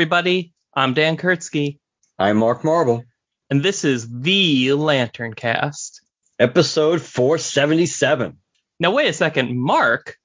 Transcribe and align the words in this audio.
everybody, 0.00 0.54
I'm 0.72 0.94
Dan 0.94 1.18
Kurtzky, 1.18 1.78
I'm 2.18 2.38
Mark 2.38 2.64
Marble. 2.64 3.04
and 3.50 3.62
this 3.62 3.84
is 3.84 4.08
the 4.10 4.72
Lantern 4.72 5.34
Cast. 5.34 6.00
Episode 6.38 7.02
477. 7.02 8.38
Now 8.78 8.92
wait 8.92 9.08
a 9.08 9.12
second, 9.12 9.54
Mark. 9.54 10.16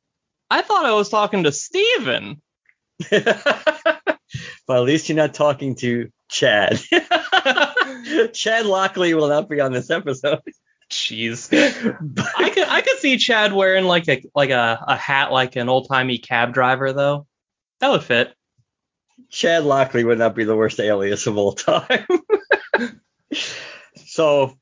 I 0.49 0.61
thought 0.61 0.85
I 0.85 0.93
was 0.93 1.09
talking 1.09 1.43
to 1.43 1.51
Steven. 1.51 2.41
well, 3.11 3.25
at 4.69 4.83
least 4.83 5.09
you're 5.09 5.17
not 5.17 5.33
talking 5.33 5.75
to 5.75 6.09
Chad. 6.29 6.79
Chad 8.33 8.65
Lockley 8.65 9.13
will 9.13 9.27
not 9.27 9.49
be 9.49 9.59
on 9.59 9.73
this 9.73 9.89
episode. 9.89 10.39
Jeez. 10.89 11.49
I 12.37 12.49
could 12.49 12.67
I 12.69 12.79
could 12.79 12.99
see 12.99 13.17
Chad 13.17 13.51
wearing 13.51 13.83
like 13.83 14.07
a 14.07 14.23
like 14.33 14.51
a, 14.51 14.81
a 14.87 14.95
hat 14.95 15.33
like 15.33 15.57
an 15.57 15.67
old 15.67 15.89
timey 15.89 16.17
cab 16.17 16.53
driver 16.53 16.93
though. 16.93 17.27
That 17.81 17.89
would 17.89 18.03
fit. 18.03 18.33
Chad 19.29 19.63
Lockley 19.63 20.03
would 20.03 20.19
not 20.19 20.35
be 20.35 20.43
the 20.43 20.55
worst 20.55 20.79
alias 20.79 21.27
of 21.27 21.37
all 21.37 21.53
time. 21.53 22.05
so, 24.05 24.57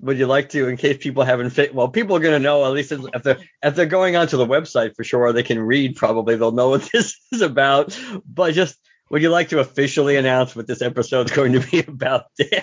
would 0.00 0.18
you 0.18 0.26
like 0.26 0.50
to, 0.50 0.68
in 0.68 0.76
case 0.76 0.96
people 0.98 1.22
haven't 1.22 1.50
fit? 1.50 1.74
Well, 1.74 1.88
people 1.88 2.16
are 2.16 2.20
going 2.20 2.34
to 2.34 2.42
know 2.42 2.64
at 2.64 2.72
least 2.72 2.92
if 2.92 3.22
they're 3.22 3.38
if 3.62 3.74
they're 3.74 3.86
going 3.86 4.16
onto 4.16 4.36
the 4.36 4.46
website 4.46 4.96
for 4.96 5.04
sure, 5.04 5.32
they 5.32 5.42
can 5.42 5.58
read. 5.58 5.96
Probably 5.96 6.36
they'll 6.36 6.52
know 6.52 6.70
what 6.70 6.88
this 6.92 7.18
is 7.32 7.42
about. 7.42 7.98
But 8.26 8.54
just 8.54 8.78
would 9.10 9.22
you 9.22 9.30
like 9.30 9.48
to 9.50 9.58
officially 9.58 10.16
announce 10.16 10.54
what 10.54 10.66
this 10.66 10.82
episode 10.82 11.30
is 11.30 11.36
going 11.36 11.52
to 11.52 11.60
be 11.60 11.80
about, 11.88 12.26
Dan? 12.38 12.62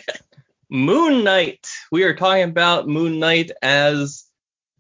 Moon 0.69 1.23
Knight. 1.23 1.67
We 1.91 2.03
are 2.03 2.15
talking 2.15 2.43
about 2.43 2.87
Moon 2.87 3.19
Knight 3.19 3.51
as 3.61 4.25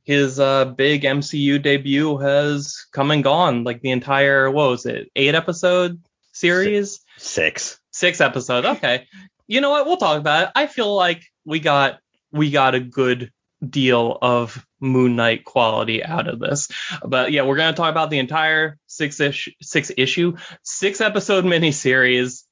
his 0.03 0.39
uh, 0.39 0.65
big 0.65 1.03
MCU 1.03 1.61
debut 1.61 2.17
has 2.17 2.85
come 2.91 3.11
and 3.11 3.23
gone. 3.23 3.63
Like 3.63 3.81
the 3.81 3.91
entire 3.91 4.49
what 4.49 4.69
was 4.69 4.85
it, 4.85 5.11
eight 5.15 5.35
episode 5.35 6.01
series? 6.39 7.01
Six. 7.17 7.79
Six 7.91 8.21
episodes. 8.21 8.67
Okay. 8.67 9.07
You 9.47 9.61
know 9.61 9.71
what? 9.71 9.85
We'll 9.85 9.97
talk 9.97 10.19
about 10.19 10.43
it. 10.43 10.51
I 10.55 10.67
feel 10.67 10.93
like 10.95 11.23
we 11.45 11.59
got 11.59 11.99
we 12.31 12.51
got 12.51 12.75
a 12.75 12.79
good 12.79 13.31
deal 13.67 14.17
of 14.21 14.65
Moon 14.79 15.15
Knight 15.15 15.43
quality 15.45 16.03
out 16.03 16.27
of 16.27 16.39
this. 16.39 16.67
But 17.03 17.31
yeah, 17.31 17.43
we're 17.43 17.55
gonna 17.55 17.75
talk 17.75 17.89
about 17.91 18.09
the 18.09 18.19
entire 18.19 18.77
six 18.87 19.19
ish 19.19 19.49
six 19.61 19.91
issue, 19.97 20.35
six 20.63 21.01
episode 21.01 21.45
miniseries. 21.45 22.43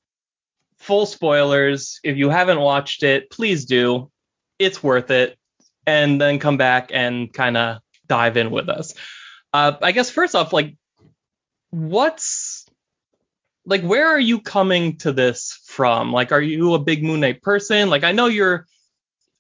Full 0.80 1.06
spoilers. 1.06 2.00
If 2.04 2.18
you 2.18 2.30
haven't 2.30 2.60
watched 2.60 3.04
it, 3.04 3.30
please 3.30 3.66
do. 3.66 4.12
It's 4.60 4.84
worth 4.84 5.12
it. 5.12 5.38
And 5.88 6.20
then 6.20 6.40
come 6.40 6.58
back 6.58 6.90
and 6.94 7.32
kind 7.32 7.58
of 7.58 7.80
dive 8.08 8.38
in 8.38 8.52
with 8.52 8.70
us. 8.70 8.94
Uh, 9.54 9.74
I 9.82 9.92
guess 9.92 10.10
first 10.10 10.36
off, 10.36 10.54
like, 10.54 10.76
what's 11.70 12.55
like 13.66 13.82
where 13.82 14.08
are 14.08 14.20
you 14.20 14.40
coming 14.40 14.98
to 14.98 15.12
this 15.12 15.60
from? 15.66 16.12
Like, 16.12 16.32
are 16.32 16.42
you 16.42 16.74
a 16.74 16.80
big 16.80 17.04
Moon 17.04 17.20
Knight 17.20 17.42
person? 17.42 17.90
Like, 17.90 18.04
I 18.04 18.12
know 18.12 18.28
you're, 18.28 18.66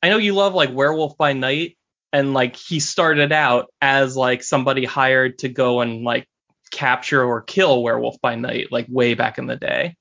I 0.01 0.09
know 0.09 0.17
you 0.17 0.33
love 0.33 0.53
like 0.53 0.73
Werewolf 0.73 1.17
by 1.17 1.33
Night, 1.33 1.77
and 2.11 2.33
like 2.33 2.55
he 2.55 2.79
started 2.79 3.31
out 3.31 3.71
as 3.81 4.15
like 4.15 4.43
somebody 4.43 4.85
hired 4.85 5.39
to 5.39 5.49
go 5.49 5.81
and 5.81 6.03
like 6.03 6.27
capture 6.71 7.23
or 7.23 7.41
kill 7.41 7.83
Werewolf 7.83 8.19
by 8.21 8.35
Night, 8.35 8.71
like 8.71 8.87
way 8.89 9.13
back 9.13 9.37
in 9.37 9.47
the 9.47 9.55
day. 9.55 9.95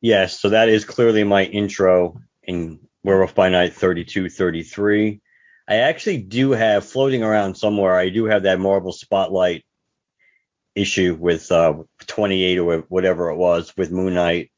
Yes, 0.00 0.38
so 0.38 0.50
that 0.50 0.68
is 0.68 0.84
clearly 0.84 1.24
my 1.24 1.44
intro 1.44 2.20
in 2.42 2.80
Werewolf 3.02 3.34
by 3.34 3.48
Night 3.48 3.72
32 3.74 4.28
33. 4.28 5.20
I 5.66 5.76
actually 5.76 6.18
do 6.18 6.50
have 6.50 6.84
floating 6.84 7.22
around 7.22 7.56
somewhere, 7.56 7.96
I 7.96 8.10
do 8.10 8.26
have 8.26 8.42
that 8.42 8.60
Marvel 8.60 8.92
Spotlight 8.92 9.64
issue 10.74 11.16
with 11.18 11.50
uh, 11.52 11.74
28 12.06 12.58
or 12.58 12.78
whatever 12.88 13.30
it 13.30 13.36
was 13.36 13.72
with 13.76 13.90
Moon 13.90 14.14
Knight. 14.14 14.50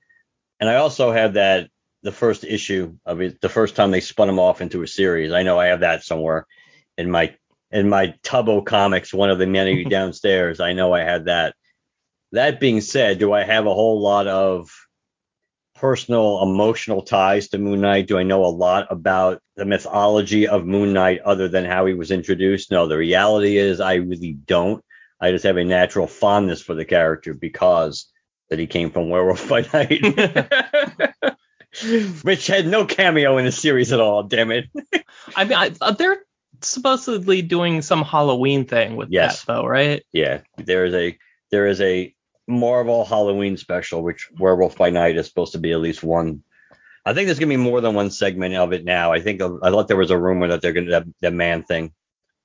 And 0.60 0.68
I 0.70 0.76
also 0.76 1.12
have 1.12 1.34
that 1.34 1.68
the 2.02 2.12
first 2.12 2.44
issue 2.44 2.96
of 3.04 3.20
it, 3.20 3.40
the 3.40 3.48
first 3.48 3.76
time 3.76 3.90
they 3.90 4.00
spun 4.00 4.28
him 4.28 4.38
off 4.38 4.60
into 4.60 4.82
a 4.82 4.88
series. 4.88 5.32
I 5.32 5.42
know 5.42 5.58
I 5.58 5.66
have 5.66 5.80
that 5.80 6.04
somewhere 6.04 6.46
in 6.96 7.10
my 7.10 7.34
in 7.70 7.88
my 7.88 8.14
Tubbo 8.22 8.64
comics, 8.64 9.12
one 9.12 9.30
of 9.30 9.38
the 9.38 9.46
many 9.46 9.84
downstairs. 9.88 10.60
I 10.60 10.72
know 10.72 10.94
I 10.94 11.00
had 11.00 11.26
that. 11.26 11.54
That 12.32 12.60
being 12.60 12.80
said, 12.80 13.18
do 13.18 13.32
I 13.32 13.44
have 13.44 13.66
a 13.66 13.74
whole 13.74 14.00
lot 14.00 14.26
of 14.26 14.70
personal 15.74 16.42
emotional 16.42 17.02
ties 17.02 17.48
to 17.48 17.58
Moon 17.58 17.80
Knight? 17.80 18.06
Do 18.06 18.18
I 18.18 18.22
know 18.22 18.44
a 18.44 18.46
lot 18.46 18.86
about 18.90 19.42
the 19.56 19.64
mythology 19.64 20.48
of 20.48 20.64
Moon 20.64 20.92
Knight 20.92 21.20
other 21.22 21.48
than 21.48 21.64
how 21.64 21.86
he 21.86 21.94
was 21.94 22.10
introduced? 22.10 22.70
No, 22.70 22.86
the 22.86 22.96
reality 22.96 23.56
is 23.56 23.80
I 23.80 23.94
really 23.94 24.32
don't. 24.32 24.84
I 25.20 25.30
just 25.30 25.44
have 25.44 25.56
a 25.56 25.64
natural 25.64 26.06
fondness 26.06 26.60
for 26.62 26.74
the 26.74 26.84
character 26.84 27.34
because 27.34 28.06
that 28.50 28.58
he 28.58 28.66
came 28.66 28.90
from 28.90 29.08
Werewolf 29.08 29.48
by 29.48 29.62
Night, 29.72 30.02
which 32.22 32.46
had 32.46 32.66
no 32.66 32.84
cameo 32.86 33.38
in 33.38 33.44
the 33.44 33.52
series 33.52 33.92
at 33.92 34.00
all. 34.00 34.22
Damn 34.24 34.50
it. 34.52 34.66
I 35.34 35.44
mean, 35.44 35.58
I, 35.58 35.72
uh, 35.80 35.92
they're 35.92 36.18
supposedly 36.62 37.42
doing 37.42 37.82
some 37.82 38.02
Halloween 38.02 38.64
thing 38.66 38.96
with 38.96 39.08
Yes. 39.10 39.44
that, 39.44 39.52
though, 39.52 39.66
right? 39.66 40.04
Yeah, 40.12 40.40
there 40.58 40.84
is 40.84 40.94
a 40.94 41.18
there 41.50 41.66
is 41.66 41.80
a 41.80 42.14
Marvel 42.48 43.04
Halloween 43.04 43.56
special, 43.56 44.02
which 44.02 44.28
Werewolf 44.38 44.76
by 44.76 44.90
Night 44.90 45.16
is 45.16 45.26
supposed 45.26 45.52
to 45.52 45.58
be 45.58 45.72
at 45.72 45.80
least 45.80 46.02
one. 46.02 46.42
I 47.04 47.14
think 47.14 47.26
there's 47.26 47.38
gonna 47.38 47.48
be 47.50 47.56
more 47.56 47.80
than 47.80 47.94
one 47.94 48.10
segment 48.10 48.54
of 48.54 48.72
it 48.72 48.84
now. 48.84 49.12
I 49.12 49.20
think 49.20 49.40
I 49.42 49.70
thought 49.70 49.88
there 49.88 49.96
was 49.96 50.10
a 50.10 50.18
rumor 50.18 50.48
that 50.48 50.62
they're 50.62 50.72
gonna 50.72 50.90
that, 50.90 51.04
that 51.20 51.32
man 51.32 51.62
thing 51.62 51.92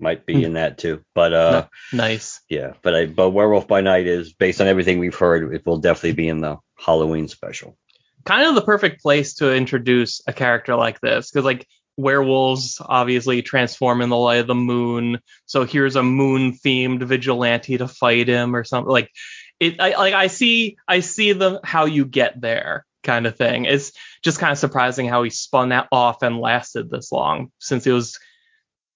might 0.02 0.26
be 0.26 0.34
Hmm. 0.36 0.44
in 0.46 0.54
that 0.54 0.78
too. 0.78 1.02
But 1.16 1.34
uh, 1.34 1.68
Nice. 1.94 2.42
yeah, 2.50 2.74
but 2.82 2.96
I 2.96 3.06
but 3.06 3.30
Werewolf 3.32 3.68
by 3.68 3.82
Night 3.82 4.08
is 4.08 4.34
based 4.34 4.62
on 4.62 4.68
everything 4.68 5.00
we've 5.00 5.16
heard. 5.16 5.54
It 5.54 5.66
will 5.66 5.78
definitely 5.78 6.14
be 6.14 6.28
in 6.30 6.42
the 6.42 6.58
Halloween 6.78 7.28
special. 7.28 7.78
kind 8.26 8.48
of 8.48 8.56
the 8.56 8.62
perfect 8.62 9.02
place 9.02 9.36
to 9.36 9.54
introduce 9.54 10.22
a 10.28 10.34
character 10.34 10.76
like 10.76 11.00
this 11.02 11.32
because 11.32 11.44
like 11.46 11.68
werewolves 11.98 12.80
obviously 12.84 13.42
transform 13.42 14.02
in 14.02 14.10
the 14.10 14.18
light 14.18 14.40
of 14.40 14.48
the 14.48 14.56
moon 14.56 15.20
so 15.46 15.66
here's 15.66 15.96
a 15.96 16.04
moon 16.04 16.54
themed 16.54 17.04
vigilante 17.04 17.78
to 17.78 17.88
fight 17.88 18.28
him 18.28 18.56
or 18.56 18.64
something 18.64 18.92
like 18.92 19.10
it 19.60 19.80
I, 19.80 19.96
like 19.98 20.14
i 20.14 20.28
see 20.28 20.78
i 20.88 21.00
see 21.02 21.34
the 21.34 21.60
how 21.64 21.86
you 21.86 22.06
get 22.06 22.40
there 22.40 22.86
kind 23.04 23.26
of 23.28 23.36
thing 23.38 23.66
it's 23.66 23.92
just 24.24 24.40
kind 24.40 24.52
of 24.52 24.58
surprising 24.58 25.08
how 25.08 25.24
he 25.24 25.30
spun 25.30 25.70
that 25.70 25.88
off 25.92 26.22
and 26.24 26.40
lasted 26.40 26.90
this 26.90 27.12
long 27.12 27.52
since 27.60 27.86
it 27.88 27.92
was 27.92 28.18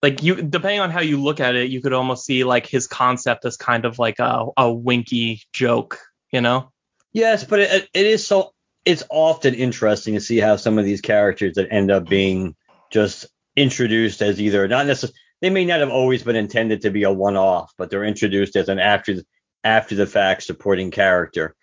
like 0.06 0.22
you 0.22 0.36
depending 0.36 0.80
on 0.80 0.92
how 0.92 1.02
you 1.02 1.22
look 1.22 1.40
at 1.40 1.56
it 1.56 1.69
you 1.69 1.81
could 1.81 1.94
almost 1.94 2.25
see 2.25 2.44
like 2.44 2.68
his 2.68 2.86
concept 2.88 3.46
as 3.46 3.57
kind 3.57 3.86
of 3.86 3.98
like 3.98 4.19
a, 4.19 4.46
a 4.57 4.72
winky 4.72 5.42
joke 5.52 6.00
you 6.31 6.42
know 6.42 6.69
Yes, 7.16 7.46
but 7.46 7.62
it, 7.62 7.90
it 7.94 8.06
is 8.06 8.28
so. 8.28 8.52
It's 8.84 9.04
often 9.10 9.54
interesting 9.54 10.16
to 10.16 10.19
see 10.19 10.38
how 10.38 10.57
some 10.57 10.78
of 10.78 10.84
these 10.84 11.00
characters 11.00 11.56
that 11.56 11.72
end 11.72 11.90
up 11.90 12.10
being 12.10 12.56
just 12.92 13.25
introduced 13.56 14.22
as 14.22 14.42
either 14.42 14.68
not 14.68 14.86
necessarily 14.86 15.18
they 15.42 15.50
may 15.50 15.63
not 15.63 15.80
have 15.80 15.90
always 15.92 16.24
been 16.24 16.36
intended 16.36 16.81
to 16.81 16.90
be 16.90 17.04
a 17.04 17.12
one-off, 17.12 17.72
but 17.78 17.90
they're 17.90 18.04
introduced 18.04 18.58
as 18.58 18.68
an 18.68 18.80
after 18.80 19.24
after 19.63 19.96
the 19.96 20.06
fact 20.06 20.44
supporting 20.44 20.92
character, 20.92 21.56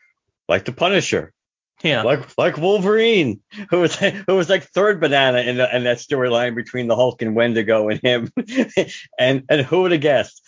like 0.48 0.64
the 0.64 0.72
Punisher, 0.72 1.34
yeah 1.82 2.02
like 2.02 2.26
like 2.38 2.56
Wolverine, 2.56 3.40
who 3.70 3.81
was 3.81 3.96
who 3.96 4.37
was 4.37 4.49
like 4.49 4.64
third 4.64 5.00
banana 5.00 5.38
in, 5.38 5.56
the, 5.56 5.76
in 5.76 5.84
that 5.84 5.99
storyline 5.99 6.55
between 6.55 6.88
the 6.88 6.96
Hulk 6.96 7.23
and 7.23 7.34
Wendigo 7.34 7.88
and 7.88 8.00
him, 8.00 8.31
and 9.19 9.44
and 9.49 9.61
who 9.62 9.82
would 9.82 9.93
have 9.93 10.00
guessed? 10.00 10.43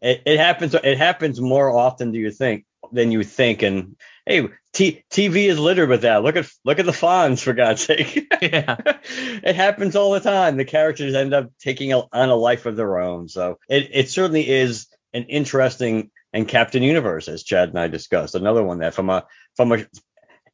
It, 0.00 0.22
it 0.26 0.38
happens. 0.38 0.74
It 0.74 0.98
happens 0.98 1.40
more 1.40 1.70
often 1.70 2.12
do 2.12 2.18
you 2.18 2.30
think 2.30 2.64
than 2.92 3.12
you 3.12 3.22
think, 3.22 3.62
and 3.62 3.96
hey, 4.26 4.48
T- 4.72 5.04
TV 5.10 5.48
is 5.48 5.58
littered 5.58 5.88
with 5.88 6.02
that. 6.02 6.22
Look 6.22 6.36
at 6.36 6.48
look 6.64 6.78
at 6.78 6.86
the 6.86 6.92
Fonz 6.92 7.42
for 7.42 7.52
God's 7.52 7.82
sake. 7.82 8.28
Yeah. 8.42 8.76
it 9.04 9.54
happens 9.54 9.94
all 9.94 10.10
the 10.10 10.18
time. 10.20 10.56
The 10.56 10.64
characters 10.64 11.14
end 11.14 11.32
up 11.32 11.52
taking 11.60 11.92
a, 11.92 12.00
on 12.12 12.28
a 12.28 12.34
life 12.34 12.66
of 12.66 12.74
their 12.74 12.98
own. 12.98 13.28
So 13.28 13.58
it 13.68 13.90
it 13.92 14.10
certainly 14.10 14.48
is 14.48 14.88
an 15.14 15.24
interesting 15.24 16.10
and 16.32 16.48
Captain 16.48 16.82
Universe, 16.82 17.28
as 17.28 17.44
Chad 17.44 17.68
and 17.68 17.78
I 17.78 17.88
discussed, 17.88 18.34
another 18.34 18.62
one 18.64 18.78
that 18.78 18.94
from 18.94 19.10
a 19.10 19.26
from 19.54 19.72
a 19.72 19.86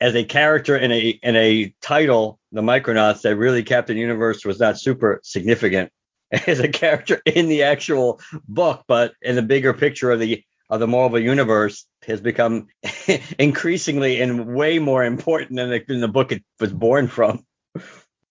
as 0.01 0.15
a 0.15 0.25
character 0.25 0.77
in 0.77 0.93
a 0.93 1.09
in 1.23 1.37
a 1.37 1.75
title, 1.83 2.39
the 2.53 2.63
Micronauts, 2.63 3.23
that 3.23 3.37
really 3.37 3.63
Captain 3.63 3.97
Universe 3.97 4.45
was 4.45 4.61
not 4.61 4.79
super 4.79 5.21
significant 5.23 5.91
as 6.47 6.61
a 6.61 6.69
character 6.69 7.21
in 7.25 7.49
the 7.49 7.65
actual 7.65 8.21
book, 8.47 8.85
but 8.87 9.15
in 9.23 9.37
the 9.37 9.43
bigger 9.43 9.75
picture 9.75 10.11
of 10.11 10.21
the 10.21 10.43
of 10.71 10.81
the 10.81 10.87
Marvel 10.87 11.19
universe 11.19 11.87
has 12.07 12.21
become 12.21 12.69
increasingly 13.39 14.21
and 14.21 14.47
way 14.47 14.79
more 14.79 15.03
important 15.03 15.57
than 15.57 15.71
the, 15.71 15.83
than 15.89 16.01
the 16.01 16.09
book 16.09 16.31
it 16.31 16.45
was 16.61 16.73
born 16.73 17.09
from. 17.09 17.45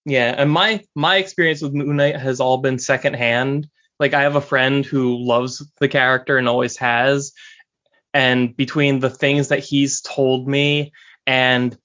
Yeah, 0.04 0.34
and 0.38 0.50
my 0.50 0.84
my 0.94 1.16
experience 1.16 1.60
with 1.60 1.74
Moon 1.74 1.96
Knight 1.96 2.16
has 2.16 2.40
all 2.40 2.58
been 2.58 2.78
secondhand. 2.78 3.68
Like 4.00 4.14
I 4.14 4.22
have 4.22 4.36
a 4.36 4.40
friend 4.40 4.86
who 4.86 5.18
loves 5.18 5.62
the 5.80 5.88
character 5.88 6.38
and 6.38 6.48
always 6.48 6.76
has, 6.76 7.32
and 8.14 8.56
between 8.56 9.00
the 9.00 9.10
things 9.10 9.48
that 9.48 9.58
he's 9.58 10.00
told 10.00 10.48
me 10.48 10.92
and 11.28 11.76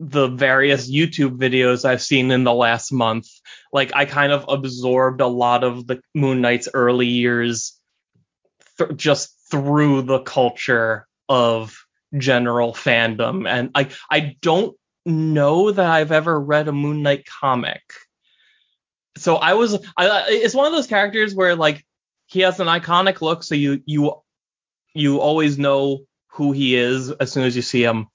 the 0.00 0.28
various 0.28 0.90
YouTube 0.90 1.36
videos 1.36 1.84
I've 1.84 2.00
seen 2.00 2.30
in 2.30 2.44
the 2.44 2.54
last 2.54 2.90
month, 2.90 3.28
like 3.74 3.94
I 3.94 4.06
kind 4.06 4.32
of 4.32 4.46
absorbed 4.48 5.20
a 5.20 5.26
lot 5.26 5.62
of 5.62 5.86
the 5.86 6.00
Moon 6.14 6.40
Knight's 6.40 6.70
early 6.72 7.06
years 7.06 7.78
th- 8.78 8.96
just 8.96 9.36
through 9.50 10.02
the 10.02 10.20
culture 10.20 11.06
of 11.28 11.76
general 12.16 12.72
fandom 12.72 13.46
and 13.46 13.70
I 13.74 13.90
I 14.10 14.36
don't 14.40 14.74
know 15.06 15.70
that 15.70 15.86
I've 15.86 16.10
ever 16.10 16.40
read 16.40 16.66
a 16.66 16.72
Moon 16.72 17.02
Knight 17.02 17.26
comic. 17.26 17.82
So 19.18 19.36
I 19.36 19.52
was 19.52 19.74
I 19.98 20.24
it's 20.28 20.54
one 20.54 20.66
of 20.66 20.72
those 20.72 20.86
characters 20.86 21.34
where 21.34 21.54
like 21.54 21.84
he 22.26 22.40
has 22.40 22.58
an 22.58 22.66
iconic 22.66 23.20
look 23.20 23.42
so 23.42 23.54
you 23.54 23.82
you 23.84 24.14
you 24.94 25.20
always 25.20 25.58
know 25.58 26.00
who 26.28 26.52
he 26.52 26.76
is 26.76 27.10
as 27.10 27.30
soon 27.30 27.44
as 27.44 27.54
you 27.54 27.62
see 27.62 27.82
him. 27.82 28.06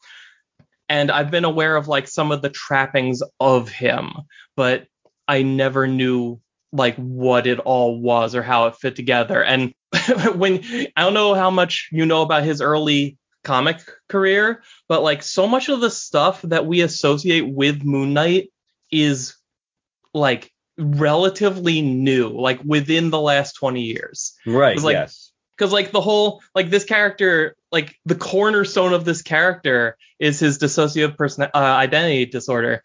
And 0.88 1.12
I've 1.12 1.32
been 1.32 1.46
aware 1.46 1.76
of 1.76 1.88
like 1.88 2.08
some 2.08 2.32
of 2.32 2.42
the 2.42 2.50
trappings 2.50 3.24
of 3.40 3.70
him, 3.70 4.12
but 4.56 4.88
I 5.28 5.42
never 5.42 5.88
knew 5.88 6.40
like 6.72 6.96
what 6.98 7.48
it 7.48 7.60
all 7.60 8.00
was 8.00 8.36
or 8.36 8.44
how 8.44 8.68
it 8.68 8.76
fit 8.76 8.96
together. 8.96 9.44
And 9.44 9.74
when 10.36 10.64
I 10.96 11.02
don't 11.02 11.14
know 11.14 11.34
how 11.34 11.50
much 11.50 11.90
you 11.92 12.06
know 12.06 12.22
about 12.22 12.44
his 12.44 12.62
early 12.62 13.18
comic 13.44 13.78
career, 14.10 14.64
but 14.88 15.02
like 15.04 15.24
so 15.24 15.48
much 15.48 15.70
of 15.70 15.80
the 15.80 15.90
stuff 15.90 16.42
that 16.44 16.66
we 16.66 16.82
associate 16.82 17.48
with 17.48 17.84
Moon 17.84 18.14
Knight 18.14 18.50
is 18.92 19.36
like 20.14 20.52
relatively 20.78 21.82
new, 21.82 22.30
like 22.30 22.60
within 22.64 23.10
the 23.10 23.20
last 23.22 23.54
20 23.54 23.82
years. 23.82 24.34
Right. 24.46 24.78
like- 24.80 24.94
yes. 24.94 25.32
Because 25.58 25.72
like 25.72 25.92
the 25.92 26.02
whole 26.02 26.42
like 26.54 26.70
this 26.70 26.84
character, 26.84 27.56
like 27.72 27.96
the 28.06 28.16
cornerstone 28.16 28.94
of 28.94 29.06
this 29.06 29.22
character 29.22 29.98
is 30.20 30.40
his 30.40 30.60
dissociative 30.60 31.18
person 31.18 31.44
uh, 31.44 31.50
identity 31.54 32.26
disorder, 32.26 32.84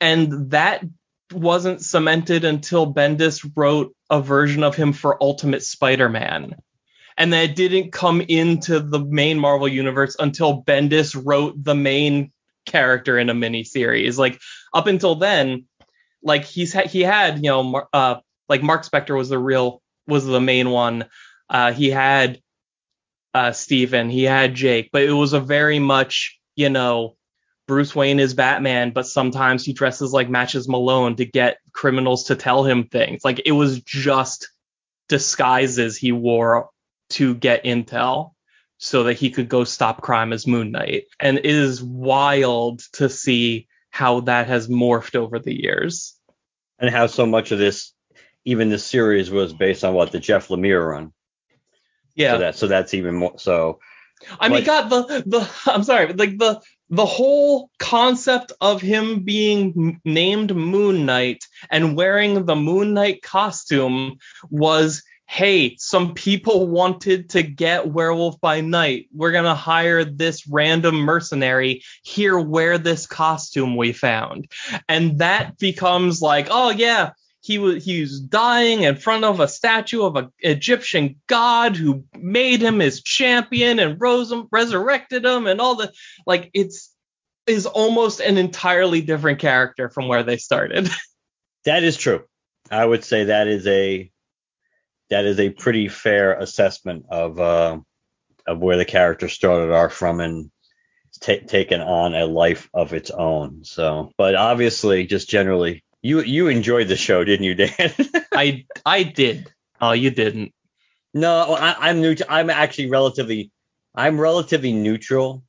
and 0.00 0.50
that 0.50 0.82
wasn't 1.32 1.82
cemented 1.82 2.44
until 2.44 2.92
Bendis 2.92 3.50
wrote 3.56 3.94
a 4.10 4.20
version 4.20 4.62
of 4.62 4.74
him 4.74 4.92
for 4.92 5.22
Ultimate 5.22 5.62
Spider-Man. 5.62 6.56
And 7.16 7.32
that 7.32 7.56
didn't 7.56 7.92
come 7.92 8.20
into 8.20 8.80
the 8.80 8.98
main 8.98 9.38
Marvel 9.38 9.68
universe 9.68 10.16
until 10.18 10.62
Bendis 10.62 11.20
wrote 11.22 11.62
the 11.62 11.74
main 11.74 12.32
character 12.64 13.18
in 13.18 13.28
a 13.30 13.34
mini 13.34 13.64
series. 13.64 14.18
Like 14.18 14.40
up 14.72 14.86
until 14.86 15.16
then, 15.16 15.66
like 16.22 16.44
he's 16.44 16.72
ha- 16.72 16.88
he 16.88 17.02
had 17.02 17.36
you 17.36 17.50
know 17.50 17.86
uh 17.92 18.16
like 18.48 18.62
Mark 18.62 18.84
Spector 18.86 19.16
was 19.16 19.28
the 19.28 19.38
real 19.38 19.82
was 20.06 20.24
the 20.24 20.40
main 20.40 20.70
one. 20.70 21.06
Uh, 21.52 21.72
he 21.72 21.90
had 21.90 22.40
uh 23.34 23.52
Steven, 23.52 24.10
he 24.10 24.24
had 24.24 24.54
Jake, 24.54 24.90
but 24.92 25.02
it 25.02 25.12
was 25.12 25.34
a 25.34 25.40
very 25.40 25.78
much 25.78 26.38
you 26.56 26.68
know 26.68 27.16
Bruce 27.68 27.94
Wayne 27.94 28.20
is 28.20 28.34
Batman, 28.34 28.90
but 28.90 29.06
sometimes 29.06 29.64
he 29.64 29.72
dresses 29.72 30.12
like 30.12 30.28
Matches 30.28 30.68
Malone 30.68 31.16
to 31.16 31.24
get 31.24 31.58
criminals 31.72 32.24
to 32.24 32.36
tell 32.36 32.64
him 32.64 32.88
things. 32.88 33.24
Like 33.24 33.42
it 33.46 33.52
was 33.52 33.80
just 33.82 34.48
disguises 35.08 35.96
he 35.96 36.10
wore 36.10 36.70
to 37.10 37.34
get 37.34 37.64
intel 37.64 38.32
so 38.78 39.04
that 39.04 39.14
he 39.14 39.30
could 39.30 39.48
go 39.48 39.62
stop 39.62 40.02
crime 40.02 40.32
as 40.32 40.46
Moon 40.46 40.72
Knight. 40.72 41.04
And 41.20 41.38
it 41.38 41.46
is 41.46 41.82
wild 41.82 42.80
to 42.94 43.08
see 43.08 43.68
how 43.90 44.20
that 44.22 44.48
has 44.48 44.68
morphed 44.68 45.14
over 45.14 45.38
the 45.38 45.54
years. 45.54 46.18
And 46.78 46.90
how 46.90 47.06
so 47.06 47.26
much 47.26 47.52
of 47.52 47.58
this, 47.58 47.92
even 48.44 48.70
this 48.70 48.84
series, 48.84 49.30
was 49.30 49.52
based 49.52 49.84
on 49.84 49.94
what 49.94 50.10
the 50.10 50.18
Jeff 50.18 50.48
Lemire 50.48 50.84
run. 50.84 51.12
Yeah. 52.14 52.32
So 52.32 52.38
that 52.38 52.56
so 52.56 52.66
that's 52.68 52.94
even 52.94 53.14
more. 53.14 53.38
So 53.38 53.80
I 54.38 54.48
mean, 54.48 54.58
Like- 54.58 54.66
God, 54.66 54.88
the 54.88 55.22
the 55.26 55.50
I'm 55.70 55.82
sorry, 55.84 56.06
but 56.06 56.18
like 56.18 56.38
the 56.38 56.60
the 56.90 57.06
whole 57.06 57.70
concept 57.78 58.52
of 58.60 58.82
him 58.82 59.20
being 59.24 60.00
named 60.04 60.54
Moon 60.54 61.06
Knight 61.06 61.44
and 61.70 61.96
wearing 61.96 62.44
the 62.44 62.54
Moon 62.54 62.92
Knight 62.92 63.22
costume 63.22 64.18
was, 64.50 65.02
hey, 65.26 65.74
some 65.78 66.12
people 66.12 66.66
wanted 66.68 67.30
to 67.30 67.42
get 67.42 67.90
Werewolf 67.90 68.38
by 68.42 68.60
Night. 68.60 69.06
We're 69.14 69.32
gonna 69.32 69.54
hire 69.54 70.04
this 70.04 70.46
random 70.46 70.96
mercenary 70.96 71.82
here. 72.02 72.38
Wear 72.38 72.76
this 72.76 73.06
costume 73.06 73.74
we 73.76 73.92
found, 73.92 74.48
and 74.88 75.18
that 75.20 75.56
becomes 75.58 76.20
like, 76.20 76.48
oh 76.50 76.70
yeah, 76.70 77.12
he 77.42 77.58
was 77.58 77.84
he 77.84 78.00
was 78.00 78.20
dying 78.20 78.84
in 78.84 78.96
front 78.96 79.24
of 79.24 79.40
a 79.40 79.48
statue 79.48 80.02
of 80.02 80.14
an 80.14 80.32
Egyptian 80.38 81.20
god 81.26 81.76
who 81.76 82.04
made 82.16 82.62
him 82.62 82.78
his 82.78 83.02
champion 83.02 83.80
and 83.80 84.00
rose 84.00 84.30
him, 84.30 84.46
resurrected 84.52 85.24
him, 85.24 85.48
and 85.48 85.60
all 85.60 85.74
the 85.74 85.92
like. 86.24 86.50
It's 86.54 86.94
is 87.48 87.66
almost 87.66 88.20
an 88.20 88.38
entirely 88.38 89.00
different 89.00 89.40
character 89.40 89.90
from 89.90 90.06
where 90.06 90.22
they 90.22 90.36
started. 90.36 90.88
that 91.64 91.82
is 91.82 91.96
true. 91.96 92.22
I 92.70 92.86
would 92.86 93.02
say 93.02 93.24
that 93.24 93.48
is 93.48 93.66
a 93.66 94.08
that 95.10 95.24
is 95.24 95.40
a 95.40 95.50
pretty 95.50 95.88
fair 95.88 96.34
assessment 96.34 97.06
of 97.10 97.40
uh, 97.40 97.80
of 98.46 98.60
where 98.60 98.76
the 98.76 98.84
character 98.84 99.28
started 99.28 99.72
off 99.72 99.92
from 99.92 100.20
and 100.20 100.52
ta- 101.20 101.44
taken 101.46 101.80
on 101.80 102.14
a 102.14 102.24
life 102.24 102.70
of 102.72 102.92
its 102.92 103.10
own. 103.10 103.64
So, 103.64 104.12
but 104.16 104.36
obviously, 104.36 105.06
just 105.06 105.28
generally, 105.28 105.82
you 106.02 106.20
you 106.20 106.48
enjoyed 106.48 106.88
the 106.88 106.96
show, 106.96 107.24
didn't 107.24 107.44
you, 107.44 107.54
Dan? 107.54 107.92
I 108.32 108.66
I 108.84 109.04
did. 109.04 109.52
Oh, 109.80 109.92
you 109.92 110.10
didn't. 110.10 110.52
No, 111.14 111.54
I, 111.54 111.88
I'm 111.88 112.00
neutral. 112.00 112.28
I'm 112.30 112.50
actually 112.50 112.90
relatively, 112.90 113.50
I'm 113.94 114.20
relatively 114.20 114.72
neutral 114.72 115.44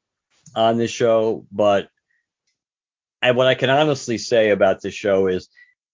on 0.56 0.78
this 0.78 0.92
show, 0.92 1.46
but 1.52 1.88
and 3.22 3.38
what 3.38 3.48
I 3.48 3.56
can 3.56 3.70
honestly 3.70 4.18
say 4.18 4.50
about 4.50 4.82
this 4.82 4.94
show 4.94 5.28
is, 5.28 5.48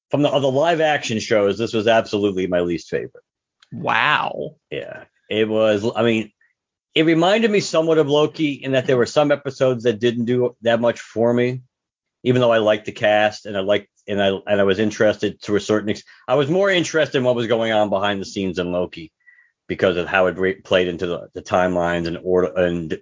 from 0.10 0.24
the, 0.24 0.30
the 0.32 0.52
live 0.52 0.82
action 0.82 1.20
shows, 1.20 1.60
this 1.60 1.74
was 1.74 1.88
absolutely 1.88 2.48
my 2.48 2.62
least 2.62 2.90
favorite. 2.90 3.24
Wow. 3.72 4.56
Yeah, 4.72 5.04
it 5.30 5.48
was. 5.48 5.86
I 5.96 6.02
mean, 6.02 6.32
it 6.96 7.04
reminded 7.04 7.52
me 7.52 7.60
somewhat 7.60 8.00
of 8.00 8.10
Loki 8.10 8.54
in 8.54 8.72
that 8.72 8.88
there 8.88 8.98
were 8.98 9.06
some 9.06 9.32
episodes 9.32 9.84
that 9.84 10.00
didn't 10.00 10.26
do 10.26 10.56
that 10.64 10.82
much 10.82 11.00
for 11.00 11.32
me, 11.32 11.62
even 12.24 12.42
though 12.42 12.52
I 12.52 12.58
liked 12.58 12.86
the 12.86 12.92
cast 12.92 13.46
and 13.46 13.56
I 13.56 13.60
liked 13.60 13.90
and 14.10 14.22
I 14.22 14.30
and 14.48 14.60
I 14.60 14.64
was 14.64 14.80
interested 14.80 15.42
to 15.44 15.56
a 15.56 15.62
certain 15.62 15.90
extent. 15.90 16.08
I 16.28 16.36
was 16.36 16.50
more 16.50 16.70
interested 16.70 17.18
in 17.18 17.24
what 17.24 17.36
was 17.36 17.48
going 17.48 17.72
on 17.72 17.90
behind 17.90 18.20
the 18.20 18.26
scenes 18.26 18.60
in 18.60 18.72
Loki 18.72 19.12
because 19.68 19.98
of 19.98 20.08
how 20.08 20.26
it 20.26 20.38
re- 20.38 20.56
played 20.56 20.88
into 20.88 21.06
the, 21.08 21.30
the 21.34 21.42
timelines 21.42 22.08
and 22.08 22.18
or 22.24 22.46
and 22.58 23.00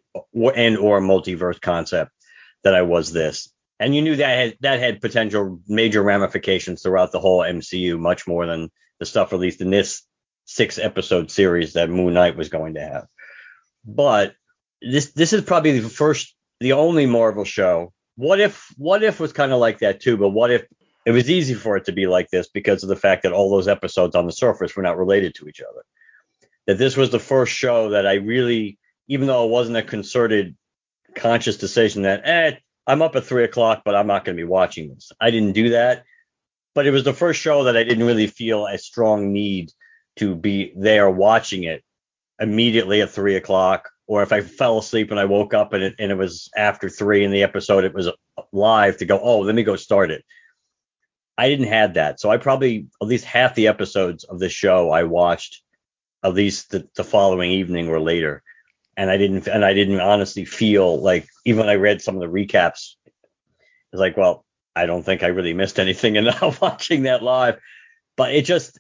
and 0.56 0.78
or 0.78 1.00
multiverse 1.00 1.60
concept 1.60 2.12
that 2.64 2.76
I 2.76 2.82
was 2.84 3.12
this. 3.12 3.52
And 3.80 3.96
you 3.96 4.02
knew 4.02 4.16
that 4.18 4.38
had 4.38 4.58
that 4.62 4.80
had 4.80 5.02
potential 5.02 5.62
major 5.68 6.04
ramifications 6.04 6.82
throughout 6.82 7.12
the 7.12 7.20
whole 7.20 7.40
MCU, 7.40 7.98
much 7.98 8.28
more 8.28 8.46
than 8.46 8.70
the 9.00 9.06
stuff 9.06 9.32
released 9.32 9.62
in 9.62 9.70
this 9.70 10.04
six 10.46 10.78
episode 10.78 11.32
series 11.32 11.74
that 11.74 11.90
Moon 11.90 12.14
Knight 12.14 12.36
was 12.36 12.50
going 12.50 12.74
to 12.74 12.82
have. 12.82 13.08
But 13.86 14.36
this 14.82 15.12
this 15.14 15.34
is 15.34 15.42
probably 15.44 15.80
the 15.80 15.90
first, 15.90 16.36
the 16.60 16.74
only 16.74 17.06
Marvel 17.06 17.46
show. 17.46 17.94
What 18.16 18.40
if 18.40 18.68
What 18.78 19.04
if 19.04 19.20
was 19.20 19.32
kind 19.32 19.52
of 19.52 19.60
like 19.60 19.80
that 19.80 20.02
too? 20.02 20.18
But 20.18 20.30
what 20.30 20.52
if 20.52 20.66
it 21.08 21.12
was 21.12 21.30
easy 21.30 21.54
for 21.54 21.78
it 21.78 21.86
to 21.86 21.94
be 21.94 22.06
like 22.06 22.30
this 22.30 22.50
because 22.50 22.84
of 22.84 22.90
the 22.90 22.96
fact 22.98 23.24
that 23.24 23.32
all 23.32 23.50
those 23.50 23.70
episodes 23.70 24.14
on 24.14 24.26
the 24.26 24.32
surface 24.34 24.76
were 24.76 24.84
not 24.84 24.98
related 24.98 25.34
to 25.36 25.48
each 25.48 25.62
other? 25.62 25.86
That 26.66 26.78
this 26.78 26.98
was 26.98 27.12
the 27.12 27.18
first 27.18 27.54
show 27.54 27.92
that 27.92 28.06
I 28.06 28.16
really, 28.16 28.78
even 29.08 29.26
though 29.26 29.46
it 29.46 29.50
wasn't 29.50 29.78
a 29.78 29.84
concerted, 29.84 30.58
conscious 31.16 31.56
decision 31.56 32.02
that, 32.02 32.24
eh, 32.26 32.58
I'm 32.86 33.02
up 33.02 33.16
at 33.16 33.24
three 33.24 33.46
o'clock, 33.46 33.84
but 33.86 33.96
I'm 33.96 34.08
not 34.08 34.26
going 34.26 34.36
to 34.36 34.44
be 34.44 34.50
watching 34.50 34.90
this. 34.90 35.14
I 35.18 35.32
didn't 35.32 35.54
do 35.54 35.70
that. 35.70 36.04
But 36.76 36.88
it 36.88 36.92
was 36.92 37.06
the 37.06 37.14
first 37.14 37.40
show 37.40 37.64
that 37.64 37.78
I 37.78 37.86
didn't 37.86 38.06
really 38.06 38.28
feel 38.28 38.66
a 38.66 38.78
strong 38.78 39.32
need 39.32 39.72
to 40.18 40.36
be 40.36 40.74
there 40.76 41.10
watching 41.10 41.64
it 41.64 41.86
immediately 42.38 43.02
at 43.02 43.12
three 43.12 43.38
o'clock 43.38 43.90
or 44.08 44.24
if 44.24 44.34
I 44.34 44.42
fell 44.42 44.80
asleep 44.80 45.12
and 45.12 45.20
I 45.20 45.26
woke 45.26 45.54
up 45.54 45.72
and 45.72 45.84
it, 45.84 45.96
and 46.00 46.12
it 46.12 46.16
was 46.16 46.50
after 46.56 46.90
three 46.90 47.24
in 47.24 47.32
the 47.32 47.44
episode, 47.44 47.84
it 47.84 47.94
was 47.94 48.10
live 48.52 48.98
to 48.98 49.06
go, 49.06 49.20
oh, 49.20 49.40
let 49.40 49.56
me 49.56 49.64
go 49.64 49.76
start 49.76 50.12
it. 50.12 50.24
I 51.38 51.50
didn't 51.50 51.68
have 51.68 51.94
that. 51.96 52.20
So 52.20 52.30
I 52.30 52.38
probably, 52.38 52.88
at 53.02 53.08
least 53.08 53.26
half 53.26 53.56
the 53.56 53.68
episodes 53.68 54.24
of 54.24 54.40
the 54.40 54.50
show 54.50 54.92
I 54.92 55.04
watched 55.04 55.62
at 56.24 56.34
least 56.34 56.72
the, 56.72 56.88
the 56.96 57.04
following 57.04 57.52
evening 57.52 57.90
or 57.90 58.00
later. 58.00 58.42
And 58.96 59.12
I 59.12 59.18
didn't, 59.18 59.48
and 59.48 59.64
I 59.64 59.74
didn't 59.74 60.00
honestly 60.00 60.46
feel 60.46 61.00
like, 61.00 61.28
even 61.46 61.60
when 61.60 61.70
I 61.70 61.76
read 61.76 62.02
some 62.02 62.16
of 62.16 62.22
the 62.22 62.28
recaps, 62.28 62.96
it's 63.94 64.00
like, 64.00 64.18
well, 64.18 64.44
I 64.76 64.88
don't 64.88 65.04
think 65.04 65.22
I 65.22 65.28
really 65.28 65.54
missed 65.54 65.80
anything 65.80 66.16
in 66.16 66.28
watching 66.62 67.04
that 67.04 67.22
live. 67.22 67.60
But 68.16 68.34
it 68.34 68.46
just, 68.46 68.80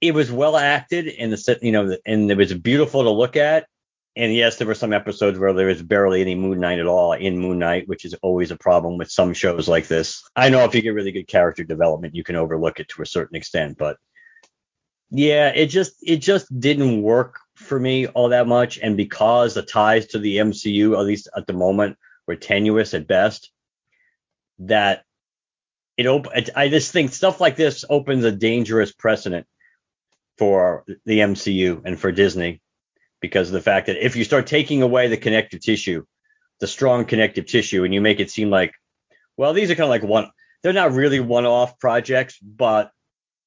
it 0.00 0.14
was 0.14 0.32
well 0.32 0.56
acted 0.56 1.08
and 1.08 1.32
the 1.32 1.58
you 1.62 1.72
know 1.72 1.96
and 2.06 2.30
it 2.30 2.36
was 2.36 2.54
beautiful 2.54 3.02
to 3.02 3.10
look 3.10 3.36
at 3.36 3.66
and 4.16 4.34
yes 4.34 4.56
there 4.56 4.66
were 4.66 4.74
some 4.74 4.92
episodes 4.92 5.38
where 5.38 5.52
there 5.52 5.66
was 5.66 5.82
barely 5.82 6.20
any 6.20 6.34
moon 6.34 6.60
knight 6.60 6.78
at 6.78 6.86
all 6.86 7.12
in 7.12 7.38
moon 7.38 7.58
knight 7.58 7.88
which 7.88 8.04
is 8.04 8.14
always 8.22 8.50
a 8.50 8.56
problem 8.56 8.98
with 8.98 9.10
some 9.10 9.32
shows 9.32 9.68
like 9.68 9.86
this. 9.86 10.22
I 10.34 10.48
know 10.48 10.64
if 10.64 10.74
you 10.74 10.82
get 10.82 10.94
really 10.94 11.12
good 11.12 11.28
character 11.28 11.64
development 11.64 12.14
you 12.14 12.24
can 12.24 12.36
overlook 12.36 12.80
it 12.80 12.88
to 12.90 13.02
a 13.02 13.06
certain 13.06 13.36
extent 13.36 13.78
but 13.78 13.96
yeah 15.10 15.48
it 15.48 15.66
just 15.66 15.94
it 16.02 16.18
just 16.18 16.46
didn't 16.58 17.02
work 17.02 17.38
for 17.54 17.78
me 17.78 18.06
all 18.06 18.30
that 18.30 18.46
much. 18.46 18.78
And 18.78 18.96
because 18.96 19.54
the 19.54 19.62
ties 19.62 20.06
to 20.08 20.18
the 20.18 20.36
mcu 20.36 20.98
at 20.98 21.06
least 21.06 21.28
at 21.36 21.46
the 21.46 21.52
moment 21.52 21.96
were 22.26 22.36
tenuous 22.36 22.94
at 22.94 23.06
best 23.06 23.50
that 24.60 25.04
it 25.96 26.06
op- 26.06 26.28
i 26.56 26.68
just 26.68 26.92
think 26.92 27.12
stuff 27.12 27.40
like 27.40 27.56
this 27.56 27.84
opens 27.88 28.24
a 28.24 28.32
dangerous 28.32 28.92
precedent 28.92 29.46
for 30.40 30.84
the 31.04 31.18
MCU 31.18 31.82
and 31.84 32.00
for 32.00 32.10
Disney 32.10 32.62
because 33.20 33.48
of 33.48 33.52
the 33.52 33.60
fact 33.60 33.86
that 33.86 34.04
if 34.04 34.16
you 34.16 34.24
start 34.24 34.46
taking 34.46 34.82
away 34.82 35.08
the 35.08 35.16
connective 35.16 35.60
tissue, 35.60 36.04
the 36.60 36.66
strong 36.66 37.04
connective 37.04 37.46
tissue, 37.46 37.84
and 37.84 37.94
you 37.94 38.00
make 38.00 38.20
it 38.20 38.30
seem 38.30 38.50
like, 38.50 38.72
well, 39.36 39.52
these 39.52 39.70
are 39.70 39.74
kind 39.74 39.84
of 39.84 39.90
like 39.90 40.02
one, 40.02 40.30
they're 40.62 40.72
not 40.72 40.92
really 40.92 41.20
one 41.20 41.46
off 41.46 41.78
projects, 41.78 42.38
but 42.38 42.90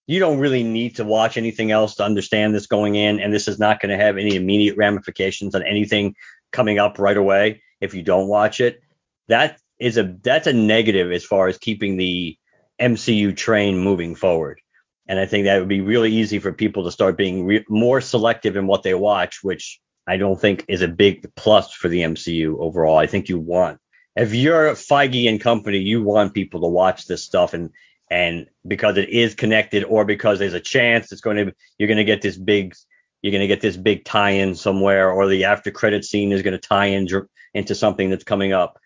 you 0.08 0.20
don't 0.20 0.40
really 0.40 0.64
need 0.64 0.98
to 0.98 1.06
watch 1.06 1.38
anything 1.38 1.72
else 1.72 1.96
to 1.96 2.04
understand 2.04 2.54
this 2.54 2.68
going 2.68 2.96
in. 2.96 3.20
And 3.20 3.34
this 3.34 3.48
is 3.48 3.60
not 3.60 3.80
going 3.80 3.98
to 3.98 4.04
have 4.04 4.18
any 4.18 4.36
immediate 4.36 4.78
ramifications 4.78 5.56
on 5.56 5.64
anything 5.64 6.16
coming 6.52 6.80
up 6.80 7.00
right 7.00 7.16
away 7.16 7.62
if 7.80 7.94
you 7.94 8.02
don't 8.02 8.28
watch 8.28 8.60
it. 8.60 8.82
That 9.28 9.60
is 9.80 9.98
a 9.98 10.16
that's 10.22 10.48
a 10.48 10.54
negative 10.54 11.12
as 11.12 11.24
far 11.24 11.48
as 11.48 11.58
keeping 11.58 11.98
the 11.98 12.38
MCU 12.80 13.36
train 13.36 13.78
moving 13.78 14.16
forward. 14.16 14.60
And 15.08 15.20
I 15.20 15.26
think 15.26 15.46
that 15.46 15.60
would 15.60 15.68
be 15.68 15.82
really 15.82 16.12
easy 16.14 16.40
for 16.40 16.54
people 16.54 16.86
to 16.86 16.92
start 16.92 17.18
being 17.18 17.46
re- 17.46 17.66
more 17.70 18.00
selective 18.00 18.56
in 18.56 18.68
what 18.68 18.84
they 18.84 18.94
watch, 18.94 19.44
which 19.44 19.80
I 20.08 20.18
don't 20.18 20.40
think 20.40 20.66
is 20.68 20.82
a 20.82 20.88
big 20.88 21.30
plus 21.36 21.74
for 21.74 21.90
the 21.90 22.02
MCU 22.02 22.58
overall. 22.60 22.98
I 22.98 23.08
think 23.08 23.30
you 23.30 23.40
want, 23.40 23.80
if 24.16 24.34
you're 24.34 24.72
Feige 24.72 25.28
and 25.30 25.42
company, 25.42 25.80
you 25.80 26.04
want 26.04 26.34
people 26.34 26.62
to 26.62 26.68
watch 26.68 27.06
this 27.06 27.24
stuff 27.24 27.54
and 27.54 27.72
and 28.12 28.48
because 28.68 28.98
it 28.98 29.10
is 29.10 29.34
connected 29.34 29.84
or 29.86 30.06
because 30.06 30.38
there's 30.38 30.54
a 30.54 30.60
chance 30.60 31.12
it's 31.12 31.22
going 31.22 31.38
to 31.38 31.54
you're 31.78 31.88
going 31.88 31.98
to 31.98 32.04
get 32.04 32.22
this 32.22 32.38
big 32.38 32.76
you're 33.22 33.32
going 33.32 33.42
to 33.42 33.48
get 33.48 33.62
this 33.62 33.78
big 33.78 34.04
tie-in 34.04 34.54
somewhere 34.54 35.10
or 35.10 35.28
the 35.28 35.46
after 35.46 35.72
credit 35.72 36.04
scene 36.04 36.32
is 36.32 36.42
going 36.42 36.52
to 36.52 36.60
tie 36.60 36.88
in 36.88 37.08
into 37.54 37.74
something 37.74 38.10
that's 38.10 38.26
coming 38.26 38.52
up. 38.52 38.78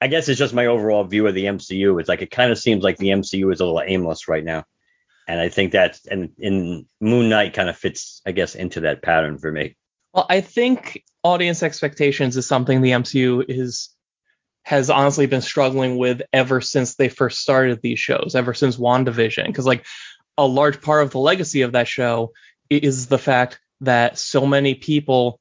I 0.00 0.08
guess 0.08 0.28
it's 0.28 0.38
just 0.38 0.52
my 0.52 0.66
overall 0.66 1.04
view 1.04 1.26
of 1.26 1.34
the 1.34 1.44
MCU. 1.44 1.98
It's 1.98 2.08
like 2.08 2.20
it 2.20 2.30
kind 2.30 2.50
of 2.50 2.58
seems 2.58 2.82
like 2.82 2.98
the 2.98 3.08
MCU 3.08 3.52
is 3.52 3.60
a 3.60 3.64
little 3.64 3.82
aimless 3.84 4.28
right 4.28 4.44
now 4.44 4.64
and 5.28 5.38
I 5.38 5.50
think 5.50 5.72
that's 5.72 6.06
and 6.06 6.30
in 6.38 6.86
Moon 7.00 7.28
Knight 7.28 7.52
kind 7.52 7.68
of 7.68 7.76
fits, 7.76 8.22
I 8.26 8.32
guess, 8.32 8.54
into 8.54 8.80
that 8.80 9.02
pattern 9.02 9.38
for 9.38 9.52
me. 9.52 9.76
Well, 10.14 10.26
I 10.28 10.40
think 10.40 11.04
audience 11.22 11.62
expectations 11.62 12.36
is 12.36 12.46
something 12.46 12.80
the 12.80 12.92
MCU 12.92 13.44
is 13.46 13.90
has 14.62 14.90
honestly 14.90 15.26
been 15.26 15.42
struggling 15.42 15.98
with 15.98 16.22
ever 16.32 16.60
since 16.60 16.94
they 16.94 17.08
first 17.08 17.38
started 17.38 17.80
these 17.82 17.98
shows, 17.98 18.34
ever 18.34 18.54
since 18.54 18.76
WandaVision, 18.76 19.46
because 19.46 19.66
like 19.66 19.84
a 20.38 20.46
large 20.46 20.80
part 20.80 21.02
of 21.02 21.10
the 21.10 21.18
legacy 21.18 21.62
of 21.62 21.72
that 21.72 21.88
show 21.88 22.32
is 22.70 23.06
the 23.06 23.18
fact 23.18 23.60
that 23.82 24.18
so 24.18 24.46
many 24.46 24.74
people 24.74 25.40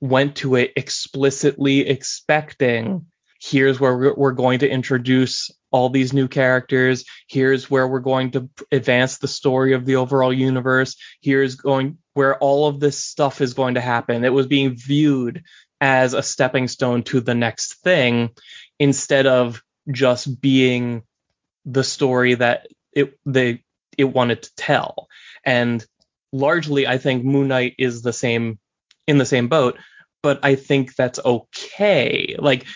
went 0.00 0.36
to 0.36 0.54
it 0.56 0.72
explicitly 0.76 1.80
expecting 1.80 3.06
here's 3.40 3.78
where 3.80 4.14
we're 4.16 4.32
going 4.32 4.60
to 4.60 4.68
introduce 4.68 5.50
all 5.70 5.90
these 5.90 6.12
new 6.12 6.28
characters. 6.28 7.04
Here's 7.28 7.70
where 7.70 7.86
we're 7.86 8.00
going 8.00 8.30
to 8.32 8.48
advance 8.72 9.18
the 9.18 9.28
story 9.28 9.74
of 9.74 9.84
the 9.84 9.96
overall 9.96 10.32
universe. 10.32 10.96
Here's 11.20 11.56
going 11.56 11.98
where 12.14 12.38
all 12.38 12.66
of 12.66 12.80
this 12.80 12.98
stuff 12.98 13.40
is 13.40 13.54
going 13.54 13.74
to 13.74 13.80
happen. 13.80 14.24
It 14.24 14.32
was 14.32 14.46
being 14.46 14.74
viewed 14.76 15.42
as 15.80 16.14
a 16.14 16.22
stepping 16.22 16.68
stone 16.68 17.02
to 17.04 17.20
the 17.20 17.34
next 17.34 17.82
thing 17.82 18.30
instead 18.78 19.26
of 19.26 19.62
just 19.90 20.40
being 20.40 21.02
the 21.64 21.84
story 21.84 22.34
that 22.34 22.68
it 22.92 23.18
they 23.26 23.62
it 23.98 24.04
wanted 24.04 24.42
to 24.42 24.54
tell. 24.56 25.08
And 25.44 25.84
largely 26.32 26.86
I 26.86 26.98
think 26.98 27.24
Moon 27.24 27.48
Knight 27.48 27.74
is 27.78 28.02
the 28.02 28.12
same 28.12 28.58
in 29.06 29.18
the 29.18 29.26
same 29.26 29.48
boat, 29.48 29.78
but 30.22 30.40
I 30.42 30.54
think 30.54 30.94
that's 30.94 31.20
okay. 31.24 32.36
Like 32.38 32.66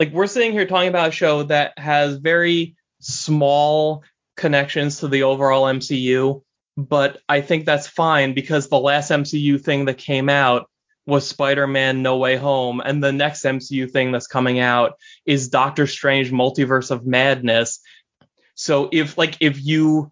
like 0.00 0.12
we're 0.12 0.26
sitting 0.26 0.52
here 0.52 0.66
talking 0.66 0.88
about 0.88 1.10
a 1.10 1.12
show 1.12 1.42
that 1.44 1.78
has 1.78 2.16
very 2.16 2.74
small 3.00 4.02
connections 4.34 5.00
to 5.00 5.08
the 5.08 5.24
overall 5.24 5.64
MCU, 5.64 6.42
but 6.76 7.18
I 7.28 7.42
think 7.42 7.66
that's 7.66 7.86
fine 7.86 8.32
because 8.32 8.68
the 8.68 8.80
last 8.80 9.10
MCU 9.10 9.60
thing 9.60 9.84
that 9.84 9.98
came 9.98 10.30
out 10.30 10.70
was 11.06 11.28
Spider-Man 11.28 12.02
No 12.02 12.16
Way 12.16 12.36
Home 12.36 12.80
and 12.82 13.04
the 13.04 13.12
next 13.12 13.44
MCU 13.44 13.90
thing 13.90 14.10
that's 14.10 14.26
coming 14.26 14.58
out 14.58 14.94
is 15.26 15.50
Doctor 15.50 15.86
Strange 15.86 16.32
Multiverse 16.32 16.90
of 16.90 17.06
Madness. 17.06 17.80
So 18.54 18.88
if 18.90 19.18
like 19.18 19.36
if 19.40 19.62
you 19.62 20.10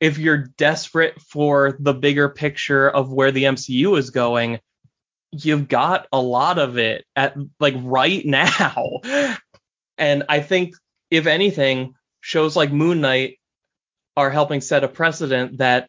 if 0.00 0.18
you're 0.18 0.48
desperate 0.58 1.20
for 1.20 1.76
the 1.78 1.94
bigger 1.94 2.28
picture 2.28 2.88
of 2.88 3.12
where 3.12 3.30
the 3.30 3.44
MCU 3.44 3.98
is 3.98 4.10
going, 4.10 4.60
you've 5.32 5.68
got 5.68 6.06
a 6.12 6.20
lot 6.20 6.58
of 6.58 6.78
it 6.78 7.04
at 7.16 7.36
like 7.58 7.74
right 7.78 8.24
now. 8.26 9.00
and 9.98 10.24
I 10.28 10.40
think 10.40 10.74
if 11.10 11.26
anything, 11.26 11.94
shows 12.20 12.56
like 12.56 12.72
Moon 12.72 13.00
Knight 13.00 13.38
are 14.16 14.30
helping 14.30 14.60
set 14.60 14.84
a 14.84 14.88
precedent 14.88 15.58
that 15.58 15.88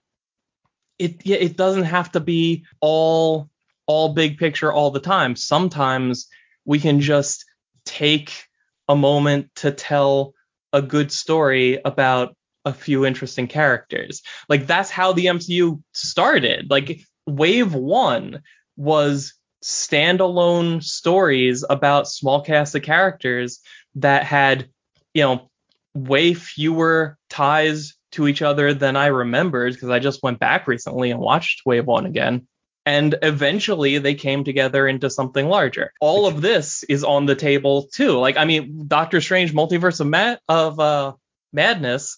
it 0.98 1.22
it 1.26 1.58
doesn't 1.58 1.84
have 1.84 2.12
to 2.14 2.20
be 2.20 2.66
all 2.80 3.50
all 3.88 4.14
big 4.14 4.38
picture 4.38 4.72
all 4.72 4.92
the 4.92 5.00
time. 5.00 5.36
Sometimes 5.36 6.28
we 6.66 6.80
can 6.80 7.02
just 7.02 7.46
take 7.86 8.46
a 8.88 8.96
moment 8.96 9.50
to 9.56 9.72
tell 9.72 10.34
a 10.72 10.82
good 10.82 11.12
story 11.12 11.80
about 11.84 12.36
a 12.64 12.74
few 12.74 13.06
interesting 13.06 13.48
characters. 13.48 14.22
Like 14.48 14.68
that's 14.68 14.90
how 14.90 15.14
the 15.14 15.26
MCU 15.26 15.82
started. 15.94 16.70
Like 16.70 17.02
wave 17.26 17.74
1 17.74 18.42
was 18.82 19.36
standalone 19.64 20.84
stories 20.84 21.64
about 21.70 22.08
small 22.08 22.42
cast 22.42 22.74
of 22.74 22.82
characters 22.82 23.60
that 23.96 24.24
had, 24.24 24.70
you 25.14 25.22
know, 25.22 25.52
way 25.94 26.34
fewer 26.34 27.18
ties 27.30 27.96
to 28.14 28.28
each 28.28 28.42
other 28.42 28.74
than 28.74 28.96
I 28.96 29.08
remembered 29.08 29.74
because 29.74 29.90
I 29.90 30.00
just 30.00 30.24
went 30.24 30.40
back 30.40 30.68
recently 30.68 31.12
and 31.12 31.20
watched 31.20 31.62
Wave 31.66 31.86
1 31.86 32.08
again. 32.08 32.48
And 32.84 33.16
eventually 33.22 34.00
they 34.00 34.16
came 34.16 34.44
together 34.44 34.88
into 34.88 35.12
something 35.12 35.48
larger. 35.48 35.94
All 36.02 36.26
of 36.26 36.42
this 36.42 36.84
is 36.90 37.04
on 37.04 37.28
the 37.28 37.36
table 37.36 37.88
too. 37.94 38.18
Like, 38.18 38.38
I 38.38 38.46
mean, 38.46 38.86
Doctor 38.88 39.22
Strange 39.22 39.54
Multiverse 39.54 40.02
of, 40.02 40.40
of 40.50 40.80
uh, 40.80 41.14
Madness 41.54 42.18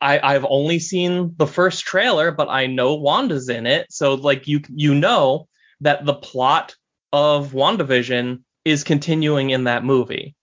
I, 0.00 0.34
I've 0.34 0.46
only 0.48 0.78
seen 0.78 1.34
the 1.36 1.46
first 1.46 1.84
trailer, 1.84 2.30
but 2.30 2.48
I 2.48 2.66
know 2.66 2.94
Wanda's 2.94 3.48
in 3.48 3.66
it. 3.66 3.92
So 3.92 4.14
like 4.14 4.46
you 4.46 4.60
you 4.68 4.94
know 4.94 5.48
that 5.80 6.04
the 6.04 6.14
plot 6.14 6.76
of 7.12 7.52
WandaVision 7.52 8.42
is 8.64 8.84
continuing 8.84 9.50
in 9.50 9.64
that 9.64 9.84
movie. 9.84 10.34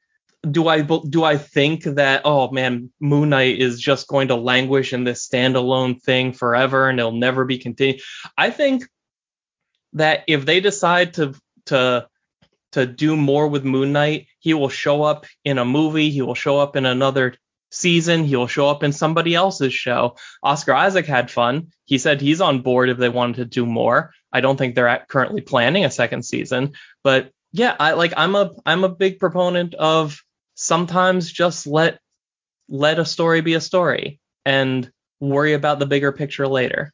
Do 0.50 0.68
I 0.68 0.82
do 0.82 1.24
I 1.24 1.38
think 1.38 1.84
that 1.84 2.22
oh 2.26 2.52
man, 2.52 2.92
Moon 3.00 3.30
Knight 3.30 3.60
is 3.60 3.80
just 3.80 4.08
going 4.08 4.28
to 4.28 4.36
languish 4.36 4.94
in 4.94 5.04
this 5.04 5.28
standalone 5.28 6.02
thing 6.02 6.34
forever 6.34 6.90
and 6.90 7.00
it'll 7.00 7.12
never 7.12 7.46
be 7.46 7.58
continued? 7.58 8.02
I 8.38 8.52
think 8.52 8.84
that 9.94 10.24
if 10.28 10.46
they 10.46 10.60
decide 10.60 11.16
to 11.16 11.34
to 11.68 12.08
to 12.74 12.86
do 12.86 13.16
more 13.16 13.48
with 13.48 13.64
Moon 13.64 13.94
Knight, 13.94 14.28
he 14.40 14.54
will 14.54 14.70
show 14.70 15.02
up 15.02 15.26
in 15.46 15.58
a 15.58 15.66
movie, 15.66 16.10
he 16.10 16.22
will 16.22 16.36
show 16.36 16.60
up 16.60 16.76
in 16.76 16.86
another 16.86 17.36
season. 17.76 18.24
He'll 18.24 18.48
show 18.48 18.70
up 18.70 18.84
in 18.84 18.94
somebody 18.94 19.36
else's 19.36 19.74
show. 19.74 20.16
Oscar 20.42 20.74
Isaac 20.74 21.06
had 21.06 21.30
fun. 21.30 21.68
He 21.86 21.98
said 21.98 22.22
he's 22.22 22.42
on 22.42 22.62
board 22.62 22.90
if 22.90 22.98
they 22.98 23.10
wanted 23.10 23.36
to 23.36 23.46
do 23.46 23.66
more. 23.66 24.12
I 24.32 24.42
don't 24.42 24.58
think 24.58 24.76
they're 24.76 25.06
currently 25.08 25.42
planning 25.42 25.86
a 25.86 25.92
second 25.92 26.24
season, 26.24 26.74
but 27.04 27.32
yeah, 27.52 27.76
I 27.80 27.94
like 27.94 28.14
I'm 28.18 28.36
a 28.36 28.52
I'm 28.66 28.84
a 28.84 28.90
big 28.90 29.20
proponent 29.20 29.76
of 29.76 30.22
sometimes 30.56 31.32
just 31.32 31.68
let 31.68 32.00
let 32.68 33.00
a 33.00 33.06
story 33.06 33.42
be 33.42 33.54
a 33.54 33.62
story 33.62 34.20
and 34.46 34.90
worry 35.20 35.54
about 35.54 35.80
the 35.80 35.86
bigger 35.86 36.12
picture 36.12 36.48
later. 36.48 36.92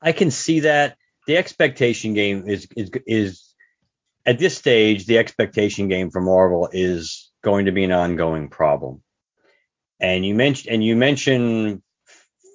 I 0.00 0.12
can 0.12 0.30
see 0.30 0.60
that 0.60 0.96
the 1.26 1.36
expectation 1.36 2.14
game 2.14 2.44
is 2.46 2.68
is 2.74 2.90
is 3.06 3.54
at 4.24 4.38
this 4.38 4.56
stage, 4.56 5.06
the 5.06 5.18
expectation 5.18 5.88
game 5.88 6.10
for 6.10 6.20
Marvel 6.20 6.68
is 6.72 7.30
going 7.42 7.66
to 7.66 7.72
be 7.72 7.84
an 7.84 7.92
ongoing 7.92 8.48
problem. 8.48 9.02
And 10.00 10.24
you 10.24 10.34
mentioned 10.34 10.72
and 10.72 10.84
you 10.84 10.96
mentioned 10.96 11.82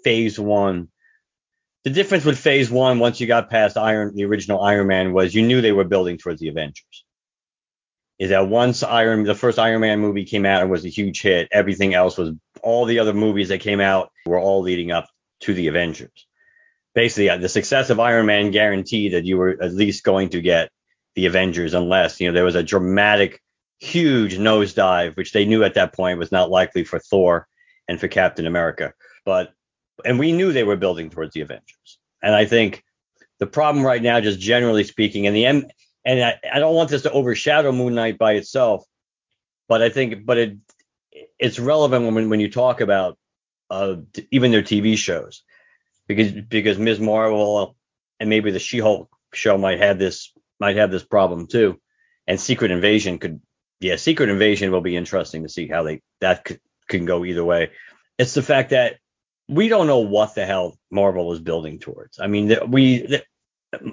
Phase 0.03 0.39
One. 0.39 0.89
The 1.83 1.89
difference 1.89 2.23
with 2.23 2.39
Phase 2.39 2.71
One, 2.71 2.99
once 2.99 3.19
you 3.19 3.27
got 3.27 3.49
past 3.49 3.77
Iron, 3.77 4.15
the 4.15 4.23
original 4.25 4.61
Iron 4.61 4.87
Man, 4.87 5.13
was 5.13 5.35
you 5.35 5.41
knew 5.45 5.61
they 5.61 5.73
were 5.73 5.83
building 5.83 6.17
towards 6.17 6.39
the 6.39 6.47
Avengers. 6.47 7.03
Is 8.19 8.29
that 8.29 8.47
once 8.47 8.83
Iron, 8.83 9.23
the 9.23 9.35
first 9.35 9.59
Iron 9.59 9.81
Man 9.81 9.99
movie 9.99 10.23
came 10.23 10.45
out 10.45 10.61
and 10.61 10.71
was 10.71 10.85
a 10.85 10.89
huge 10.89 11.21
hit, 11.21 11.49
everything 11.51 11.93
else 11.93 12.17
was 12.17 12.31
all 12.61 12.85
the 12.85 12.99
other 12.99 13.13
movies 13.13 13.49
that 13.49 13.59
came 13.59 13.81
out 13.81 14.11
were 14.25 14.39
all 14.39 14.61
leading 14.61 14.91
up 14.91 15.09
to 15.41 15.53
the 15.53 15.67
Avengers. 15.67 16.27
Basically, 16.95 17.29
uh, 17.29 17.37
the 17.37 17.49
success 17.49 17.89
of 17.89 17.99
Iron 17.99 18.27
Man 18.27 18.51
guaranteed 18.51 19.13
that 19.13 19.25
you 19.25 19.37
were 19.37 19.57
at 19.61 19.73
least 19.73 20.05
going 20.05 20.29
to 20.29 20.41
get 20.41 20.69
the 21.15 21.25
Avengers, 21.25 21.73
unless 21.73 22.21
you 22.21 22.27
know 22.27 22.33
there 22.33 22.45
was 22.45 22.55
a 22.55 22.63
dramatic, 22.63 23.41
huge 23.83 24.37
nosedive, 24.37 25.17
which 25.17 25.33
they 25.33 25.45
knew 25.45 25.63
at 25.63 25.73
that 25.73 25.93
point 25.93 26.17
was 26.17 26.31
not 26.31 26.49
likely 26.49 26.83
for 26.83 26.99
Thor 26.99 27.47
and 27.87 27.99
for 27.99 28.07
Captain 28.07 28.47
America. 28.47 28.93
But 29.25 29.53
and 30.05 30.17
we 30.17 30.31
knew 30.31 30.51
they 30.51 30.63
were 30.63 30.77
building 30.77 31.09
towards 31.09 31.33
the 31.33 31.41
Avengers. 31.41 31.99
And 32.21 32.33
I 32.33 32.45
think 32.45 32.83
the 33.39 33.45
problem 33.45 33.85
right 33.85 34.01
now, 34.01 34.21
just 34.21 34.39
generally 34.39 34.85
speaking, 34.85 35.27
and 35.27 35.35
the 35.35 35.45
M 35.45 35.65
and 36.05 36.23
I, 36.23 36.39
I 36.51 36.59
don't 36.59 36.75
want 36.75 36.89
this 36.89 37.03
to 37.03 37.11
overshadow 37.11 37.71
Moon 37.71 37.93
Knight 37.93 38.17
by 38.17 38.33
itself, 38.33 38.85
but 39.67 39.81
I 39.81 39.89
think 39.89 40.25
but 40.25 40.37
it 40.37 40.57
it's 41.37 41.59
relevant 41.59 42.13
when 42.13 42.29
when 42.29 42.39
you 42.39 42.49
talk 42.49 42.79
about 42.79 43.17
uh, 43.69 43.95
even 44.31 44.51
their 44.51 44.63
TV 44.63 44.97
shows 44.97 45.43
because 46.07 46.31
because 46.31 46.77
Ms. 46.77 46.99
Marvel 46.99 47.75
and 48.19 48.29
maybe 48.29 48.51
the 48.51 48.59
She-Hulk 48.59 49.09
show 49.33 49.57
might 49.57 49.79
have 49.79 49.99
this 49.99 50.31
might 50.59 50.77
have 50.77 50.89
this 50.91 51.03
problem 51.03 51.47
too, 51.47 51.79
and 52.27 52.39
Secret 52.39 52.71
Invasion 52.71 53.19
could 53.19 53.41
yeah 53.83 53.97
Secret 53.97 54.29
Invasion 54.29 54.71
will 54.71 54.81
be 54.81 54.95
interesting 54.95 55.43
to 55.43 55.49
see 55.49 55.67
how 55.67 55.83
they 55.83 56.01
that 56.21 56.45
could, 56.45 56.59
can 56.87 57.05
go 57.05 57.25
either 57.25 57.43
way. 57.43 57.71
It's 58.17 58.33
the 58.33 58.41
fact 58.41 58.71
that 58.71 58.97
we 59.49 59.67
don't 59.67 59.87
know 59.87 59.99
what 59.99 60.35
the 60.35 60.45
hell 60.45 60.77
Marvel 60.89 61.33
is 61.33 61.39
building 61.39 61.79
towards. 61.79 62.19
I 62.19 62.27
mean, 62.27 62.55
we 62.69 63.21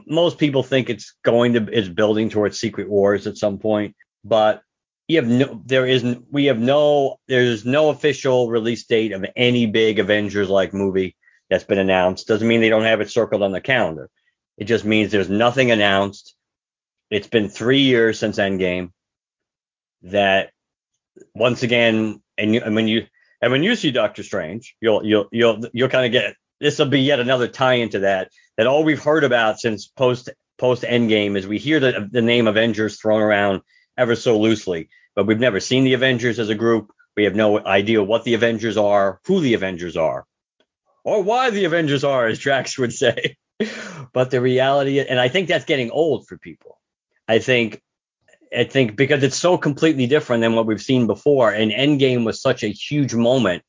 most 0.06 0.38
people 0.38 0.62
think 0.62 0.90
it's 0.90 1.14
going 1.24 1.54
to 1.54 1.68
it's 1.72 1.88
building 1.88 2.30
towards 2.30 2.58
Secret 2.58 2.88
Wars 2.88 3.26
at 3.26 3.36
some 3.36 3.58
point, 3.58 3.96
but 4.24 4.62
you 5.08 5.16
have 5.16 5.28
no 5.28 5.62
there 5.66 5.86
isn't 5.86 6.26
we 6.30 6.46
have 6.46 6.58
no 6.58 7.16
there's 7.26 7.64
no 7.64 7.90
official 7.90 8.48
release 8.48 8.84
date 8.86 9.12
of 9.12 9.24
any 9.36 9.66
big 9.66 9.98
Avengers 9.98 10.48
like 10.48 10.72
movie 10.72 11.16
that's 11.48 11.64
been 11.64 11.78
announced. 11.78 12.28
Doesn't 12.28 12.46
mean 12.46 12.60
they 12.60 12.68
don't 12.68 12.84
have 12.84 13.00
it 13.00 13.10
circled 13.10 13.42
on 13.42 13.52
the 13.52 13.60
calendar. 13.60 14.08
It 14.56 14.64
just 14.64 14.84
means 14.84 15.10
there's 15.10 15.30
nothing 15.30 15.70
announced. 15.70 16.36
It's 17.10 17.26
been 17.26 17.48
three 17.48 17.80
years 17.80 18.18
since 18.18 18.38
Endgame. 18.38 18.92
That 20.02 20.50
once 21.34 21.62
again, 21.62 22.22
and, 22.38 22.54
you, 22.54 22.62
and 22.64 22.74
when 22.74 22.88
you 22.88 23.06
and 23.42 23.52
when 23.52 23.62
you 23.62 23.76
see 23.76 23.90
Doctor 23.90 24.22
Strange, 24.22 24.76
you'll 24.80 25.04
you'll 25.04 25.28
you'll 25.32 25.60
you'll 25.72 25.88
kind 25.88 26.06
of 26.06 26.12
get 26.12 26.36
this 26.60 26.78
will 26.78 26.86
be 26.86 27.00
yet 27.00 27.20
another 27.20 27.48
tie 27.48 27.74
into 27.74 28.00
that. 28.00 28.30
That 28.56 28.66
all 28.66 28.84
we've 28.84 29.02
heard 29.02 29.24
about 29.24 29.60
since 29.60 29.86
post 29.86 30.28
post 30.58 30.82
Endgame 30.82 31.36
is 31.36 31.46
we 31.46 31.58
hear 31.58 31.80
the 31.80 32.08
the 32.10 32.22
name 32.22 32.46
Avengers 32.46 33.00
thrown 33.00 33.22
around 33.22 33.62
ever 33.96 34.14
so 34.16 34.38
loosely, 34.38 34.88
but 35.14 35.26
we've 35.26 35.40
never 35.40 35.60
seen 35.60 35.84
the 35.84 35.94
Avengers 35.94 36.38
as 36.38 36.48
a 36.48 36.54
group. 36.54 36.92
We 37.16 37.24
have 37.24 37.34
no 37.34 37.58
idea 37.58 38.02
what 38.02 38.24
the 38.24 38.34
Avengers 38.34 38.76
are, 38.76 39.20
who 39.24 39.40
the 39.40 39.54
Avengers 39.54 39.96
are, 39.96 40.26
or 41.04 41.22
why 41.22 41.50
the 41.50 41.64
Avengers 41.64 42.04
are, 42.04 42.26
as 42.26 42.38
Drax 42.38 42.78
would 42.78 42.92
say. 42.92 43.36
but 44.12 44.30
the 44.30 44.40
reality, 44.40 45.00
and 45.00 45.18
I 45.18 45.28
think 45.28 45.48
that's 45.48 45.64
getting 45.64 45.90
old 45.90 46.26
for 46.26 46.38
people. 46.38 46.78
I 47.28 47.38
think 47.38 47.82
I 48.56 48.64
think 48.64 48.96
because 48.96 49.22
it's 49.22 49.36
so 49.36 49.56
completely 49.56 50.06
different 50.06 50.40
than 50.40 50.54
what 50.54 50.66
we've 50.66 50.82
seen 50.82 51.06
before, 51.06 51.52
and 51.52 51.70
Endgame 51.70 52.24
was 52.24 52.42
such 52.42 52.64
a 52.64 52.68
huge 52.68 53.14
moment. 53.14 53.62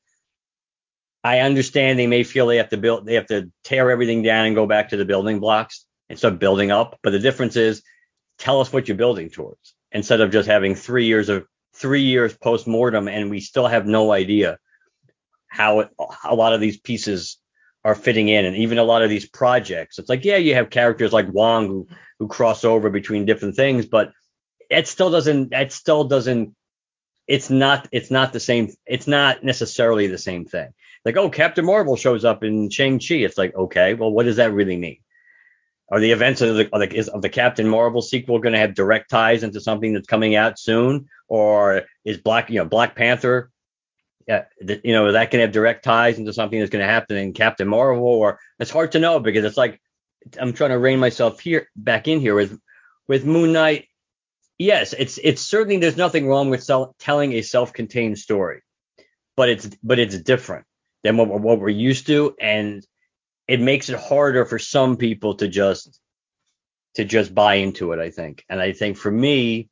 I 1.24 1.40
understand 1.40 2.00
they 2.00 2.08
may 2.08 2.24
feel 2.24 2.48
they 2.48 2.58
have 2.58 2.70
to 2.70 2.78
build, 2.78 3.06
they 3.06 3.14
have 3.14 3.28
to 3.28 3.52
tear 3.64 3.92
everything 3.92 4.24
down 4.24 4.48
and 4.48 4.56
go 4.56 4.66
back 4.66 4.90
to 4.90 4.98
the 4.98 5.06
building 5.06 5.40
blocks 5.40 5.86
and 6.10 6.18
start 6.18 6.40
building 6.40 6.72
up. 6.72 6.98
But 7.04 7.12
the 7.12 7.20
difference 7.20 7.56
is, 7.56 7.84
tell 8.40 8.60
us 8.60 8.74
what 8.74 8.88
you're 8.88 8.98
building 8.98 9.30
towards 9.30 9.76
instead 9.92 10.20
of 10.20 10.32
just 10.32 10.48
having 10.48 10.74
three 10.74 11.06
years 11.06 11.30
of 11.30 11.46
three 11.74 12.02
years 12.02 12.36
post 12.36 12.68
mortem 12.68 13.08
and 13.08 13.30
we 13.30 13.40
still 13.40 13.68
have 13.68 13.86
no 13.86 14.12
idea 14.12 14.58
how 15.48 15.82
it, 15.82 15.90
a 16.26 16.36
lot 16.36 16.54
of 16.54 16.60
these 16.60 16.78
pieces 16.78 17.38
are 17.84 17.96
fitting 17.96 18.30
in 18.30 18.46
and 18.46 18.58
even 18.58 18.78
a 18.78 18.84
lot 18.84 19.04
of 19.04 19.10
these 19.10 19.28
projects 19.28 20.00
it's 20.00 20.10
like 20.10 20.26
yeah 20.26 20.38
you 20.38 20.54
have 20.54 20.70
characters 20.70 21.14
like 21.14 21.32
wong 21.32 21.68
who 21.68 21.88
who 22.20 22.28
cross 22.28 22.66
over 22.66 22.90
between 22.90 23.26
different 23.26 23.56
things 23.56 23.86
but 23.86 24.12
it 24.72 24.88
still 24.88 25.12
doesn't 25.12 25.54
it 25.54 25.72
still 25.72 26.06
doesn't 26.06 26.56
it's 27.28 27.50
not 27.50 27.88
it's 27.92 28.10
not 28.10 28.34
the 28.34 28.40
same 28.40 28.74
it's 28.86 29.08
not 29.08 29.44
necessarily 29.44 30.08
the 30.08 30.18
same 30.18 30.46
thing. 30.46 30.74
Like 31.06 31.18
oh 31.18 31.30
captain 31.30 31.66
marvel 31.66 31.96
shows 31.96 32.26
up 32.26 32.44
in 32.44 32.70
shang-chi. 32.70 33.16
It's 33.16 33.38
like 33.38 33.56
okay 33.56 33.94
well 33.94 34.12
what 34.12 34.26
does 34.26 34.38
that 34.38 34.54
really 34.54 34.78
mean? 34.78 34.98
Are 35.92 36.00
the 36.00 36.12
events 36.12 36.40
of 36.40 36.56
the, 36.56 36.70
of 36.72 36.80
the, 36.80 36.96
is, 36.96 37.10
of 37.10 37.22
the 37.22 37.30
captain 37.30 37.68
marvel 37.68 38.02
sequel 38.02 38.40
going 38.40 38.54
to 38.54 38.60
have 38.60 38.74
direct 38.74 39.10
ties 39.10 39.44
into 39.44 39.60
something 39.60 39.92
that's 39.94 40.08
coming 40.08 40.36
out 40.36 40.58
soon? 40.58 41.10
Or 41.28 41.84
is 42.06 42.18
black 42.18 42.50
you 42.50 42.60
know 42.60 42.66
black 42.66 42.96
panther 42.96 43.52
yeah, 44.28 44.46
you 44.84 44.94
know, 44.94 45.12
that 45.12 45.32
can 45.32 45.40
have 45.40 45.52
direct 45.52 45.84
ties 45.84 46.20
into 46.20 46.32
something 46.32 46.60
that's 46.60 46.72
going 46.72 46.86
to 46.86 46.92
happen 46.92 47.18
in 47.18 47.34
Captain 47.34 47.68
Marvel, 47.68 48.06
or 48.06 48.40
it's 48.60 48.72
hard 48.72 48.92
to 48.94 49.00
know 49.00 49.20
because 49.20 49.44
it's 49.44 49.58
like 49.58 49.82
I'm 50.40 50.54
trying 50.54 50.70
to 50.70 50.80
rein 50.80 51.00
myself 51.00 51.40
here 51.40 51.70
back 51.76 52.08
in 52.08 52.20
here 52.20 52.36
with 52.36 52.60
with 53.08 53.26
Moon 53.26 53.52
Knight. 53.52 53.88
Yes, 54.62 54.94
it's 54.94 55.18
it's 55.24 55.42
certainly 55.42 55.78
there's 55.78 55.98
nothing 55.98 56.28
wrong 56.28 56.52
with 56.52 56.70
telling 57.00 57.34
a 57.34 57.42
self-contained 57.42 58.20
story, 58.20 58.62
but 59.36 59.50
it's 59.50 59.68
but 59.82 59.98
it's 59.98 60.16
different 60.20 60.68
than 61.04 61.18
what, 61.18 61.30
what 61.30 61.60
we're 61.60 61.70
used 61.70 62.06
to, 62.08 62.36
and 62.40 62.86
it 63.48 63.60
makes 63.60 63.90
it 63.90 63.98
harder 63.98 64.46
for 64.46 64.60
some 64.60 64.98
people 64.98 65.34
to 65.38 65.48
just 65.48 66.00
to 66.94 67.04
just 67.04 67.34
buy 67.34 67.56
into 67.56 67.92
it. 67.94 68.00
I 68.00 68.12
think, 68.12 68.46
and 68.50 68.62
I 68.62 68.74
think 68.74 68.98
for 68.98 69.10
me, 69.10 69.68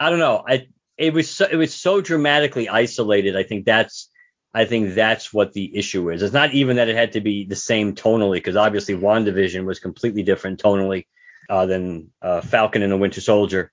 I 0.00 0.10
don't 0.10 0.18
know. 0.18 0.42
I 0.44 0.66
it 0.96 1.14
was 1.14 1.30
so, 1.30 1.46
it 1.46 1.54
was 1.54 1.72
so 1.72 2.00
dramatically 2.00 2.68
isolated. 2.68 3.36
I 3.36 3.44
think 3.44 3.66
that's 3.66 4.10
I 4.52 4.64
think 4.64 4.96
that's 4.96 5.32
what 5.32 5.52
the 5.52 5.76
issue 5.76 6.10
is. 6.10 6.22
It's 6.22 6.34
not 6.34 6.54
even 6.54 6.74
that 6.76 6.88
it 6.88 6.96
had 6.96 7.12
to 7.12 7.20
be 7.20 7.44
the 7.44 7.54
same 7.54 7.94
tonally, 7.94 8.38
because 8.38 8.56
obviously 8.56 8.96
WandaVision 8.96 9.64
was 9.64 9.78
completely 9.78 10.24
different 10.24 10.60
tonally 10.60 11.06
uh, 11.48 11.66
than 11.66 12.10
uh, 12.20 12.40
Falcon 12.40 12.82
and 12.82 12.90
the 12.90 12.96
Winter 12.96 13.20
Soldier, 13.20 13.70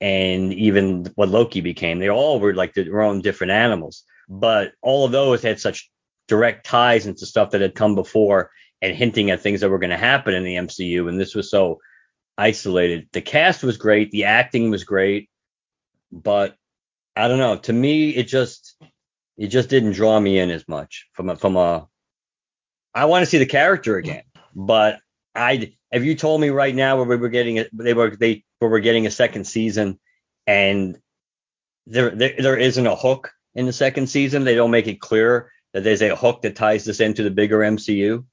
and 0.00 0.52
even 0.52 1.10
what 1.14 1.28
Loki 1.28 1.60
became. 1.60 1.98
They 1.98 2.10
all 2.10 2.38
were 2.40 2.54
like 2.54 2.74
their 2.74 3.00
own 3.02 3.22
different 3.22 3.52
animals, 3.52 4.04
but 4.28 4.72
all 4.82 5.04
of 5.04 5.12
those 5.12 5.42
had 5.42 5.60
such 5.60 5.90
direct 6.28 6.66
ties 6.66 7.06
into 7.06 7.26
stuff 7.26 7.50
that 7.50 7.60
had 7.60 7.74
come 7.74 7.94
before 7.94 8.50
and 8.82 8.94
hinting 8.94 9.30
at 9.30 9.40
things 9.40 9.60
that 9.60 9.70
were 9.70 9.78
going 9.78 9.90
to 9.90 9.96
happen 9.96 10.34
in 10.34 10.44
the 10.44 10.56
MCU. 10.56 11.08
And 11.08 11.18
this 11.18 11.34
was 11.34 11.50
so 11.50 11.80
isolated. 12.36 13.08
The 13.12 13.22
cast 13.22 13.62
was 13.62 13.76
great, 13.76 14.10
the 14.10 14.24
acting 14.24 14.70
was 14.70 14.84
great 14.84 15.30
but 16.12 16.56
I 17.14 17.28
don't 17.28 17.38
know. 17.38 17.56
To 17.56 17.72
me, 17.72 18.10
it 18.10 18.24
just 18.24 18.76
it 19.36 19.48
just 19.48 19.68
didn't 19.68 19.92
draw 19.92 20.18
me 20.18 20.38
in 20.38 20.50
as 20.50 20.66
much 20.68 21.08
from 21.12 21.30
a 21.30 21.36
from 21.36 21.56
a. 21.56 21.88
I 22.94 23.04
want 23.06 23.22
to 23.22 23.26
see 23.26 23.38
the 23.38 23.46
character 23.46 23.96
again, 23.96 24.22
but 24.54 25.00
I 25.36 25.72
if 25.92 26.04
you 26.04 26.14
told 26.14 26.40
me 26.40 26.48
right 26.48 26.74
now 26.74 26.96
where 26.96 27.06
we 27.06 27.16
were 27.16 27.28
getting 27.28 27.56
it, 27.56 27.70
they 27.72 27.94
were 27.94 28.14
they 28.14 28.44
where 28.58 28.70
we're 28.70 28.80
getting 28.80 29.06
a 29.06 29.10
second 29.10 29.46
season, 29.46 29.98
and 30.46 30.98
there, 31.86 32.10
there 32.10 32.34
there 32.38 32.56
isn't 32.56 32.86
a 32.86 32.96
hook 32.96 33.32
in 33.54 33.66
the 33.66 33.72
second 33.72 34.08
season. 34.08 34.44
They 34.44 34.54
don't 34.54 34.70
make 34.70 34.88
it 34.88 35.00
clear 35.00 35.50
that 35.72 35.84
there's 35.84 36.02
a 36.02 36.16
hook 36.16 36.42
that 36.42 36.56
ties 36.56 36.84
this 36.84 37.00
into 37.00 37.22
the 37.22 37.30
bigger 37.30 37.58
MCU. 37.60 38.24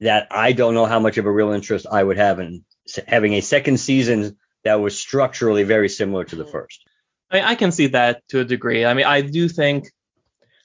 That 0.00 0.28
I 0.30 0.52
don't 0.52 0.74
know 0.74 0.86
how 0.86 0.98
much 0.98 1.18
of 1.18 1.26
a 1.26 1.32
real 1.32 1.52
interest 1.52 1.86
I 1.90 2.02
would 2.02 2.16
have 2.16 2.40
in 2.40 2.64
having 3.06 3.34
a 3.34 3.40
second 3.40 3.78
season 3.78 4.36
that 4.64 4.80
was 4.80 4.98
structurally 4.98 5.62
very 5.62 5.88
similar 5.88 6.24
to 6.24 6.36
the 6.36 6.44
mm-hmm. 6.44 6.52
first. 6.52 6.84
I, 7.30 7.36
mean, 7.36 7.44
I 7.44 7.54
can 7.54 7.72
see 7.72 7.88
that 7.88 8.22
to 8.28 8.40
a 8.40 8.44
degree. 8.44 8.84
I 8.84 8.94
mean, 8.94 9.06
I 9.06 9.22
do 9.22 9.48
think 9.48 9.90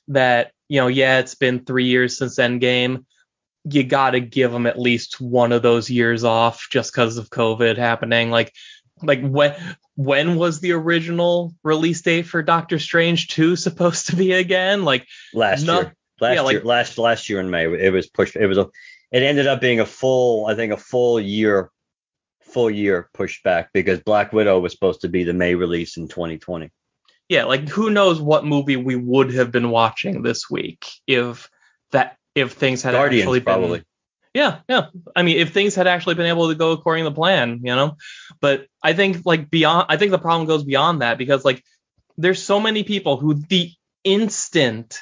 that 0.10 0.52
you 0.69 0.82
know, 0.82 0.88
yeah, 0.88 1.19
it's 1.19 1.36
been 1.36 1.63
three 1.63 1.86
years 1.86 2.17
since 2.17 2.38
Endgame. 2.38 3.06
You 3.70 3.84
got 3.84 4.12
to 4.12 4.20
give 4.20 4.52
them 4.52 4.66
at 4.66 4.80
least 4.80 5.20
one 5.20 5.52
of 5.52 5.62
those 5.62 5.90
years 5.90 6.24
off 6.24 6.68
just 6.72 6.94
because 6.94 7.18
of 7.18 7.30
COVID 7.30 7.78
happening. 7.78 8.30
Like, 8.30 8.54
like 9.02 9.22
when 9.22 9.56
when 9.96 10.36
was 10.36 10.60
the 10.60 10.74
original 10.74 11.54
release 11.64 12.02
date 12.02 12.24
for 12.24 12.42
Doctor 12.44 12.80
Strange 12.80 13.28
2 13.30 13.56
supposed 13.56 14.08
to 14.08 14.16
be 14.16 14.32
again? 14.34 14.84
Like 14.84 15.08
last 15.34 15.64
no, 15.64 15.82
year. 15.82 15.96
Last 16.20 16.36
yeah, 16.36 16.50
year, 16.50 16.60
like, 16.60 16.64
last 16.66 16.98
last 16.98 17.30
year 17.30 17.40
in 17.40 17.50
May, 17.50 17.66
it 17.66 17.94
was 17.94 18.08
pushed. 18.08 18.36
It 18.36 18.48
was 18.48 18.58
a. 18.58 18.68
It 19.12 19.24
ended 19.24 19.48
up 19.48 19.62
being 19.62 19.80
a 19.80 19.86
full, 19.86 20.48
I 20.48 20.56
think, 20.56 20.74
a 20.74 20.78
full 20.78 21.20
year 21.20 21.72
full 22.42 22.70
year 22.70 23.10
pushed 23.14 23.44
back 23.44 23.70
because 23.74 24.00
Black 24.00 24.34
Widow 24.34 24.60
was 24.60 24.72
supposed 24.72 25.02
to 25.02 25.10
be 25.10 25.24
the 25.24 25.34
May 25.34 25.56
release 25.56 25.98
in 25.98 26.08
2020. 26.08 26.72
Yeah, 27.30 27.44
like 27.44 27.68
who 27.68 27.90
knows 27.90 28.22
what 28.22 28.46
movie 28.46 28.78
we 28.78 28.96
would 28.96 29.34
have 29.34 29.52
been 29.52 29.70
watching 29.70 30.24
this 30.24 30.50
week 30.50 30.88
if 31.06 31.50
that 31.92 32.18
if 32.38 32.54
things 32.54 32.82
had 32.82 32.93
Guardians, 32.93 33.23
actually 33.23 33.39
been 33.39 33.45
probably. 33.45 33.84
Yeah, 34.34 34.60
yeah. 34.69 34.88
I 35.15 35.23
mean, 35.23 35.38
if 35.38 35.54
things 35.54 35.76
had 35.76 35.88
actually 35.88 36.15
been 36.15 36.28
able 36.28 36.50
to 36.50 36.56
go 36.56 36.71
according 36.71 37.06
to 37.06 37.12
plan, 37.12 37.62
you 37.63 37.76
know. 37.76 37.97
But 38.39 38.67
I 38.84 38.93
think 38.93 39.26
like 39.26 39.50
beyond, 39.50 39.88
I 39.89 39.97
think 39.97 40.12
the 40.12 40.19
problem 40.19 40.47
goes 40.47 40.63
beyond 40.63 41.02
that 41.02 41.17
because 41.17 41.43
like 41.43 41.63
there's 42.17 42.41
so 42.41 42.60
many 42.60 42.84
people 42.84 43.17
who 43.17 43.34
the 43.34 43.71
instant 44.04 45.00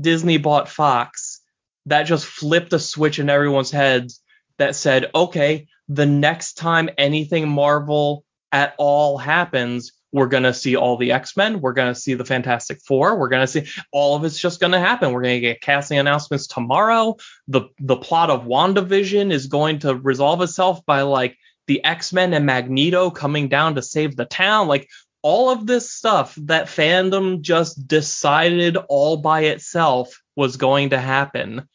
Disney 0.00 0.38
bought 0.38 0.68
Fox, 0.68 1.40
that 1.86 2.04
just 2.04 2.26
flipped 2.26 2.72
a 2.72 2.78
switch 2.78 3.18
in 3.18 3.30
everyone's 3.30 3.70
heads 3.70 4.20
that 4.58 4.76
said, 4.76 5.10
okay, 5.14 5.66
the 5.88 6.06
next 6.06 6.54
time 6.54 6.90
anything 6.98 7.48
Marvel 7.48 8.24
at 8.52 8.74
all 8.78 9.18
happens, 9.18 9.92
we're 10.12 10.26
going 10.26 10.42
to 10.42 10.54
see 10.54 10.76
all 10.76 10.96
the 10.96 11.12
X-Men, 11.12 11.60
we're 11.60 11.72
going 11.72 11.92
to 11.92 12.00
see 12.00 12.14
the 12.14 12.24
Fantastic 12.24 12.80
Four, 12.82 13.18
we're 13.18 13.28
going 13.28 13.46
to 13.46 13.46
see 13.46 13.66
all 13.92 14.16
of 14.16 14.24
it's 14.24 14.38
just 14.38 14.60
going 14.60 14.72
to 14.72 14.80
happen. 14.80 15.12
We're 15.12 15.22
going 15.22 15.36
to 15.36 15.48
get 15.48 15.60
casting 15.60 15.98
announcements 15.98 16.46
tomorrow. 16.46 17.16
The 17.48 17.68
the 17.78 17.96
plot 17.96 18.30
of 18.30 18.44
WandaVision 18.44 19.32
is 19.32 19.46
going 19.46 19.80
to 19.80 19.94
resolve 19.94 20.42
itself 20.42 20.84
by 20.84 21.02
like 21.02 21.36
the 21.66 21.84
X-Men 21.84 22.34
and 22.34 22.46
Magneto 22.46 23.10
coming 23.10 23.48
down 23.48 23.76
to 23.76 23.82
save 23.82 24.16
the 24.16 24.24
town. 24.24 24.66
Like 24.66 24.88
all 25.22 25.50
of 25.50 25.66
this 25.66 25.92
stuff 25.92 26.34
that 26.42 26.66
fandom 26.66 27.42
just 27.42 27.86
decided 27.86 28.76
all 28.76 29.18
by 29.18 29.42
itself 29.42 30.20
was 30.34 30.56
going 30.56 30.90
to 30.90 30.98
happen 30.98 31.68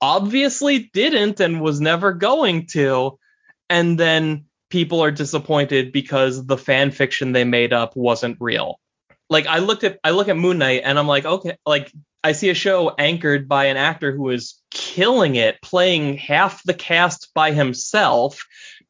obviously 0.00 0.90
didn't 0.92 1.40
and 1.40 1.60
was 1.60 1.80
never 1.80 2.12
going 2.12 2.66
to 2.66 3.18
and 3.68 3.98
then 3.98 4.44
people 4.72 5.04
are 5.04 5.10
disappointed 5.10 5.92
because 5.92 6.46
the 6.46 6.56
fan 6.56 6.90
fiction 6.90 7.32
they 7.32 7.44
made 7.44 7.74
up 7.74 7.94
wasn't 7.94 8.38
real 8.40 8.80
like 9.28 9.46
i 9.46 9.58
looked 9.58 9.84
at 9.84 9.98
i 10.02 10.10
look 10.10 10.28
at 10.28 10.36
moon 10.36 10.56
knight 10.56 10.80
and 10.82 10.98
i'm 10.98 11.06
like 11.06 11.26
okay 11.26 11.58
like 11.66 11.92
i 12.24 12.32
see 12.32 12.48
a 12.48 12.54
show 12.54 12.88
anchored 12.98 13.46
by 13.46 13.66
an 13.66 13.76
actor 13.76 14.12
who 14.12 14.30
is 14.30 14.60
killing 14.70 15.34
it 15.34 15.60
playing 15.60 16.16
half 16.16 16.62
the 16.62 16.72
cast 16.72 17.28
by 17.34 17.52
himself 17.52 18.46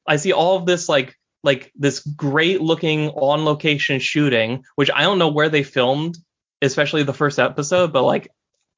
i 0.06 0.14
see 0.16 0.32
all 0.32 0.56
of 0.56 0.66
this 0.66 0.88
like 0.88 1.16
like 1.44 1.72
this 1.74 2.00
great 2.00 2.60
looking 2.60 3.08
on 3.10 3.44
location 3.44 3.98
shooting, 3.98 4.64
which 4.76 4.90
I 4.94 5.02
don't 5.02 5.18
know 5.18 5.28
where 5.28 5.48
they 5.48 5.62
filmed, 5.62 6.16
especially 6.60 7.02
the 7.02 7.12
first 7.12 7.38
episode, 7.38 7.92
but 7.92 8.04
like 8.04 8.28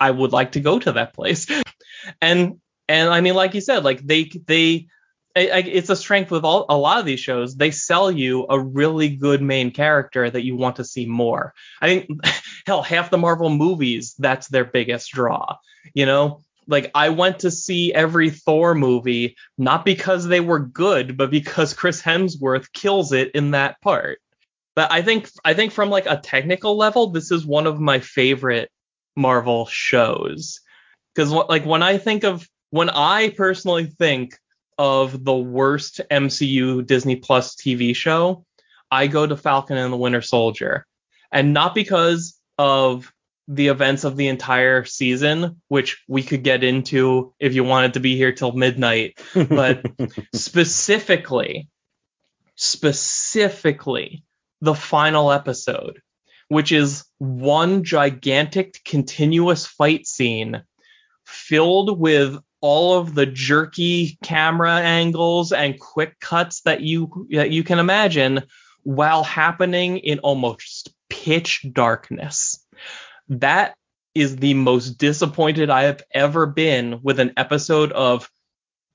I 0.01 0.11
would 0.11 0.33
like 0.33 0.53
to 0.53 0.61
go 0.61 0.79
to 0.79 0.93
that 0.93 1.15
place. 1.15 1.47
and 2.21 2.61
and 2.89 3.11
I 3.11 3.21
mean, 3.21 3.35
like 3.35 3.55
you 3.55 3.61
said, 3.61 3.85
like 3.85 4.01
they 4.01 4.31
they 4.47 4.87
it's 5.37 5.91
a 5.91 5.97
strength 5.97 6.31
with 6.31 6.45
all 6.45 6.67
a 6.69 6.77
lot 6.77 7.01
of 7.01 7.07
these 7.07 7.21
shows. 7.21 7.57
They 7.57 7.71
sell 7.71 8.11
you 8.11 8.47
a 8.49 8.59
really 8.59 9.09
good 9.17 9.43
main 9.43 9.71
character 9.73 10.31
that 10.31 10.45
you 10.45 10.57
want 10.57 10.77
to 10.77 10.85
see 10.85 11.07
more. 11.07 11.55
I 11.81 11.89
think 11.89 12.21
hell, 12.67 12.83
half 12.83 13.11
the 13.11 13.19
Marvel 13.19 13.51
movies 13.51 14.15
that's 14.19 14.49
their 14.49 14.65
biggest 14.65 15.11
draw. 15.11 15.57
You 15.93 16.07
know, 16.07 16.43
like 16.67 16.91
I 16.95 17.11
went 17.11 17.41
to 17.41 17.51
see 17.51 17.93
every 17.93 18.31
Thor 18.31 18.75
movie 18.75 19.37
not 19.59 19.85
because 19.85 20.27
they 20.27 20.41
were 20.41 20.61
good, 20.61 21.17
but 21.17 21.31
because 21.31 21.75
Chris 21.75 22.01
Hemsworth 22.01 22.73
kills 22.73 23.13
it 23.13 23.33
in 23.35 23.53
that 23.53 23.81
part. 23.81 24.21
But 24.77 24.91
I 24.93 25.03
think 25.03 25.31
I 25.45 25.55
think 25.55 25.73
from 25.73 25.91
like 25.91 26.07
a 26.07 26.17
technical 26.17 26.77
level, 26.77 27.11
this 27.11 27.31
is 27.31 27.47
one 27.47 27.67
of 27.67 27.81
my 27.81 28.01
favorite 28.01 28.71
Marvel 29.17 29.67
shows. 29.67 30.61
Because 31.15 31.31
like 31.31 31.65
when 31.65 31.83
I 31.83 31.99
think 31.99 32.25
of 32.25 32.49
when 32.71 32.91
I 32.91 33.31
personally 33.31 33.87
think 33.87 34.37
of 34.79 35.25
the 35.25 35.35
worst 35.35 36.01
MCU 36.11 36.87
Disney 36.87 37.17
Plus 37.17 37.55
TV 37.55 37.95
show, 37.95 38.45
I 38.91 39.07
go 39.07 39.27
to 39.27 39.37
Falcon 39.37 39.77
and 39.77 39.93
the 39.93 39.97
Winter 39.97 40.23
Soldier. 40.23 40.87
And 41.33 41.53
not 41.53 41.75
because 41.75 42.39
of 42.59 43.13
the 43.49 43.69
events 43.69 44.05
of 44.05 44.17
the 44.17 44.29
entire 44.29 44.85
season, 44.85 45.61
which 45.69 46.03
we 46.09 46.23
could 46.23 46.43
get 46.43 46.65
into 46.65 47.35
if 47.39 47.55
you 47.55 47.65
wanted 47.65 47.95
to 47.95 48.01
be 48.01 48.17
here 48.17 48.33
till 48.33 48.53
midnight. 48.53 49.19
But 49.35 49.85
specifically, 50.33 51.69
specifically, 52.57 54.25
the 54.61 54.75
final 54.75 55.31
episode, 55.31 56.01
which 56.49 56.73
is 56.73 57.05
one 57.19 57.85
gigantic 57.85 58.81
continuous 58.85 59.67
fight 59.67 60.07
scene 60.07 60.63
filled 61.27 61.99
with 61.99 62.39
all 62.65 62.99
of 62.99 63.15
the 63.15 63.27
jerky 63.27 64.17
camera 64.25 64.77
angles 64.77 65.53
and 65.53 65.79
quick 65.79 66.19
cuts 66.19 66.63
that 66.63 66.81
you 66.81 67.29
that 67.31 67.51
you 67.51 67.63
can 67.63 67.79
imagine 67.79 68.43
while 68.85 69.23
happening 69.23 69.99
in 69.99 70.19
almost 70.21 70.95
pitch 71.11 71.67
darkness 71.75 72.67
that 73.29 73.75
is 74.15 74.37
the 74.37 74.55
most 74.55 74.93
disappointed 74.93 75.69
I 75.69 75.85
have 75.85 76.03
ever 76.11 76.47
been 76.47 77.01
with 77.03 77.21
an 77.21 77.35
episode 77.37 77.93
of 77.93 78.31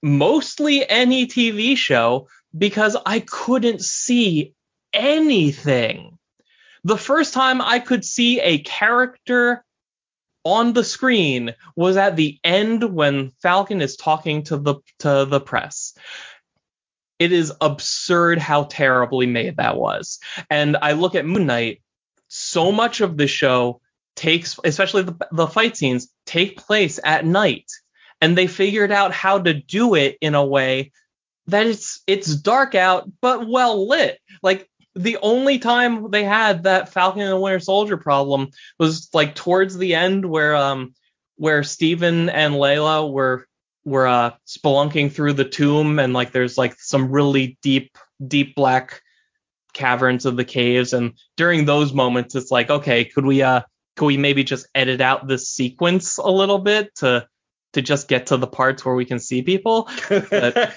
mostly 0.01 0.89
any 0.89 1.27
TV 1.27 1.77
show 1.77 2.27
because 2.57 2.97
I 3.05 3.19
couldn't 3.19 3.81
see 3.81 4.55
anything. 4.93 6.17
The 6.83 6.97
first 6.97 7.33
time 7.35 7.61
I 7.61 7.79
could 7.79 8.03
see 8.03 8.39
a 8.39 8.59
character 8.59 9.63
on 10.43 10.73
the 10.73 10.83
screen 10.83 11.53
was 11.75 11.97
at 11.97 12.15
the 12.15 12.39
end 12.43 12.83
when 12.83 13.31
Falcon 13.41 13.81
is 13.81 13.97
talking 13.97 14.43
to 14.43 14.57
the 14.57 14.75
to 14.99 15.25
the 15.25 15.39
press. 15.39 15.93
It 17.17 17.33
is 17.33 17.51
absurd 17.59 18.39
how 18.39 18.63
terribly 18.63 19.25
made 19.25 19.57
that 19.57 19.75
was. 19.75 20.19
And 20.49 20.77
I 20.77 20.93
look 20.93 21.15
at 21.15 21.25
Moon 21.25 21.47
Knight, 21.47 21.81
so 22.29 22.71
much 22.71 23.01
of 23.01 23.17
the 23.17 23.27
show 23.27 23.81
takes, 24.15 24.57
especially 24.63 25.03
the, 25.03 25.27
the 25.31 25.47
fight 25.47 25.75
scenes, 25.75 26.09
take 26.25 26.57
place 26.57 26.99
at 27.03 27.25
night. 27.25 27.69
And 28.21 28.37
they 28.37 28.47
figured 28.47 28.91
out 28.91 29.13
how 29.13 29.39
to 29.39 29.53
do 29.53 29.95
it 29.95 30.17
in 30.21 30.35
a 30.35 30.45
way 30.45 30.91
that 31.47 31.65
it's 31.65 32.01
it's 32.07 32.35
dark 32.35 32.75
out 32.75 33.09
but 33.21 33.47
well 33.47 33.87
lit. 33.87 34.19
Like 34.41 34.69
the 34.99 35.17
only 35.21 35.59
time 35.59 36.11
they 36.11 36.25
had 36.25 36.63
that 36.63 36.91
Falcon 36.91 37.21
and 37.21 37.31
the 37.31 37.39
Winter 37.39 37.61
Soldier 37.61 37.95
problem 37.95 38.49
was 38.77 39.09
like 39.13 39.33
towards 39.33 39.77
the 39.77 39.95
end 39.95 40.25
where 40.25 40.55
um 40.55 40.93
where 41.37 41.63
Steven 41.63 42.27
and 42.29 42.55
Layla 42.55 43.09
were 43.09 43.47
were 43.85 44.07
uh 44.07 44.31
spelunking 44.45 45.13
through 45.13 45.33
the 45.33 45.47
tomb 45.47 45.99
and 45.99 46.13
like 46.13 46.33
there's 46.33 46.57
like 46.57 46.75
some 46.77 47.11
really 47.11 47.57
deep 47.61 47.97
deep 48.25 48.55
black 48.55 49.01
caverns 49.73 50.25
of 50.25 50.35
the 50.35 50.43
caves 50.43 50.91
and 50.91 51.13
during 51.37 51.63
those 51.63 51.93
moments 51.93 52.35
it's 52.35 52.51
like 52.51 52.69
okay 52.69 53.05
could 53.05 53.25
we 53.25 53.41
uh 53.41 53.61
could 53.95 54.07
we 54.07 54.17
maybe 54.17 54.43
just 54.43 54.67
edit 54.75 54.99
out 54.99 55.27
this 55.27 55.49
sequence 55.49 56.17
a 56.17 56.29
little 56.29 56.59
bit 56.59 56.93
to 56.95 57.25
to 57.73 57.81
just 57.81 58.07
get 58.07 58.27
to 58.27 58.37
the 58.37 58.47
parts 58.47 58.83
where 58.83 58.95
we 58.95 59.05
can 59.05 59.19
see 59.19 59.41
people? 59.41 59.89
But, 60.09 60.73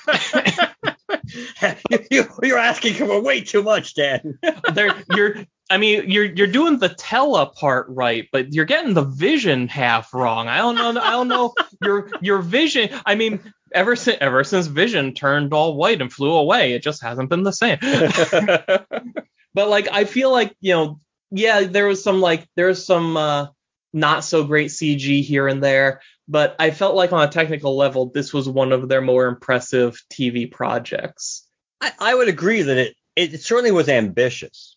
you, 2.10 2.26
are 2.42 2.58
asking 2.58 2.94
for 2.94 3.20
way 3.20 3.40
too 3.40 3.62
much, 3.62 3.94
Dan. 3.94 4.38
you're, 5.10 5.36
I 5.70 5.78
mean, 5.78 6.10
you're 6.10 6.24
you're 6.24 6.46
doing 6.46 6.78
the 6.78 6.88
tele 6.88 7.46
part 7.46 7.86
right, 7.88 8.28
but 8.32 8.52
you're 8.52 8.64
getting 8.64 8.94
the 8.94 9.04
vision 9.04 9.68
half 9.68 10.12
wrong. 10.12 10.48
I 10.48 10.58
don't 10.58 10.74
know. 10.74 11.00
I 11.00 11.10
don't 11.10 11.28
know 11.28 11.54
your 11.82 12.10
your 12.20 12.38
vision. 12.42 12.90
I 13.06 13.14
mean, 13.14 13.40
ever 13.74 13.96
since 13.96 14.18
ever 14.20 14.44
since 14.44 14.66
Vision 14.66 15.14
turned 15.14 15.52
all 15.52 15.76
white 15.76 16.00
and 16.00 16.12
flew 16.12 16.32
away, 16.32 16.72
it 16.72 16.82
just 16.82 17.02
hasn't 17.02 17.30
been 17.30 17.42
the 17.42 17.52
same. 17.52 17.78
but 17.80 19.68
like, 19.68 19.88
I 19.90 20.04
feel 20.04 20.30
like 20.30 20.54
you 20.60 20.74
know 20.74 21.00
yeah, 21.32 21.62
there 21.62 21.86
was 21.86 22.04
some 22.04 22.20
like 22.20 22.46
there 22.54 22.66
was 22.66 22.84
some 22.84 23.16
uh, 23.16 23.46
not 23.92 24.24
so 24.24 24.44
great 24.44 24.70
CG 24.70 25.22
here 25.22 25.48
and 25.48 25.62
there, 25.62 26.02
but 26.28 26.56
I 26.58 26.70
felt 26.70 26.94
like 26.94 27.12
on 27.12 27.26
a 27.26 27.30
technical 27.30 27.76
level, 27.76 28.06
this 28.06 28.32
was 28.32 28.48
one 28.48 28.72
of 28.72 28.88
their 28.88 29.00
more 29.00 29.26
impressive 29.26 30.00
TV 30.10 30.50
projects. 30.50 31.46
I, 31.80 31.92
I 31.98 32.14
would 32.14 32.28
agree 32.28 32.62
that 32.62 32.78
it 32.78 32.96
it 33.16 33.42
certainly 33.42 33.72
was 33.72 33.88
ambitious. 33.88 34.76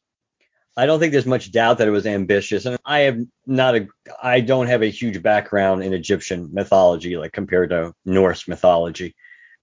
I 0.77 0.85
don't 0.85 0.99
think 0.99 1.13
there's 1.13 1.25
much 1.25 1.51
doubt 1.51 1.77
that 1.77 1.87
it 1.87 1.91
was 1.91 2.05
ambitious, 2.05 2.65
and 2.65 2.77
I 2.85 2.99
have 3.01 3.19
not 3.45 3.75
a 3.75 3.87
I 4.21 4.41
don't 4.41 4.67
have 4.67 4.81
a 4.81 4.89
huge 4.89 5.21
background 5.21 5.83
in 5.83 5.93
Egyptian 5.93 6.49
mythology 6.51 7.17
like 7.17 7.31
compared 7.31 7.69
to 7.69 7.93
Norse 8.05 8.47
mythology. 8.47 9.15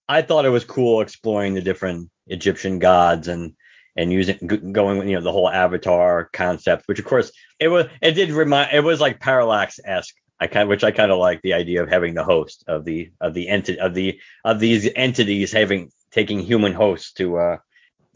I 0.09 0.23
thought 0.23 0.47
it 0.47 0.51
was 0.51 0.65
cool 0.65 1.01
exploring 1.01 1.55
the 1.55 1.61
different 1.61 2.11
Egyptian 2.29 2.79
gods 2.79 3.29
and 3.29 3.55
and 3.97 4.11
using 4.11 4.39
going 4.73 4.99
with 4.99 5.09
you 5.09 5.17
know 5.17 5.23
the 5.23 5.33
whole 5.33 5.51
avatar 5.51 6.31
concept, 6.33 6.85
which 6.87 6.99
of 6.99 7.05
course 7.05 7.31
it 7.61 7.69
was 7.69 7.87
it 8.01 8.13
did 8.13 8.31
remind 8.31 8.73
it 8.73 8.81
was 8.81 9.01
like 9.01 9.21
parallax 9.21 9.79
esque. 9.85 10.15
I 10.43 10.49
kind 10.49 10.69
which 10.69 10.83
I 10.83 10.91
kind 10.91 11.13
of 11.13 11.19
like 11.19 11.41
the 11.43 11.53
idea 11.53 11.85
of 11.85 11.89
having 11.89 12.15
the 12.15 12.25
host 12.25 12.65
of 12.67 12.85
the 12.85 13.13
of 13.21 13.33
the 13.33 13.49
entity 13.49 13.79
of 13.79 13.95
the 13.95 14.19
of 14.45 14.59
these 14.59 14.91
entities 14.97 15.53
having 15.53 15.93
taking 16.11 16.41
human 16.41 16.73
hosts 16.73 17.13
to 17.13 17.37
uh 17.37 17.57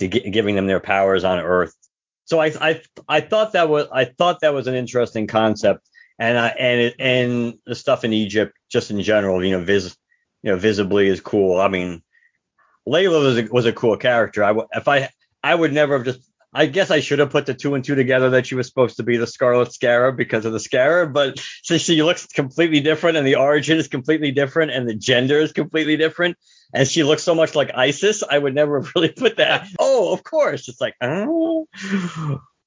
to 0.00 0.08
g- 0.08 0.28
giving 0.30 0.56
them 0.56 0.66
their 0.66 0.80
powers 0.80 1.22
on 1.22 1.38
Earth. 1.38 1.72
So 2.24 2.40
I 2.40 2.46
I 2.60 2.82
I 3.08 3.20
thought 3.20 3.52
that 3.52 3.68
was 3.68 3.86
I 3.92 4.06
thought 4.06 4.40
that 4.40 4.52
was 4.54 4.66
an 4.66 4.74
interesting 4.74 5.28
concept, 5.28 5.88
and 6.18 6.36
I 6.36 6.48
and 6.48 6.80
it, 6.80 6.94
and 6.98 7.58
the 7.64 7.76
stuff 7.76 8.02
in 8.02 8.12
Egypt 8.12 8.54
just 8.68 8.90
in 8.90 9.00
general, 9.02 9.44
you 9.44 9.52
know, 9.52 9.64
vis 9.64 9.96
you 10.42 10.50
know 10.50 10.58
visibly 10.58 11.06
is 11.06 11.20
cool. 11.20 11.60
I 11.60 11.68
mean, 11.68 12.02
Layla 12.88 13.22
was 13.22 13.38
a, 13.38 13.48
was 13.52 13.66
a 13.66 13.72
cool 13.72 13.96
character. 13.96 14.42
I 14.42 14.52
if 14.72 14.88
I 14.88 15.10
I 15.44 15.54
would 15.54 15.72
never 15.72 15.96
have 15.96 16.04
just 16.04 16.25
I 16.56 16.66
guess 16.66 16.90
I 16.90 17.00
should 17.00 17.18
have 17.18 17.30
put 17.30 17.44
the 17.44 17.52
two 17.52 17.74
and 17.74 17.84
two 17.84 17.94
together 17.94 18.30
that 18.30 18.46
she 18.46 18.54
was 18.54 18.66
supposed 18.66 18.96
to 18.96 19.02
be 19.02 19.18
the 19.18 19.26
Scarlet 19.26 19.74
Scarab 19.74 20.16
because 20.16 20.46
of 20.46 20.54
the 20.54 20.60
scarab, 20.60 21.12
but 21.12 21.38
since 21.62 21.82
she 21.82 22.02
looks 22.02 22.26
completely 22.26 22.80
different 22.80 23.18
and 23.18 23.26
the 23.26 23.36
origin 23.36 23.76
is 23.76 23.88
completely 23.88 24.30
different 24.32 24.70
and 24.70 24.88
the 24.88 24.94
gender 24.94 25.38
is 25.38 25.52
completely 25.52 25.98
different, 25.98 26.38
and 26.72 26.88
she 26.88 27.02
looks 27.02 27.22
so 27.22 27.34
much 27.34 27.54
like 27.54 27.72
Isis, 27.74 28.22
I 28.22 28.38
would 28.38 28.54
never 28.54 28.80
really 28.96 29.10
put 29.10 29.36
that. 29.36 29.68
Oh, 29.78 30.14
of 30.14 30.24
course. 30.24 30.68
It's 30.68 30.80
like, 30.80 30.94
oh. 31.02 31.68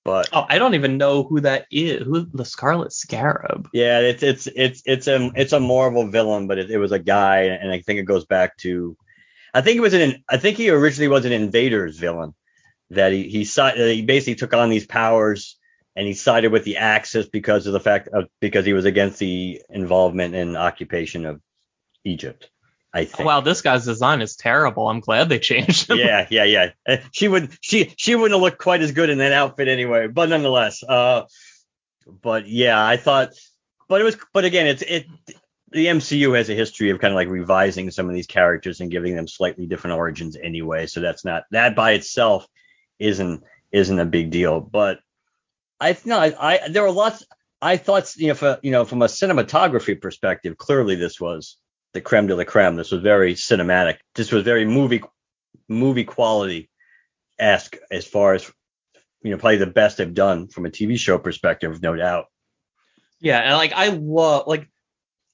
But 0.05 0.29
Oh, 0.31 0.45
I 0.47 0.59
don't 0.59 0.75
even 0.75 0.97
know 0.97 1.23
who 1.23 1.41
that 1.41 1.65
is. 1.71 2.03
Who 2.03 2.27
the 2.31 2.45
Scarlet 2.45 2.93
Scarab? 2.93 3.69
yeah, 3.73 3.99
it's 3.99 4.23
it's 4.23 4.47
it's 4.47 4.81
it's 4.85 5.07
a 5.07 5.29
it's 5.35 5.51
a 5.51 5.59
Marvel 5.59 6.09
villain, 6.09 6.47
but 6.47 6.57
it, 6.57 6.69
it 6.71 6.77
was 6.77 6.91
a 6.91 6.99
guy, 6.99 7.41
and 7.41 7.71
I 7.71 7.81
think 7.81 7.99
it 7.99 8.03
goes 8.03 8.25
back 8.25 8.55
to, 8.59 8.95
I 9.53 9.61
think 9.61 9.77
it 9.77 9.81
was 9.81 9.93
an 9.93 10.23
I 10.29 10.37
think 10.37 10.57
he 10.57 10.69
originally 10.69 11.09
was 11.09 11.25
an 11.25 11.31
Invaders 11.33 11.97
villain 11.97 12.33
that 12.91 13.11
he 13.11 13.23
he 13.23 13.43
he 13.43 14.01
basically 14.01 14.35
took 14.35 14.53
on 14.53 14.69
these 14.69 14.85
powers 14.85 15.57
and 15.95 16.07
he 16.07 16.13
sided 16.13 16.51
with 16.51 16.63
the 16.63 16.77
Axis 16.77 17.27
because 17.27 17.67
of 17.67 17.73
the 17.73 17.79
fact 17.79 18.07
of 18.09 18.29
because 18.39 18.65
he 18.65 18.73
was 18.73 18.85
against 18.85 19.19
the 19.19 19.61
involvement 19.69 20.35
and 20.35 20.57
occupation 20.57 21.25
of 21.25 21.41
Egypt. 22.03 22.49
I 22.91 23.05
think. 23.05 23.27
Wow, 23.27 23.41
this 23.41 23.61
guy's 23.61 23.85
design 23.85 24.21
is 24.21 24.35
terrible. 24.35 24.87
I'm 24.87 24.99
glad 24.99 25.29
they 25.29 25.37
changed 25.39 25.89
him. 25.89 25.97
yeah, 25.97 26.25
yeah, 26.29 26.45
yeah. 26.45 27.01
She 27.11 27.27
would 27.27 27.51
she 27.61 27.93
she 27.97 28.15
wouldn't 28.15 28.33
have 28.33 28.41
looked 28.41 28.57
quite 28.57 28.81
as 28.81 28.91
good 28.91 29.09
in 29.09 29.19
that 29.19 29.33
outfit 29.33 29.67
anyway, 29.67 30.07
but 30.07 30.29
nonetheless. 30.29 30.83
Uh 30.83 31.23
but 32.07 32.47
yeah, 32.47 32.83
I 32.83 32.97
thought 32.97 33.33
but 33.87 34.01
it 34.01 34.05
was 34.05 34.17
but 34.33 34.45
again, 34.45 34.67
it's 34.67 34.81
it 34.81 35.05
the 35.71 35.85
MCU 35.85 36.35
has 36.35 36.49
a 36.49 36.55
history 36.55 36.89
of 36.89 36.99
kind 36.99 37.11
of 37.11 37.15
like 37.15 37.27
revising 37.27 37.91
some 37.91 38.09
of 38.09 38.15
these 38.15 38.25
characters 38.25 38.81
and 38.81 38.89
giving 38.89 39.15
them 39.15 39.27
slightly 39.27 39.67
different 39.67 39.97
origins 39.97 40.35
anyway, 40.41 40.87
so 40.87 40.99
that's 40.99 41.23
not 41.23 41.43
that 41.51 41.75
by 41.75 41.91
itself 41.91 42.47
isn't 42.99 43.43
isn't 43.71 43.99
a 43.99 44.05
big 44.05 44.31
deal, 44.31 44.59
but 44.59 44.99
I 45.79 45.97
no, 46.05 46.17
I, 46.19 46.33
I 46.39 46.69
there 46.69 46.83
were 46.83 46.91
lots 46.91 47.23
I 47.61 47.77
thought 47.77 48.15
you 48.17 48.29
know 48.29 48.33
for, 48.35 48.59
you 48.61 48.71
know 48.71 48.85
from 48.85 49.01
a 49.01 49.05
cinematography 49.05 49.99
perspective, 49.99 50.57
clearly 50.57 50.95
this 50.95 51.19
was 51.19 51.57
the 51.93 52.01
creme 52.01 52.27
de 52.27 52.35
la 52.35 52.43
creme. 52.43 52.75
This 52.75 52.91
was 52.91 53.01
very 53.01 53.33
cinematic. 53.33 53.97
This 54.15 54.31
was 54.31 54.43
very 54.43 54.65
movie 54.65 55.03
movie 55.67 56.03
quality 56.03 56.69
esque 57.37 57.77
as 57.91 58.05
far 58.05 58.33
as 58.33 58.51
you 59.21 59.31
know 59.31 59.37
probably 59.37 59.57
the 59.57 59.67
best 59.67 59.97
they've 59.97 60.13
done 60.13 60.47
from 60.47 60.65
a 60.65 60.69
TV 60.69 60.97
show 60.97 61.17
perspective, 61.17 61.81
no 61.81 61.95
doubt. 61.95 62.25
Yeah, 63.19 63.39
and 63.39 63.53
like 63.53 63.73
I 63.73 63.89
love 63.89 64.47
like 64.47 64.69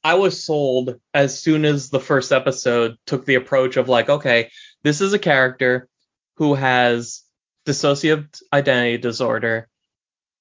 I 0.04 0.15
was 0.15 0.43
sold 0.43 0.99
as 1.13 1.39
soon 1.39 1.65
as 1.65 1.89
the 1.89 1.99
first 1.99 2.32
episode 2.32 2.97
took 3.06 3.25
the 3.25 3.36
approach 3.36 3.78
of 3.78 3.89
like, 3.89 4.10
okay, 4.10 4.51
this 4.84 5.01
is 5.01 5.13
a 5.13 5.19
character 5.19 5.89
who 6.38 6.54
has 6.54 7.23
dissociative 7.65 8.41
identity 8.54 8.97
disorder. 8.97 9.67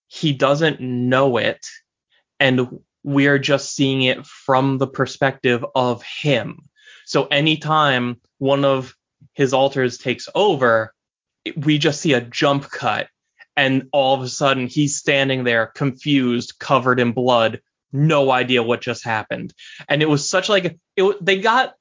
He 0.08 0.32
doesn't 0.32 0.80
know 0.80 1.38
it, 1.38 1.66
and 2.38 2.80
we 3.02 3.26
are 3.26 3.38
just 3.38 3.74
seeing 3.74 4.02
it 4.02 4.26
from 4.26 4.78
the 4.78 4.86
perspective 4.86 5.64
of 5.74 6.02
him. 6.02 6.68
So 7.06 7.26
anytime 7.26 8.20
one 8.38 8.64
of 8.64 8.94
his 9.34 9.52
alters 9.52 9.98
takes 9.98 10.28
over, 10.34 10.94
we 11.56 11.78
just 11.78 12.00
see 12.00 12.12
a 12.14 12.20
jump 12.20 12.70
cut 12.70 13.08
and 13.56 13.88
all 13.92 14.14
of 14.14 14.22
a 14.22 14.28
sudden 14.28 14.66
he's 14.66 14.96
standing 14.96 15.44
there 15.44 15.66
confused 15.66 16.54
covered 16.58 17.00
in 17.00 17.12
blood 17.12 17.60
no 17.92 18.30
idea 18.30 18.62
what 18.62 18.80
just 18.80 19.04
happened 19.04 19.54
and 19.88 20.02
it 20.02 20.08
was 20.08 20.28
such 20.28 20.48
like 20.48 20.78
it 20.96 21.24
they 21.24 21.40
got 21.40 21.74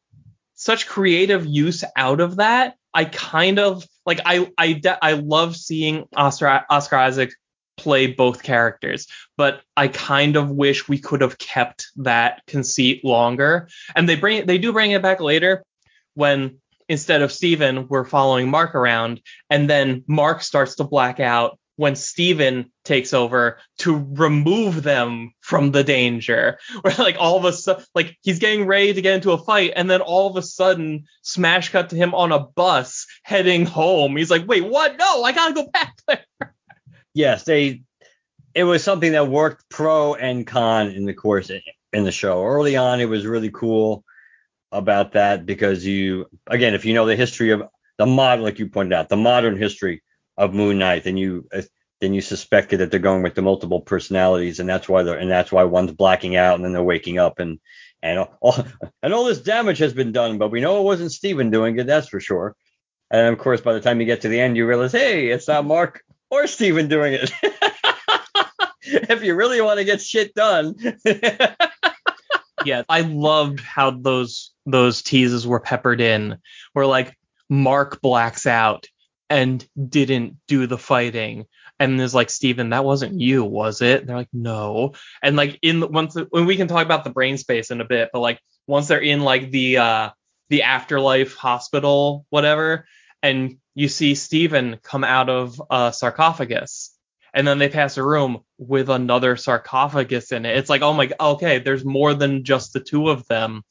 such 0.53 0.88
creative 0.88 1.45
use 1.45 1.84
out 1.95 2.19
of 2.19 2.36
that 2.36 2.75
i 2.93 3.03
kind 3.06 3.58
of 3.58 3.86
like 4.05 4.19
i 4.25 4.49
i 4.57 4.81
i 5.01 5.13
love 5.13 5.55
seeing 5.55 6.05
oscar 6.15 6.63
oscar 6.69 6.95
isaac 6.95 7.33
play 7.75 8.05
both 8.07 8.43
characters 8.43 9.07
but 9.35 9.61
i 9.75 9.87
kind 9.87 10.35
of 10.35 10.49
wish 10.49 10.87
we 10.87 10.99
could 10.99 11.21
have 11.21 11.37
kept 11.37 11.87
that 11.95 12.41
conceit 12.47 13.03
longer. 13.03 13.67
And 13.95 14.07
they 14.07 14.15
bring 14.15 14.45
they 14.45 14.57
do 14.57 14.71
bring 14.73 14.91
it 14.91 15.01
back 15.01 15.19
later 15.19 15.63
when 16.13 16.59
instead 16.89 17.21
of 17.21 17.31
Steven, 17.31 17.87
we're 17.87 18.05
following 18.05 18.49
Mark 18.49 18.75
around, 18.75 19.21
and 19.49 19.69
then 19.69 20.03
Mark 20.07 20.41
starts 20.41 20.75
to 20.75 20.83
black 20.83 21.19
out 21.19 21.57
when 21.75 21.95
Steven 21.95 22.71
takes 22.83 23.13
over 23.13 23.59
to 23.79 24.07
remove 24.13 24.83
them 24.83 25.33
from 25.41 25.71
the 25.71 25.83
danger. 25.83 26.59
Where 26.81 26.93
like 26.97 27.17
all 27.19 27.38
of 27.38 27.45
a 27.45 27.53
sudden, 27.53 27.83
like 27.95 28.17
he's 28.21 28.39
getting 28.39 28.65
ready 28.65 28.93
to 28.93 29.01
get 29.01 29.15
into 29.15 29.31
a 29.31 29.38
fight, 29.38 29.73
and 29.75 29.89
then 29.89 30.01
all 30.01 30.29
of 30.29 30.36
a 30.36 30.41
sudden, 30.41 31.05
smash 31.21 31.69
cut 31.69 31.89
to 31.89 31.95
him 31.95 32.13
on 32.13 32.31
a 32.31 32.39
bus 32.39 33.07
heading 33.23 33.65
home. 33.65 34.17
He's 34.17 34.31
like, 34.31 34.47
wait, 34.47 34.65
what? 34.65 34.97
No, 34.97 35.23
I 35.23 35.31
gotta 35.31 35.53
go 35.53 35.67
back 35.67 35.95
there. 36.07 36.25
Yes, 37.15 37.43
they 37.43 37.83
it 38.55 38.63
was 38.63 38.83
something 38.83 39.12
that 39.12 39.27
worked 39.27 39.69
pro 39.69 40.15
and 40.15 40.45
con 40.45 40.88
in 40.89 41.05
the 41.05 41.13
course 41.13 41.51
in 41.51 42.03
the 42.03 42.12
show. 42.12 42.43
Early 42.43 42.75
on, 42.75 42.99
it 42.99 43.09
was 43.09 43.25
really 43.25 43.51
cool 43.51 44.03
about 44.71 45.13
that 45.13 45.45
because 45.45 45.86
you 45.86 46.25
again, 46.47 46.73
if 46.73 46.86
you 46.86 46.93
know 46.93 47.05
the 47.05 47.15
history 47.15 47.51
of 47.51 47.63
the 47.97 48.05
modern, 48.05 48.43
like 48.43 48.59
you 48.59 48.67
pointed 48.67 48.93
out, 48.93 49.09
the 49.09 49.17
modern 49.17 49.57
history 49.57 50.02
of 50.37 50.53
Moon 50.53 50.79
Knight, 50.79 51.03
then 51.03 51.17
you 51.17 51.47
uh, 51.53 51.61
then 52.01 52.13
you 52.13 52.21
suspected 52.21 52.79
that 52.79 52.91
they're 52.91 52.99
going 52.99 53.23
with 53.23 53.35
the 53.35 53.41
multiple 53.41 53.81
personalities, 53.81 54.59
and 54.59 54.67
that's 54.67 54.89
why 54.89 55.03
they're 55.03 55.17
and 55.17 55.31
that's 55.31 55.51
why 55.51 55.63
one's 55.63 55.91
blacking 55.91 56.35
out 56.35 56.55
and 56.55 56.65
then 56.65 56.73
they're 56.73 56.83
waking 56.83 57.19
up 57.19 57.39
and 57.39 57.59
and 58.01 58.19
all 58.41 58.65
and 59.03 59.13
all 59.13 59.25
this 59.25 59.41
damage 59.41 59.79
has 59.79 59.93
been 59.93 60.11
done, 60.11 60.37
but 60.37 60.51
we 60.51 60.61
know 60.61 60.79
it 60.79 60.83
wasn't 60.83 61.11
Steven 61.11 61.49
doing 61.49 61.77
it, 61.77 61.87
that's 61.87 62.09
for 62.09 62.19
sure. 62.19 62.55
And 63.09 63.27
of 63.27 63.39
course, 63.39 63.61
by 63.61 63.73
the 63.73 63.81
time 63.81 63.99
you 63.99 64.05
get 64.05 64.21
to 64.21 64.27
the 64.27 64.39
end, 64.39 64.57
you 64.57 64.67
realize, 64.67 64.91
hey, 64.91 65.27
it's 65.27 65.47
not 65.47 65.65
Mark 65.65 66.03
or 66.29 66.47
Steven 66.47 66.87
doing 66.87 67.13
it. 67.13 67.31
if 68.83 69.23
you 69.23 69.35
really 69.35 69.61
want 69.61 69.79
to 69.79 69.85
get 69.85 70.01
shit 70.01 70.33
done. 70.33 70.75
yeah, 72.65 72.83
I 72.89 73.01
loved 73.01 73.59
how 73.59 73.91
those 73.91 74.51
those 74.65 75.01
teases 75.01 75.45
were 75.45 75.59
peppered 75.59 76.01
in, 76.01 76.37
where 76.73 76.85
like 76.85 77.17
Mark 77.49 78.01
blacks 78.01 78.45
out 78.45 78.87
and 79.33 79.67
didn't 79.89 80.37
do 80.47 80.67
the 80.67 80.77
fighting, 80.77 81.45
and 81.79 81.99
is 81.99 82.13
like, 82.13 82.29
Steven, 82.29 82.69
that 82.69 82.85
wasn't 82.85 83.19
you, 83.19 83.43
was 83.43 83.81
it? 83.81 84.01
And 84.01 84.09
they're 84.09 84.15
like, 84.15 84.29
no. 84.31 84.93
And 85.23 85.35
like 85.35 85.57
in 85.63 85.79
the, 85.79 85.87
once 85.87 86.13
the, 86.13 86.27
when 86.29 86.45
we 86.45 86.55
can 86.55 86.67
talk 86.67 86.85
about 86.85 87.03
the 87.03 87.09
brain 87.09 87.39
space 87.39 87.71
in 87.71 87.81
a 87.81 87.85
bit, 87.85 88.11
but 88.13 88.19
like 88.19 88.39
once 88.67 88.87
they're 88.87 88.99
in 88.99 89.21
like 89.21 89.49
the 89.49 89.77
uh 89.77 90.09
the 90.49 90.63
afterlife 90.63 91.35
hospital, 91.35 92.27
whatever, 92.29 92.85
and 93.23 93.57
you 93.73 93.87
see 93.87 94.13
Steven 94.13 94.77
come 94.83 95.03
out 95.03 95.29
of 95.29 95.59
a 95.71 95.91
sarcophagus 95.91 96.95
and 97.33 97.47
then 97.47 97.57
they 97.57 97.69
pass 97.69 97.97
a 97.97 98.03
room 98.03 98.41
with 98.59 98.89
another 98.89 99.35
sarcophagus 99.35 100.31
in 100.31 100.45
it. 100.45 100.57
It's 100.57 100.69
like, 100.69 100.83
oh 100.83 100.93
my, 100.93 101.09
okay, 101.19 101.57
there's 101.57 101.83
more 101.83 102.13
than 102.13 102.43
just 102.43 102.73
the 102.73 102.81
two 102.81 103.09
of 103.09 103.27
them. 103.27 103.63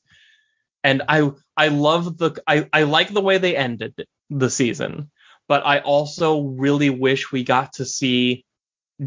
And 0.82 1.02
I, 1.08 1.30
I 1.56 1.68
love 1.68 2.18
the, 2.18 2.42
I, 2.48 2.68
I 2.72 2.82
like 2.82 3.12
the 3.12 3.20
way 3.20 3.38
they 3.38 3.56
ended 3.56 3.94
the 4.28 4.50
season, 4.50 5.12
but 5.52 5.66
I 5.66 5.80
also 5.80 6.40
really 6.40 6.88
wish 6.88 7.30
we 7.30 7.44
got 7.44 7.74
to 7.74 7.84
see 7.84 8.46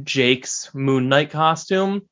Jake's 0.03 0.69
Moon 0.75 1.09
Knight 1.09 1.31
costume 1.31 2.03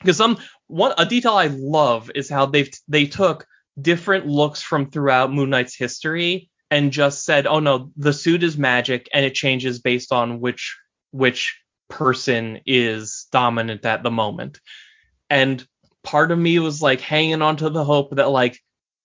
because 0.00 0.16
some 0.16 0.38
one 0.68 0.94
a 0.96 1.04
detail 1.04 1.34
I 1.34 1.48
love 1.48 2.10
is 2.14 2.30
how 2.30 2.46
they've 2.46 2.72
they 2.88 3.04
took 3.04 3.46
different 3.78 4.26
looks 4.26 4.62
from 4.62 4.90
throughout 4.90 5.34
Moon 5.34 5.50
Knight's 5.50 5.76
history 5.76 6.48
and 6.70 6.92
just 6.92 7.26
said, 7.26 7.46
oh 7.46 7.60
no, 7.60 7.90
the 7.98 8.14
suit 8.14 8.42
is 8.42 8.56
magic 8.56 9.06
and 9.12 9.22
it 9.22 9.34
changes 9.34 9.82
based 9.82 10.12
on 10.12 10.40
which 10.40 10.78
which 11.10 11.60
person 11.90 12.60
is 12.64 13.26
dominant 13.32 13.84
at 13.84 14.02
the 14.02 14.10
moment. 14.10 14.60
And 15.28 15.62
part 16.02 16.32
of 16.32 16.38
me 16.38 16.58
was 16.58 16.80
like 16.80 17.02
hanging 17.02 17.42
on 17.42 17.58
to 17.58 17.68
the 17.68 17.84
hope 17.84 18.16
that 18.16 18.30
like 18.30 18.58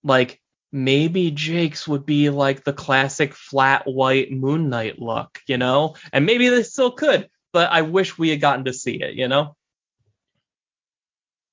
like 0.05 0.39
maybe 0.71 1.31
Jake's 1.31 1.87
would 1.87 2.05
be 2.05 2.29
like 2.29 2.63
the 2.63 2.73
classic 2.73 3.33
flat 3.33 3.83
white 3.85 4.31
Moon 4.31 4.69
Knight 4.69 4.99
look, 4.99 5.39
you 5.47 5.57
know? 5.57 5.95
And 6.13 6.25
maybe 6.25 6.49
they 6.49 6.63
still 6.63 6.91
could, 6.91 7.29
but 7.53 7.71
I 7.71 7.81
wish 7.81 8.17
we 8.17 8.29
had 8.29 8.41
gotten 8.41 8.65
to 8.65 8.73
see 8.73 9.01
it, 9.01 9.15
you 9.15 9.27
know? 9.27 9.55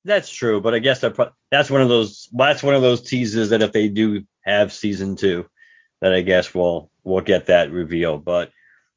That's 0.04 0.30
true, 0.30 0.60
but 0.60 0.74
I 0.74 0.78
guess 0.78 1.00
pro- 1.00 1.32
that's 1.50 1.70
one 1.70 1.82
of 1.82 1.88
those 1.88 2.28
that's 2.32 2.62
one 2.62 2.76
of 2.76 2.82
those 2.82 3.02
teases 3.02 3.50
that 3.50 3.62
if 3.62 3.72
they 3.72 3.88
do 3.88 4.24
have 4.44 4.72
season 4.72 5.16
two, 5.16 5.46
that 6.00 6.14
I 6.14 6.20
guess 6.20 6.54
we'll 6.54 6.90
we'll 7.02 7.22
get 7.22 7.46
that 7.46 7.72
reveal. 7.72 8.16
But 8.16 8.52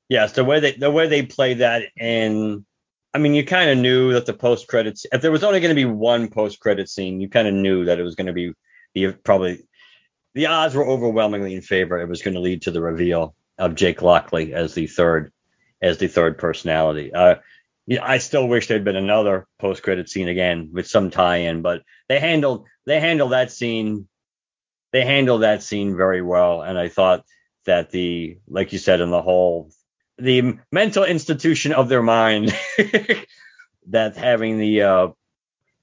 yes, 0.07 0.33
the 0.33 0.45
way 0.45 0.59
they 0.59 0.73
the 0.73 0.91
way 0.91 1.07
they 1.07 1.23
play 1.23 1.55
that 1.55 1.83
and 1.97 2.63
I 3.11 3.17
mean, 3.17 3.33
you 3.33 3.43
kind 3.43 3.71
of 3.71 3.79
knew 3.79 4.13
that 4.13 4.27
the 4.27 4.33
post 4.33 4.67
credits 4.67 5.07
if 5.11 5.21
there 5.21 5.31
was 5.31 5.43
only 5.43 5.59
going 5.59 5.69
to 5.69 5.75
be 5.75 5.85
one 5.85 6.27
post 6.27 6.59
credit 6.59 6.89
scene, 6.89 7.19
you 7.19 7.27
kind 7.27 7.47
of 7.47 7.55
knew 7.55 7.85
that 7.85 7.99
it 7.99 8.03
was 8.03 8.13
going 8.13 8.27
to 8.27 8.33
be 8.33 8.53
the 8.93 9.13
probably 9.13 9.67
the 10.39 10.45
odds 10.45 10.73
were 10.73 10.87
overwhelmingly 10.87 11.53
in 11.53 11.61
favor. 11.61 11.99
It 11.99 12.07
was 12.07 12.21
going 12.21 12.35
to 12.35 12.39
lead 12.39 12.61
to 12.61 12.71
the 12.71 12.81
reveal 12.81 13.35
of 13.57 13.75
Jake 13.75 14.01
Lockley 14.01 14.53
as 14.53 14.73
the 14.73 14.87
third 14.87 15.33
as 15.81 15.97
the 15.97 16.07
third 16.07 16.37
personality. 16.37 17.13
Uh, 17.13 17.35
I 18.01 18.19
still 18.19 18.47
wish 18.47 18.67
there'd 18.67 18.85
been 18.85 18.95
another 18.95 19.47
post 19.59 19.83
credit 19.83 20.07
scene 20.07 20.29
again 20.29 20.69
with 20.71 20.87
some 20.87 21.09
tie-in, 21.09 21.61
but 21.61 21.81
they 22.07 22.21
handled 22.21 22.67
they 22.85 23.01
handled 23.01 23.33
that 23.33 23.51
scene 23.51 24.07
they 24.93 25.03
handled 25.03 25.41
that 25.41 25.61
scene 25.61 25.97
very 25.97 26.21
well, 26.21 26.61
and 26.61 26.79
I 26.79 26.87
thought 26.87 27.25
that 27.65 27.91
the 27.91 28.37
like 28.47 28.71
you 28.71 28.79
said 28.79 29.01
in 29.01 29.09
the 29.09 29.21
whole 29.21 29.71
the 30.17 30.57
mental 30.71 31.03
institution 31.03 31.73
of 31.73 31.89
their 31.89 32.01
mind 32.01 32.57
that 33.87 34.15
having 34.15 34.57
the 34.57 34.83
uh 34.83 35.07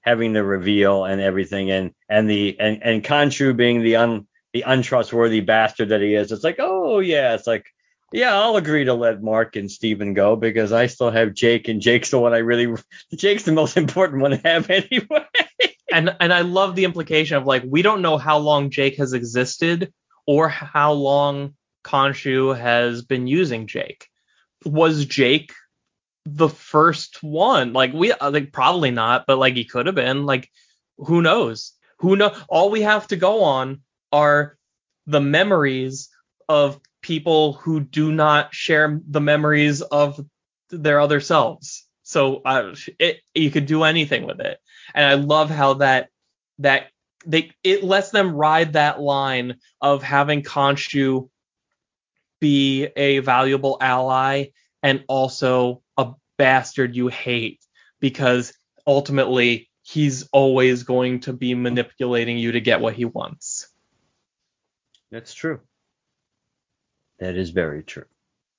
having 0.01 0.33
the 0.33 0.43
reveal 0.43 1.05
and 1.05 1.21
everything 1.21 1.69
and 1.69 1.91
and 2.09 2.27
the 2.27 2.59
and 2.59 2.81
and 2.81 3.03
Khonshu 3.03 3.55
being 3.55 3.83
the 3.83 3.97
un 3.97 4.26
the 4.57 4.63
untrustworthy 4.63 5.41
bastard 5.41 5.89
that 5.89 6.01
he 6.01 6.15
is. 6.15 6.31
It's 6.31 6.43
like, 6.43 6.55
oh 6.57 6.97
yeah, 6.97 7.35
it's 7.35 7.45
like 7.45 7.67
yeah, 8.11 8.33
I'll 8.33 8.55
agree 8.55 8.85
to 8.85 8.93
let 8.93 9.21
Mark 9.21 9.55
and 9.55 9.69
Steven 9.69 10.13
go 10.13 10.35
because 10.35 10.71
I 10.71 10.87
still 10.87 11.11
have 11.11 11.33
Jake, 11.33 11.67
and 11.67 11.81
Jake's 11.81 12.09
the 12.09 12.19
one 12.19 12.33
I 12.33 12.37
really. 12.37 12.73
Jake's 13.15 13.43
the 13.43 13.51
most 13.51 13.77
important 13.77 14.21
one 14.21 14.31
to 14.31 14.37
have 14.37 14.69
anyway. 14.69 15.25
and 15.91 16.15
and 16.19 16.33
I 16.33 16.41
love 16.41 16.75
the 16.75 16.85
implication 16.85 17.37
of 17.37 17.45
like 17.45 17.63
we 17.67 17.83
don't 17.83 18.01
know 18.01 18.17
how 18.17 18.39
long 18.39 18.71
Jake 18.71 18.97
has 18.97 19.13
existed 19.13 19.93
or 20.25 20.49
how 20.49 20.93
long 20.93 21.53
Khonshu 21.83 22.57
has 22.57 23.03
been 23.03 23.27
using 23.27 23.67
Jake. 23.67 24.07
Was 24.65 25.05
Jake 25.05 25.53
the 26.25 26.49
first 26.49 27.21
one? 27.21 27.73
Like 27.73 27.93
we 27.93 28.11
uh, 28.11 28.31
like 28.31 28.51
probably 28.51 28.89
not, 28.89 29.25
but 29.27 29.37
like 29.37 29.53
he 29.53 29.65
could 29.65 29.85
have 29.85 29.95
been. 29.95 30.25
Like 30.25 30.49
who 30.97 31.21
knows? 31.21 31.73
Who 31.99 32.15
know? 32.15 32.35
All 32.49 32.71
we 32.71 32.81
have 32.81 33.05
to 33.07 33.17
go 33.17 33.43
on 33.43 33.81
are 34.11 34.57
the 35.05 35.21
memories 35.21 36.09
of 36.49 36.79
people 37.01 37.53
who 37.53 37.79
do 37.79 38.11
not 38.11 38.53
share 38.53 38.99
the 39.07 39.21
memories 39.21 39.81
of 39.81 40.19
their 40.69 40.99
other 40.99 41.19
selves. 41.19 41.87
So 42.03 42.41
uh, 42.43 42.75
it, 42.99 43.17
you 43.33 43.51
could 43.51 43.65
do 43.65 43.83
anything 43.83 44.25
with 44.25 44.39
it, 44.39 44.59
and 44.93 45.05
I 45.05 45.15
love 45.15 45.49
how 45.49 45.75
that 45.75 46.09
that 46.59 46.87
they 47.25 47.51
it 47.63 47.83
lets 47.83 48.11
them 48.11 48.33
ride 48.33 48.73
that 48.73 49.01
line 49.01 49.57
of 49.81 50.03
having 50.03 50.43
Khonshu 50.43 51.29
be 52.39 52.87
a 52.95 53.19
valuable 53.19 53.77
ally 53.81 54.45
and 54.83 55.03
also 55.07 55.81
a 55.97 56.13
bastard 56.37 56.95
you 56.95 57.07
hate 57.07 57.59
because 57.99 58.53
ultimately 58.85 59.69
he's 59.81 60.27
always 60.31 60.83
going 60.83 61.21
to 61.21 61.33
be 61.33 61.55
manipulating 61.55 62.37
you 62.37 62.53
to 62.53 62.61
get 62.61 62.81
what 62.81 62.93
he 62.93 63.05
wants. 63.05 63.67
That's 65.11 65.33
true. 65.33 65.59
That 67.19 67.35
is 67.35 67.49
very 67.49 67.83
true. 67.83 68.05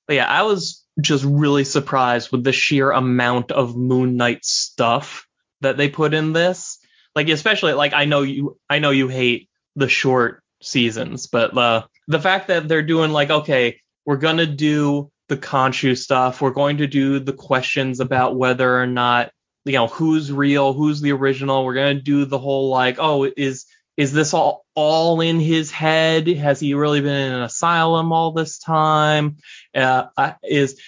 But 0.07 0.15
yeah, 0.15 0.27
I 0.27 0.43
was 0.43 0.83
just 0.99 1.23
really 1.23 1.63
surprised 1.63 2.31
with 2.31 2.43
the 2.43 2.51
sheer 2.51 2.91
amount 2.91 3.51
of 3.51 3.77
Moon 3.77 4.17
Knight 4.17 4.43
stuff 4.43 5.27
that 5.61 5.77
they 5.77 5.89
put 5.89 6.13
in 6.13 6.33
this. 6.33 6.79
Like 7.15 7.29
especially 7.29 7.73
like 7.73 7.93
I 7.93 8.05
know 8.05 8.21
you 8.21 8.57
I 8.69 8.79
know 8.79 8.91
you 8.91 9.07
hate 9.07 9.49
the 9.75 9.89
short 9.89 10.43
seasons, 10.61 11.27
but 11.27 11.57
uh, 11.57 11.85
the 12.07 12.19
fact 12.19 12.47
that 12.47 12.67
they're 12.67 12.83
doing 12.83 13.11
like 13.11 13.29
okay, 13.29 13.79
we're 14.05 14.17
gonna 14.17 14.45
do 14.45 15.11
the 15.27 15.37
Khonshu 15.37 15.97
stuff, 15.97 16.41
we're 16.41 16.51
going 16.51 16.77
to 16.77 16.87
do 16.87 17.19
the 17.19 17.33
questions 17.33 17.99
about 17.99 18.35
whether 18.35 18.79
or 18.81 18.87
not 18.87 19.31
you 19.65 19.73
know 19.73 19.87
who's 19.87 20.31
real, 20.31 20.73
who's 20.73 21.01
the 21.01 21.11
original. 21.11 21.65
We're 21.65 21.75
gonna 21.75 22.01
do 22.01 22.25
the 22.25 22.39
whole 22.39 22.69
like 22.69 22.97
oh 22.99 23.29
is 23.35 23.65
is 23.97 24.13
this 24.13 24.33
all 24.33 24.65
all 24.79 25.19
in 25.19 25.41
his 25.41 25.71
head? 25.71 26.29
Has 26.29 26.61
he 26.61 26.73
really 26.73 27.01
been 27.01 27.11
in 27.11 27.33
an 27.33 27.43
asylum 27.43 28.13
all 28.13 28.31
this 28.31 28.59
time? 28.59 29.35
Uh, 29.75 30.05
is 30.41 30.79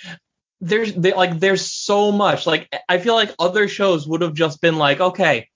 there's 0.62 0.94
they, 0.94 1.12
like 1.12 1.40
there's 1.40 1.70
so 1.70 2.14
much 2.14 2.48
like 2.48 2.74
I 2.88 3.00
feel 3.00 3.16
like 3.16 3.36
other 3.38 3.68
shows 3.68 4.08
would 4.08 4.22
have 4.22 4.34
just 4.34 4.62
been 4.62 4.78
like 4.78 5.02
okay, 5.02 5.50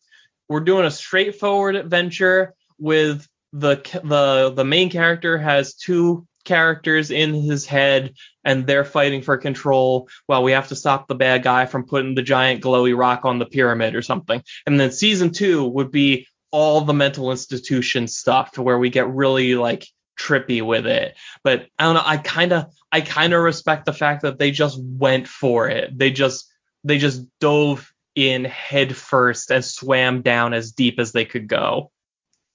we're 0.50 0.60
doing 0.60 0.86
a 0.86 0.92
straightforward 0.92 1.78
adventure 1.78 2.54
with 2.78 3.26
the 3.54 3.78
the 4.04 4.52
the 4.54 4.66
main 4.66 4.90
character 4.90 5.38
has 5.38 5.76
two 5.76 6.28
characters 6.44 7.12
in 7.12 7.34
his 7.34 7.66
head 7.66 8.14
and 8.44 8.68
they're 8.68 8.84
fighting 8.84 9.22
for 9.22 9.38
control 9.38 10.10
while 10.28 10.44
we 10.44 10.52
have 10.52 10.68
to 10.68 10.76
stop 10.76 11.08
the 11.08 11.16
bad 11.16 11.42
guy 11.42 11.66
from 11.66 11.86
putting 11.86 12.16
the 12.16 12.22
giant 12.22 12.62
glowy 12.62 12.96
rock 12.96 13.24
on 13.24 13.40
the 13.40 13.46
pyramid 13.46 13.96
or 13.96 14.04
something. 14.04 14.44
And 14.68 14.80
then 14.80 14.92
season 14.92 15.32
2 15.32 15.66
would 15.66 15.90
be 15.90 16.28
all 16.56 16.80
the 16.80 16.94
mental 16.94 17.32
institution 17.32 18.08
stuff 18.08 18.54
to 18.54 18.62
where 18.62 18.80
we 18.80 18.90
get 18.90 19.10
really 19.10 19.56
like 19.56 19.86
trippy 20.18 20.66
with 20.66 20.88
it. 20.88 21.14
But 21.44 21.68
I 21.78 21.84
don't 21.84 21.96
know, 21.96 22.04
I 22.06 22.16
kind 22.16 22.54
of 22.54 22.68
I 22.94 23.02
kind 23.02 23.34
of 23.34 23.44
respect 23.44 23.86
the 23.86 23.92
fact 23.92 24.22
that 24.22 24.40
they 24.40 24.52
just 24.52 24.80
went 24.82 25.28
for 25.28 25.68
it. 25.68 25.98
They 25.98 26.12
just 26.12 26.50
they 26.86 26.98
just 26.98 27.24
dove 27.42 27.92
in 28.16 28.46
head 28.46 28.96
first 28.96 29.52
and 29.52 29.66
swam 29.66 30.22
down 30.22 30.54
as 30.54 30.72
deep 30.72 30.98
as 30.98 31.12
they 31.12 31.26
could 31.26 31.50
go. 31.50 31.92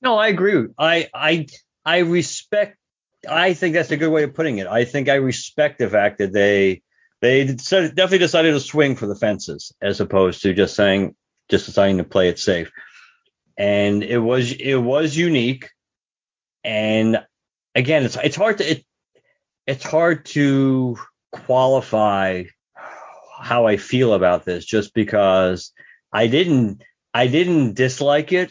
No, 0.01 0.17
I 0.17 0.29
agree. 0.29 0.69
I 0.79 1.11
I 1.13 1.47
I 1.85 1.99
respect 1.99 2.79
I 3.29 3.53
think 3.53 3.75
that's 3.75 3.91
a 3.91 3.99
good 3.99 4.09
way 4.09 4.23
of 4.23 4.33
putting 4.33 4.57
it. 4.57 4.67
I 4.67 4.87
think 4.87 5.11
I 5.11 5.17
respect 5.17 5.79
the 5.79 5.91
fact 5.91 6.17
that 6.21 6.33
they 6.33 6.81
they 7.21 7.45
definitely 7.45 8.17
decided 8.17 8.53
to 8.53 8.61
swing 8.61 8.97
for 8.97 9.07
the 9.07 9.15
fences 9.15 9.75
as 9.83 10.01
opposed 10.01 10.41
to 10.41 10.55
just 10.55 10.75
saying 10.75 11.15
just 11.51 11.67
deciding 11.67 11.99
to 11.99 12.05
play 12.05 12.31
it 12.31 12.39
safe 12.39 12.73
and 13.61 14.03
it 14.03 14.17
was 14.17 14.53
it 14.53 14.77
was 14.77 15.15
unique. 15.15 15.69
And 16.65 17.23
again, 17.75 18.05
it's 18.05 18.17
it's 18.17 18.37
hard 18.37 18.57
to 18.59 18.71
it, 18.71 18.87
it's 19.67 19.85
hard 19.85 20.25
to 20.37 20.97
qualify 21.31 22.45
how 23.39 23.67
I 23.67 23.77
feel 23.77 24.15
about 24.15 24.47
this 24.47 24.65
just 24.65 24.95
because 24.95 25.73
I 26.11 26.27
didn't 26.27 26.83
I 27.13 27.27
didn't 27.27 27.75
dislike 27.75 28.33
it. 28.33 28.51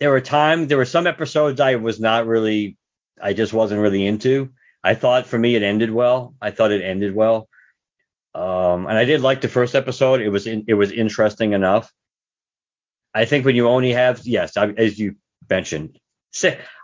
There 0.00 0.10
were 0.10 0.20
times 0.20 0.66
there 0.66 0.78
were 0.78 0.84
some 0.84 1.06
episodes 1.06 1.60
I 1.60 1.76
was 1.76 2.00
not 2.00 2.26
really 2.26 2.76
I 3.22 3.34
just 3.34 3.52
wasn't 3.52 3.82
really 3.82 4.04
into. 4.04 4.50
I 4.82 4.94
thought 4.94 5.28
for 5.28 5.38
me 5.38 5.54
it 5.54 5.62
ended 5.62 5.92
well. 5.92 6.34
I 6.42 6.50
thought 6.50 6.72
it 6.72 6.82
ended 6.82 7.14
well. 7.14 7.48
Um, 8.34 8.88
and 8.88 8.98
I 8.98 9.04
did 9.04 9.20
like 9.20 9.42
the 9.42 9.48
first 9.48 9.76
episode. 9.76 10.20
It 10.20 10.28
was 10.28 10.48
in, 10.48 10.64
it 10.66 10.74
was 10.74 10.90
interesting 10.90 11.52
enough. 11.52 11.92
I 13.18 13.24
think 13.24 13.44
when 13.44 13.56
you 13.56 13.66
only 13.66 13.92
have, 13.94 14.24
yes, 14.24 14.56
as 14.56 14.96
you 14.96 15.16
mentioned, 15.50 15.98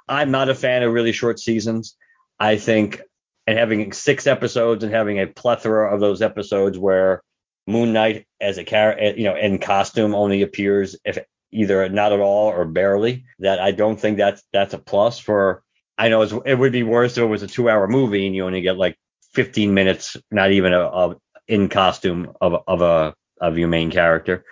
I'm 0.08 0.32
not 0.32 0.48
a 0.48 0.54
fan 0.56 0.82
of 0.82 0.92
really 0.92 1.12
short 1.12 1.38
seasons. 1.38 1.96
I 2.40 2.56
think, 2.56 3.00
and 3.46 3.56
having 3.56 3.92
six 3.92 4.26
episodes 4.26 4.82
and 4.82 4.92
having 4.92 5.20
a 5.20 5.28
plethora 5.28 5.94
of 5.94 6.00
those 6.00 6.22
episodes 6.22 6.76
where 6.76 7.22
Moon 7.68 7.92
Knight 7.92 8.26
as 8.40 8.58
a 8.58 8.64
character, 8.64 9.04
eh, 9.04 9.14
you 9.16 9.22
know, 9.22 9.36
in 9.36 9.60
costume 9.60 10.12
only 10.12 10.42
appears 10.42 10.96
if 11.04 11.18
either 11.52 11.88
not 11.88 12.12
at 12.12 12.18
all 12.18 12.48
or 12.48 12.64
barely. 12.64 13.26
That 13.38 13.60
I 13.60 13.70
don't 13.70 14.00
think 14.00 14.16
that's 14.16 14.42
that's 14.52 14.74
a 14.74 14.78
plus 14.78 15.20
for. 15.20 15.62
I 15.96 16.08
know 16.08 16.22
it 16.22 16.58
would 16.58 16.72
be 16.72 16.82
worse 16.82 17.12
if 17.12 17.22
it 17.22 17.26
was 17.26 17.44
a 17.44 17.46
two-hour 17.46 17.86
movie 17.86 18.26
and 18.26 18.34
you 18.34 18.44
only 18.44 18.60
get 18.60 18.76
like 18.76 18.98
15 19.34 19.72
minutes, 19.72 20.16
not 20.32 20.50
even 20.50 20.72
a, 20.72 20.80
a 20.80 21.16
in 21.46 21.68
costume 21.68 22.32
of 22.40 22.64
of 22.66 22.80
a 22.82 23.14
of 23.40 23.56
your 23.56 23.68
main 23.68 23.92
character. 23.92 24.44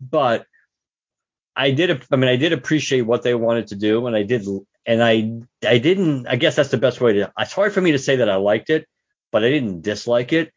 But 0.00 0.44
I 1.58 1.72
did. 1.72 2.06
I 2.12 2.16
mean, 2.16 2.30
I 2.30 2.36
did 2.36 2.52
appreciate 2.52 3.00
what 3.00 3.22
they 3.22 3.34
wanted 3.34 3.66
to 3.68 3.76
do, 3.76 4.06
and 4.06 4.14
I 4.14 4.22
did. 4.22 4.46
And 4.86 5.02
I, 5.02 5.68
I 5.68 5.78
didn't. 5.78 6.28
I 6.28 6.36
guess 6.36 6.54
that's 6.54 6.70
the 6.70 6.78
best 6.78 7.00
way 7.00 7.14
to. 7.14 7.32
It's 7.36 7.52
hard 7.52 7.72
for 7.74 7.80
me 7.80 7.92
to 7.92 7.98
say 7.98 8.16
that 8.16 8.30
I 8.30 8.36
liked 8.36 8.70
it, 8.70 8.86
but 9.32 9.42
I 9.42 9.50
didn't 9.50 9.82
dislike 9.82 10.32
it. 10.32 10.52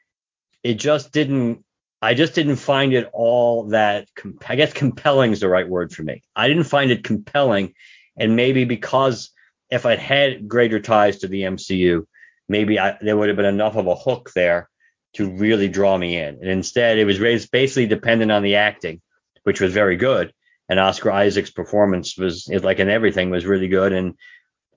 It 0.63 0.75
just 0.75 1.11
didn't. 1.11 1.65
I 2.03 2.13
just 2.13 2.35
didn't 2.35 2.57
find 2.57 2.93
it 2.93 3.09
all 3.13 3.69
that. 3.69 4.07
I 4.47 4.55
guess 4.55 4.73
compelling 4.73 5.31
is 5.31 5.39
the 5.39 5.49
right 5.49 5.67
word 5.67 5.91
for 5.91 6.03
me. 6.03 6.21
I 6.35 6.47
didn't 6.47 6.65
find 6.65 6.91
it 6.91 7.03
compelling, 7.03 7.73
and 8.15 8.35
maybe 8.35 8.65
because 8.65 9.31
if 9.71 9.87
I 9.87 9.95
had 9.95 10.47
greater 10.47 10.79
ties 10.79 11.19
to 11.19 11.27
the 11.27 11.41
MCU, 11.41 12.05
maybe 12.47 12.79
I, 12.79 12.99
there 13.01 13.17
would 13.17 13.29
have 13.29 13.37
been 13.37 13.45
enough 13.45 13.75
of 13.75 13.87
a 13.87 13.95
hook 13.95 14.31
there 14.35 14.69
to 15.13 15.31
really 15.31 15.67
draw 15.67 15.97
me 15.97 16.17
in. 16.17 16.35
And 16.35 16.47
instead, 16.47 16.99
it 16.99 17.05
was 17.05 17.17
basically 17.47 17.87
dependent 17.87 18.31
on 18.31 18.43
the 18.43 18.57
acting, 18.57 19.01
which 19.43 19.59
was 19.59 19.73
very 19.73 19.95
good 19.95 20.31
and 20.71 20.79
Oscar 20.79 21.11
Isaac's 21.11 21.51
performance 21.51 22.17
was 22.17 22.47
like 22.47 22.79
in 22.79 22.89
everything 22.89 23.29
was 23.29 23.45
really 23.45 23.67
good. 23.67 23.91
And 23.91 24.15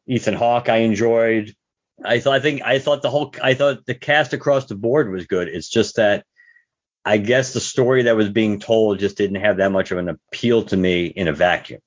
Ethan 0.08 0.34
Hawke 0.34 0.68
I 0.68 0.78
enjoyed. 0.78 1.54
I 2.04 2.18
thought 2.18 2.34
I 2.34 2.40
think 2.40 2.62
I 2.62 2.80
thought 2.80 3.02
the 3.02 3.10
whole 3.10 3.32
I 3.40 3.54
thought 3.54 3.86
the 3.86 3.94
cast 3.94 4.32
across 4.32 4.66
the 4.66 4.74
board 4.74 5.08
was 5.12 5.28
good. 5.28 5.46
It's 5.46 5.68
just 5.68 5.94
that 5.94 6.26
I 7.04 7.18
guess 7.18 7.52
the 7.52 7.60
story 7.60 8.02
that 8.02 8.16
was 8.16 8.28
being 8.28 8.58
told 8.58 8.98
just 8.98 9.16
didn't 9.16 9.40
have 9.42 9.58
that 9.58 9.70
much 9.70 9.92
of 9.92 9.98
an 9.98 10.08
appeal 10.08 10.64
to 10.64 10.76
me 10.76 11.06
in 11.06 11.28
a 11.28 11.32
vacuum. 11.32 11.80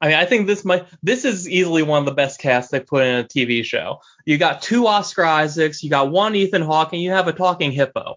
I 0.00 0.08
mean, 0.08 0.16
I 0.16 0.24
think 0.24 0.48
this 0.48 0.64
might 0.64 0.86
this 1.04 1.24
is 1.24 1.48
easily 1.48 1.84
one 1.84 2.00
of 2.00 2.06
the 2.06 2.12
best 2.12 2.40
casts 2.40 2.72
they 2.72 2.80
put 2.80 3.06
in 3.06 3.20
a 3.20 3.24
TV 3.24 3.64
show. 3.64 4.00
You 4.26 4.36
got 4.36 4.62
two 4.62 4.88
Oscar 4.88 5.24
Isaacs, 5.24 5.84
you 5.84 5.90
got 5.90 6.10
one 6.10 6.34
Ethan 6.34 6.62
Hawke, 6.62 6.92
and 6.92 7.00
you 7.00 7.12
have 7.12 7.28
a 7.28 7.32
talking 7.32 7.70
hippo. 7.70 8.16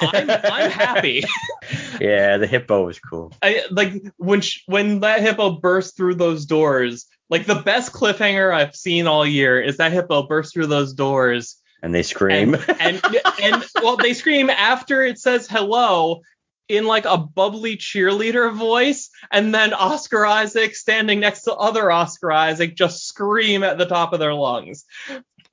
I'm, 0.00 0.30
I'm 0.30 0.70
happy. 0.70 1.24
yeah, 2.00 2.38
the 2.38 2.46
hippo 2.46 2.84
was 2.84 2.98
cool. 2.98 3.32
I 3.42 3.64
like 3.70 3.92
when 4.16 4.40
sh- 4.40 4.62
when 4.66 5.00
that 5.00 5.20
hippo 5.20 5.50
burst 5.60 5.96
through 5.96 6.16
those 6.16 6.46
doors. 6.46 7.06
Like 7.30 7.46
the 7.46 7.54
best 7.54 7.92
cliffhanger 7.92 8.52
I've 8.54 8.76
seen 8.76 9.06
all 9.06 9.26
year 9.26 9.60
is 9.60 9.78
that 9.78 9.92
hippo 9.92 10.26
burst 10.26 10.52
through 10.52 10.66
those 10.66 10.92
doors 10.92 11.62
and 11.82 11.94
they 11.94 12.02
scream. 12.02 12.54
And, 12.54 13.00
and, 13.04 13.20
and 13.42 13.64
well, 13.82 13.96
they 13.96 14.14
scream 14.14 14.48
after 14.50 15.02
it 15.02 15.18
says 15.18 15.48
hello 15.48 16.22
in 16.68 16.86
like 16.86 17.04
a 17.04 17.18
bubbly 17.18 17.76
cheerleader 17.76 18.54
voice, 18.54 19.10
and 19.30 19.54
then 19.54 19.74
Oscar 19.74 20.24
Isaac 20.24 20.74
standing 20.76 21.20
next 21.20 21.42
to 21.42 21.54
other 21.54 21.90
Oscar 21.90 22.32
Isaac 22.32 22.76
just 22.76 23.06
scream 23.06 23.62
at 23.64 23.78
the 23.78 23.84
top 23.84 24.12
of 24.12 24.20
their 24.20 24.32
lungs. 24.32 24.84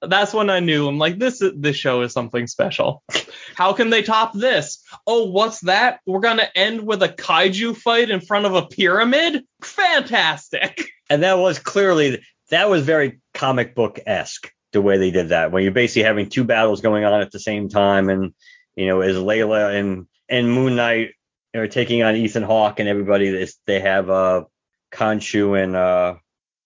That's 0.02 0.34
when 0.34 0.50
I 0.50 0.60
knew 0.62 0.88
I'm 0.88 0.97
like 0.97 1.20
this 1.20 1.43
this 1.56 1.76
show 1.76 2.02
is 2.02 2.14
something 2.14 2.47
special. 2.47 3.04
How 3.56 3.74
can 3.74 3.89
they 3.89 4.02
top 4.02 4.34
this? 4.34 4.82
Oh, 5.06 5.26
what's 5.26 5.60
that? 5.62 6.00
We're 6.06 6.22
gonna 6.22 6.50
end 6.56 6.86
with 6.86 7.04
a 7.04 7.10
kaiju 7.10 7.76
fight 7.76 8.10
in 8.10 8.22
front 8.22 8.45
of 8.45 8.56
a 8.56 8.66
pyramid? 8.66 9.43
Fantastic. 9.62 10.89
And 11.10 11.24
that 11.24 11.39
was 11.39 11.60
clearly 11.60 12.24
that 12.50 12.70
was 12.70 12.84
very 12.84 13.20
comic 13.34 13.76
book 13.76 14.00
esque 14.06 14.52
the 14.72 14.82
way 14.82 14.97
they 14.97 15.12
did 15.12 15.30
that. 15.30 15.52
When 15.52 15.64
you're 15.64 15.72
basically 15.72 16.04
having 16.04 16.30
two 16.30 16.43
battles 16.43 16.82
going 16.82 17.04
on 17.04 17.22
at 17.22 17.32
the 17.32 17.39
same 17.39 17.70
time, 17.70 18.10
and 18.10 18.34
you 18.76 18.88
know, 18.88 19.02
as 19.02 19.16
Layla 19.16 19.78
and 19.78 20.08
and 20.28 20.52
Moon 20.52 20.76
Knight 20.76 21.10
are 21.56 21.68
taking 21.68 22.04
on 22.04 22.16
Ethan 22.16 22.43
Hawke 22.43 22.80
and 22.80 22.88
everybody, 22.88 23.47
they 23.66 23.80
have 23.80 24.10
uh 24.10 24.43
Khonshu 24.91 25.62
and 25.62 25.76
uh 25.76 26.16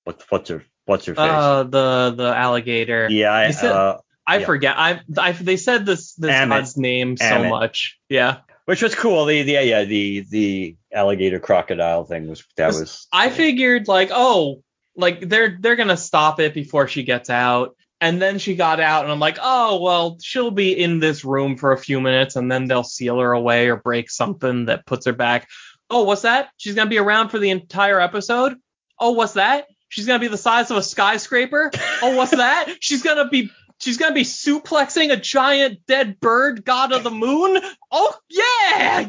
what's 0.04 0.30
what's 0.30 0.50
her 0.50 0.64
what's 0.86 1.06
her 1.06 1.16
face? 1.16 1.22
Uh 1.22 1.64
the 1.64 2.14
the 2.16 2.36
alligator. 2.36 3.08
yeah, 3.10 3.34
I, 3.34 3.52
said- 3.52 3.72
uh, 3.72 3.98
I 4.26 4.38
yeah. 4.40 4.46
forget. 4.46 4.76
I, 4.78 5.02
I 5.18 5.32
they 5.34 5.58
said 5.58 5.86
this 5.86 6.14
this 6.14 6.32
Ammit. 6.32 6.50
god's 6.50 6.78
name 6.78 7.18
so 7.18 7.26
Ammit. 7.26 7.50
much. 7.50 8.00
Yeah. 8.10 8.38
which 8.66 8.82
was 8.82 8.96
cool. 8.96 9.26
The, 9.26 9.44
the 9.44 9.52
yeah 9.54 9.62
yeah 9.62 9.84
the 9.84 10.26
the 10.30 10.76
alligator 10.94 11.40
crocodile 11.40 12.06
thing 12.06 12.30
was 12.30 12.44
that 12.56 12.68
was 12.68 13.08
I 13.12 13.30
figured 13.30 13.88
like, 13.88 14.12
oh, 14.14 14.64
like 14.96 15.20
they're 15.28 15.58
they're 15.60 15.76
gonna 15.76 15.98
stop 15.98 16.40
it 16.40 16.54
before 16.54 16.88
she 16.88 17.04
gets 17.04 17.30
out. 17.30 17.76
And 18.02 18.22
then 18.22 18.38
she 18.38 18.56
got 18.56 18.82
out, 18.82 19.06
and 19.06 19.14
I'm 19.14 19.20
like, 19.20 19.38
oh 19.42 19.82
well, 19.82 20.18
she'll 20.22 20.52
be 20.52 20.74
in 20.78 21.00
this 21.00 21.24
room 21.24 21.56
for 21.56 21.72
a 21.72 21.78
few 21.78 22.02
minutes, 22.02 22.36
and 22.36 22.52
then 22.52 22.68
they'll 22.68 22.84
seal 22.84 23.18
her 23.20 23.32
away 23.32 23.70
or 23.70 23.78
break 23.78 24.10
something 24.12 24.66
that 24.66 24.86
puts 24.86 25.06
her 25.06 25.14
back. 25.14 25.48
Oh, 25.90 26.04
what's 26.04 26.24
that? 26.24 26.50
She's 26.58 26.76
gonna 26.76 26.90
be 26.90 26.98
around 26.98 27.30
for 27.30 27.40
the 27.40 27.50
entire 27.50 28.02
episode. 28.02 28.56
Oh, 29.00 29.12
what's 29.12 29.34
that? 29.34 29.68
She's 29.94 30.08
gonna 30.08 30.18
be 30.18 30.28
the 30.28 30.38
size 30.38 30.72
of 30.72 30.78
a 30.78 30.82
skyscraper. 30.82 31.70
Oh, 32.02 32.16
what's 32.16 32.32
that? 32.32 32.78
She's 32.80 33.04
gonna 33.04 33.30
be 33.30 33.52
she's 33.78 33.98
gonna 33.98 34.16
be 34.16 34.24
suplexing 34.24 35.12
a 35.12 35.18
giant 35.18 35.86
dead 35.86 36.20
bird, 36.20 36.66
god 36.66 36.92
of 36.94 37.04
the 37.04 37.12
moon. 37.12 37.62
Oh 37.92 38.16
yeah, 38.28 39.08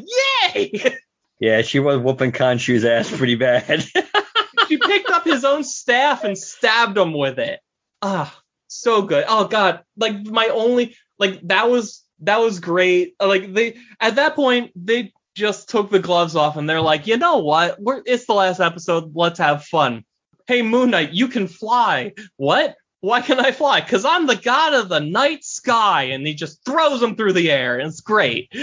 yay! 0.53 0.95
yeah 1.39 1.63
she 1.63 1.79
was 1.79 1.97
whooping 1.97 2.33
Khonshu's 2.33 2.85
ass 2.85 3.09
pretty 3.09 3.33
bad. 3.33 3.83
she 4.67 4.77
picked 4.77 5.09
up 5.09 5.25
his 5.25 5.43
own 5.43 5.63
staff 5.63 6.23
and 6.23 6.37
stabbed 6.37 6.99
him 6.99 7.13
with 7.13 7.39
it. 7.39 7.61
Ah, 8.03 8.39
so 8.67 9.01
good. 9.01 9.25
Oh 9.27 9.47
god, 9.47 9.81
like 9.97 10.23
my 10.23 10.49
only 10.49 10.95
like 11.17 11.41
that 11.47 11.67
was 11.67 12.03
that 12.19 12.39
was 12.39 12.59
great. 12.59 13.15
Uh, 13.19 13.27
Like 13.27 13.51
they 13.55 13.77
at 13.99 14.17
that 14.17 14.35
point 14.35 14.71
they 14.75 15.13
just 15.33 15.67
took 15.67 15.89
the 15.89 15.97
gloves 15.97 16.35
off 16.35 16.57
and 16.57 16.69
they're 16.69 16.79
like, 16.79 17.07
you 17.07 17.17
know 17.17 17.39
what? 17.39 17.81
We're 17.81 18.03
it's 18.05 18.27
the 18.27 18.33
last 18.33 18.59
episode. 18.59 19.15
Let's 19.15 19.39
have 19.39 19.63
fun. 19.63 20.05
Hey 20.47 20.61
Moon 20.61 20.91
Knight, 20.91 21.11
you 21.11 21.27
can 21.27 21.47
fly. 21.47 22.13
What? 22.37 22.75
Why 23.01 23.21
can 23.21 23.39
I 23.39 23.51
fly? 23.51 23.81
Cause 23.81 24.05
I'm 24.05 24.27
the 24.27 24.35
god 24.35 24.73
of 24.73 24.89
the 24.89 24.99
night 24.99 25.43
sky, 25.43 26.03
and 26.03 26.25
he 26.25 26.33
just 26.33 26.63
throws 26.65 27.01
him 27.01 27.15
through 27.15 27.33
the 27.33 27.51
air, 27.51 27.79
and 27.79 27.87
it's 27.87 28.01
great. 28.01 28.53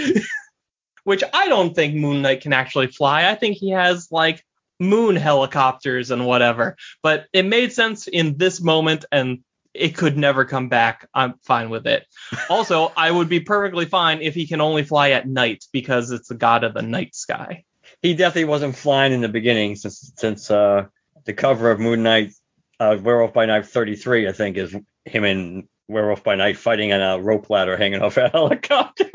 Which 1.03 1.23
I 1.33 1.49
don't 1.49 1.75
think 1.75 1.95
Moon 1.95 2.21
Knight 2.21 2.41
can 2.41 2.53
actually 2.53 2.87
fly. 2.87 3.29
I 3.29 3.35
think 3.35 3.57
he 3.57 3.71
has 3.71 4.09
like 4.11 4.45
moon 4.79 5.15
helicopters 5.17 6.11
and 6.11 6.25
whatever. 6.25 6.77
But 7.01 7.25
it 7.33 7.45
made 7.45 7.73
sense 7.73 8.07
in 8.07 8.37
this 8.37 8.61
moment 8.61 9.03
and 9.11 9.43
it 9.73 9.97
could 9.97 10.17
never 10.17 10.45
come 10.45 10.69
back. 10.69 11.09
I'm 11.13 11.33
fine 11.43 11.69
with 11.69 11.87
it. 11.87 12.05
Also, 12.49 12.91
I 12.95 13.09
would 13.09 13.27
be 13.27 13.39
perfectly 13.39 13.85
fine 13.85 14.21
if 14.21 14.35
he 14.35 14.47
can 14.47 14.61
only 14.61 14.83
fly 14.83 15.11
at 15.11 15.27
night 15.27 15.65
because 15.71 16.11
it's 16.11 16.27
the 16.27 16.35
god 16.35 16.63
of 16.63 16.73
the 16.73 16.81
night 16.81 17.15
sky. 17.15 17.65
he 18.01 18.13
definitely 18.13 18.45
wasn't 18.45 18.75
flying 18.75 19.13
in 19.13 19.21
the 19.21 19.29
beginning 19.29 19.75
since 19.75 20.11
since 20.15 20.51
uh 20.51 20.85
the 21.25 21.33
cover 21.33 21.71
of 21.71 21.79
Moon 21.79 22.03
Knight 22.03 22.31
uh 22.79 22.97
Werewolf 23.01 23.33
by 23.33 23.45
Night 23.45 23.65
33 23.65 24.27
I 24.27 24.31
think 24.31 24.57
is 24.57 24.75
him 25.05 25.23
and 25.23 25.67
Werewolf 25.87 26.23
by 26.23 26.35
Night 26.35 26.57
fighting 26.57 26.93
on 26.93 27.01
a 27.01 27.21
rope 27.21 27.49
ladder 27.49 27.77
hanging 27.77 28.01
off 28.01 28.17
a 28.17 28.29
helicopter. 28.33 29.09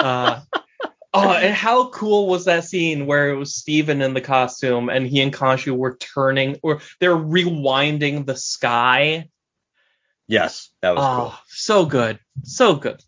Uh, 0.00 0.40
oh, 1.12 1.30
and 1.32 1.54
how 1.54 1.88
cool 1.90 2.28
was 2.28 2.44
that 2.44 2.64
scene 2.64 3.06
where 3.06 3.30
it 3.30 3.36
was 3.36 3.56
Steven 3.56 4.00
in 4.00 4.14
the 4.14 4.20
costume 4.20 4.88
and 4.88 5.06
he 5.06 5.20
and 5.20 5.32
Khonshu 5.32 5.76
were 5.76 5.96
turning 5.96 6.56
or 6.62 6.80
they're 7.00 7.16
rewinding 7.16 8.26
the 8.26 8.36
sky? 8.36 9.28
yes, 10.28 10.68
that 10.82 10.94
was 10.94 11.04
Oh, 11.04 11.16
cool. 11.30 11.34
so 11.48 11.84
good. 11.86 12.18
So 12.44 12.74
good. 12.76 13.02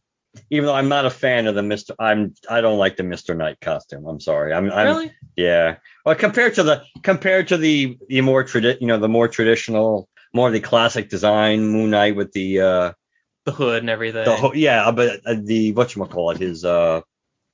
Even 0.51 0.67
though 0.67 0.75
I'm 0.75 0.89
not 0.89 1.07
a 1.07 1.11
fan 1.11 1.47
of 1.47 1.55
the 1.55 1.61
Mr. 1.61 1.95
I'm 1.99 2.35
I 2.49 2.61
don't 2.61 2.79
like 2.79 2.97
the 2.97 3.03
Mr. 3.03 3.37
Knight 3.37 3.61
costume. 3.61 4.07
I'm 4.07 4.21
sorry. 4.21 4.53
I'm, 4.53 4.71
I'm 4.71 4.87
really? 4.87 5.13
Yeah. 5.37 5.77
Well, 6.05 6.15
compared 6.15 6.55
to 6.55 6.63
the 6.63 6.85
compared 7.03 7.49
to 7.49 7.57
the 7.57 7.99
the 8.09 8.21
more 8.21 8.45
tradi- 8.45 8.81
you 8.81 8.87
know 8.87 8.99
the 8.99 9.09
more 9.09 9.29
traditional, 9.29 10.09
more 10.33 10.51
the 10.51 10.61
classic 10.61 11.09
design 11.09 11.67
Moon 11.67 11.91
Knight 11.91 12.15
with 12.17 12.33
the 12.33 12.61
uh 12.61 12.93
The 13.45 13.53
hood 13.53 13.83
and 13.83 13.91
everything. 13.91 14.25
the 14.25 14.37
ho- 14.37 14.53
yeah, 14.55 14.91
but 14.93 15.21
uh, 15.27 15.35
the 15.43 15.73
what 15.73 15.97
you 15.97 16.05
call 16.07 16.31
it 16.31 16.39
his 16.39 16.65
uh 16.65 17.01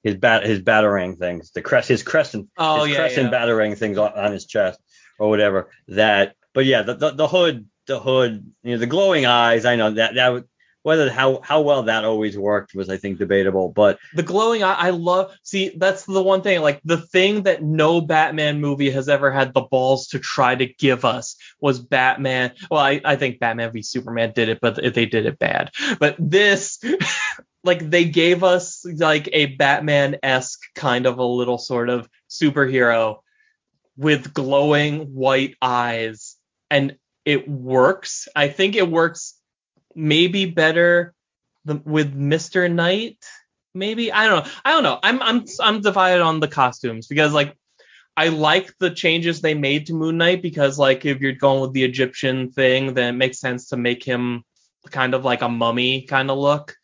his 0.02 0.14
bat 0.16 0.44
his 0.44 0.60
batarang 0.60 1.18
things 1.18 1.50
the 1.50 1.62
crest 1.62 1.88
his 1.88 2.02
crescent 2.04 2.48
oh, 2.58 2.84
his 2.84 2.92
yeah. 2.92 2.96
crescent 2.96 3.32
yeah. 3.32 3.38
batarang 3.38 3.76
things 3.76 3.98
on, 3.98 4.12
on 4.12 4.30
his 4.30 4.46
chest 4.46 4.78
or 5.18 5.28
whatever 5.28 5.68
that 5.88 6.36
but 6.54 6.64
yeah 6.64 6.82
the, 6.82 6.94
the 6.94 7.10
the 7.10 7.26
hood 7.26 7.66
the 7.88 7.98
hood 7.98 8.52
you 8.62 8.72
know 8.72 8.78
the 8.78 8.86
glowing 8.86 9.26
eyes 9.26 9.64
I 9.64 9.74
know 9.74 9.90
that 9.90 10.14
that 10.14 10.32
would 10.32 10.44
whether 10.86 11.10
how 11.10 11.40
how 11.42 11.62
well 11.62 11.82
that 11.82 12.04
always 12.04 12.38
worked 12.38 12.72
was 12.72 12.88
I 12.88 12.96
think 12.96 13.18
debatable 13.18 13.72
but 13.74 13.98
the 14.14 14.22
glowing 14.22 14.62
eye 14.62 14.76
i 14.78 14.90
love 14.90 15.34
see 15.42 15.72
that's 15.76 16.04
the 16.04 16.22
one 16.22 16.42
thing 16.42 16.60
like 16.60 16.80
the 16.84 16.98
thing 16.98 17.42
that 17.42 17.60
no 17.60 18.00
batman 18.00 18.60
movie 18.60 18.92
has 18.92 19.08
ever 19.08 19.32
had 19.32 19.52
the 19.52 19.62
balls 19.62 20.06
to 20.08 20.20
try 20.20 20.54
to 20.54 20.66
give 20.66 21.04
us 21.04 21.34
was 21.60 21.80
batman. 21.80 22.52
Well 22.70 22.80
i, 22.80 23.00
I 23.04 23.16
think 23.16 23.40
batman 23.40 23.72
v 23.72 23.82
superman 23.82 24.32
did 24.32 24.48
it 24.48 24.60
but 24.60 24.76
they 24.76 25.06
did 25.06 25.26
it 25.26 25.40
bad. 25.40 25.72
But 25.98 26.14
this 26.20 26.78
like 27.64 27.90
they 27.90 28.04
gave 28.04 28.44
us 28.44 28.84
like 28.84 29.28
a 29.32 29.46
batman-esque 29.56 30.60
kind 30.76 31.06
of 31.06 31.18
a 31.18 31.24
little 31.24 31.58
sort 31.58 31.88
of 31.88 32.08
superhero 32.30 33.22
with 33.96 34.32
glowing 34.32 35.06
white 35.14 35.56
eyes 35.60 36.36
and 36.70 36.96
it 37.24 37.48
works. 37.48 38.28
I 38.36 38.46
think 38.48 38.76
it 38.76 38.88
works 38.88 39.34
maybe 39.96 40.46
better 40.46 41.14
the, 41.64 41.76
with 41.84 42.16
Mr. 42.16 42.70
Knight. 42.72 43.18
Maybe 43.74 44.12
I 44.12 44.26
don't 44.26 44.44
know. 44.44 44.52
I 44.64 44.70
don't 44.70 44.82
know. 44.82 44.98
I'm 45.02 45.22
I'm 45.22 45.44
I'm 45.60 45.80
divided 45.80 46.22
on 46.22 46.40
the 46.40 46.48
costumes 46.48 47.08
because 47.08 47.32
like 47.32 47.56
I 48.16 48.28
like 48.28 48.72
the 48.78 48.90
changes 48.90 49.40
they 49.40 49.54
made 49.54 49.86
to 49.86 49.94
Moon 49.94 50.16
Knight 50.16 50.40
because 50.40 50.78
like 50.78 51.04
if 51.04 51.20
you're 51.20 51.32
going 51.32 51.60
with 51.60 51.72
the 51.72 51.84
Egyptian 51.84 52.50
thing, 52.50 52.94
then 52.94 53.14
it 53.14 53.18
makes 53.18 53.40
sense 53.40 53.68
to 53.68 53.76
make 53.76 54.04
him 54.04 54.44
kind 54.90 55.14
of 55.14 55.24
like 55.24 55.42
a 55.42 55.48
mummy 55.48 56.02
kind 56.02 56.30
of 56.30 56.38
look. 56.38 56.76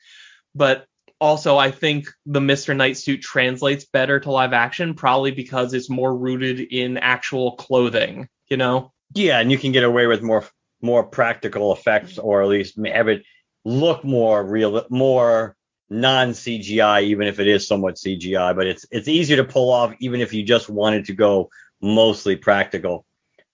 But 0.55 0.87
also 1.19 1.57
I 1.57 1.71
think 1.71 2.09
the 2.27 2.41
Mr. 2.41 2.77
Knight 2.77 2.99
suit 2.99 3.23
translates 3.23 3.87
better 3.87 4.21
to 4.21 4.31
live 4.31 4.53
action, 4.53 4.95
probably 4.95 5.31
because 5.31 5.73
it's 5.73 5.89
more 5.89 6.15
rooted 6.15 6.61
in 6.61 6.99
actual 6.99 7.53
clothing, 7.53 8.29
you 8.49 8.57
know? 8.57 8.93
yeah 9.15 9.39
and 9.39 9.51
you 9.51 9.59
can 9.59 9.73
get 9.73 9.85
away 9.85 10.07
with 10.07 10.23
more 10.23 10.45
more 10.83 11.05
practical 11.05 11.73
effects 11.73 12.19
or 12.19 12.43
at 12.43 12.49
least 12.49 12.79
have 12.85 13.09
it 13.09 13.23
look 13.65 14.05
more 14.05 14.45
real 14.45 14.85
more 14.91 15.57
non 15.89 16.31
CGI 16.31 17.03
even 17.05 17.29
if 17.29 17.39
it 17.39 17.47
is 17.47 17.69
somewhat 17.69 17.95
CGI 17.95 18.57
but 18.57 18.67
it's 18.67 18.87
it's 18.91 19.09
easier 19.09 19.37
to 19.37 19.45
pull 19.45 19.71
off 19.71 19.95
even 20.01 20.21
if 20.21 20.33
you 20.33 20.43
just 20.43 20.69
wanted 20.69 21.07
to 21.07 21.15
go 21.15 21.49
mostly 21.81 22.37
practical 22.37 23.05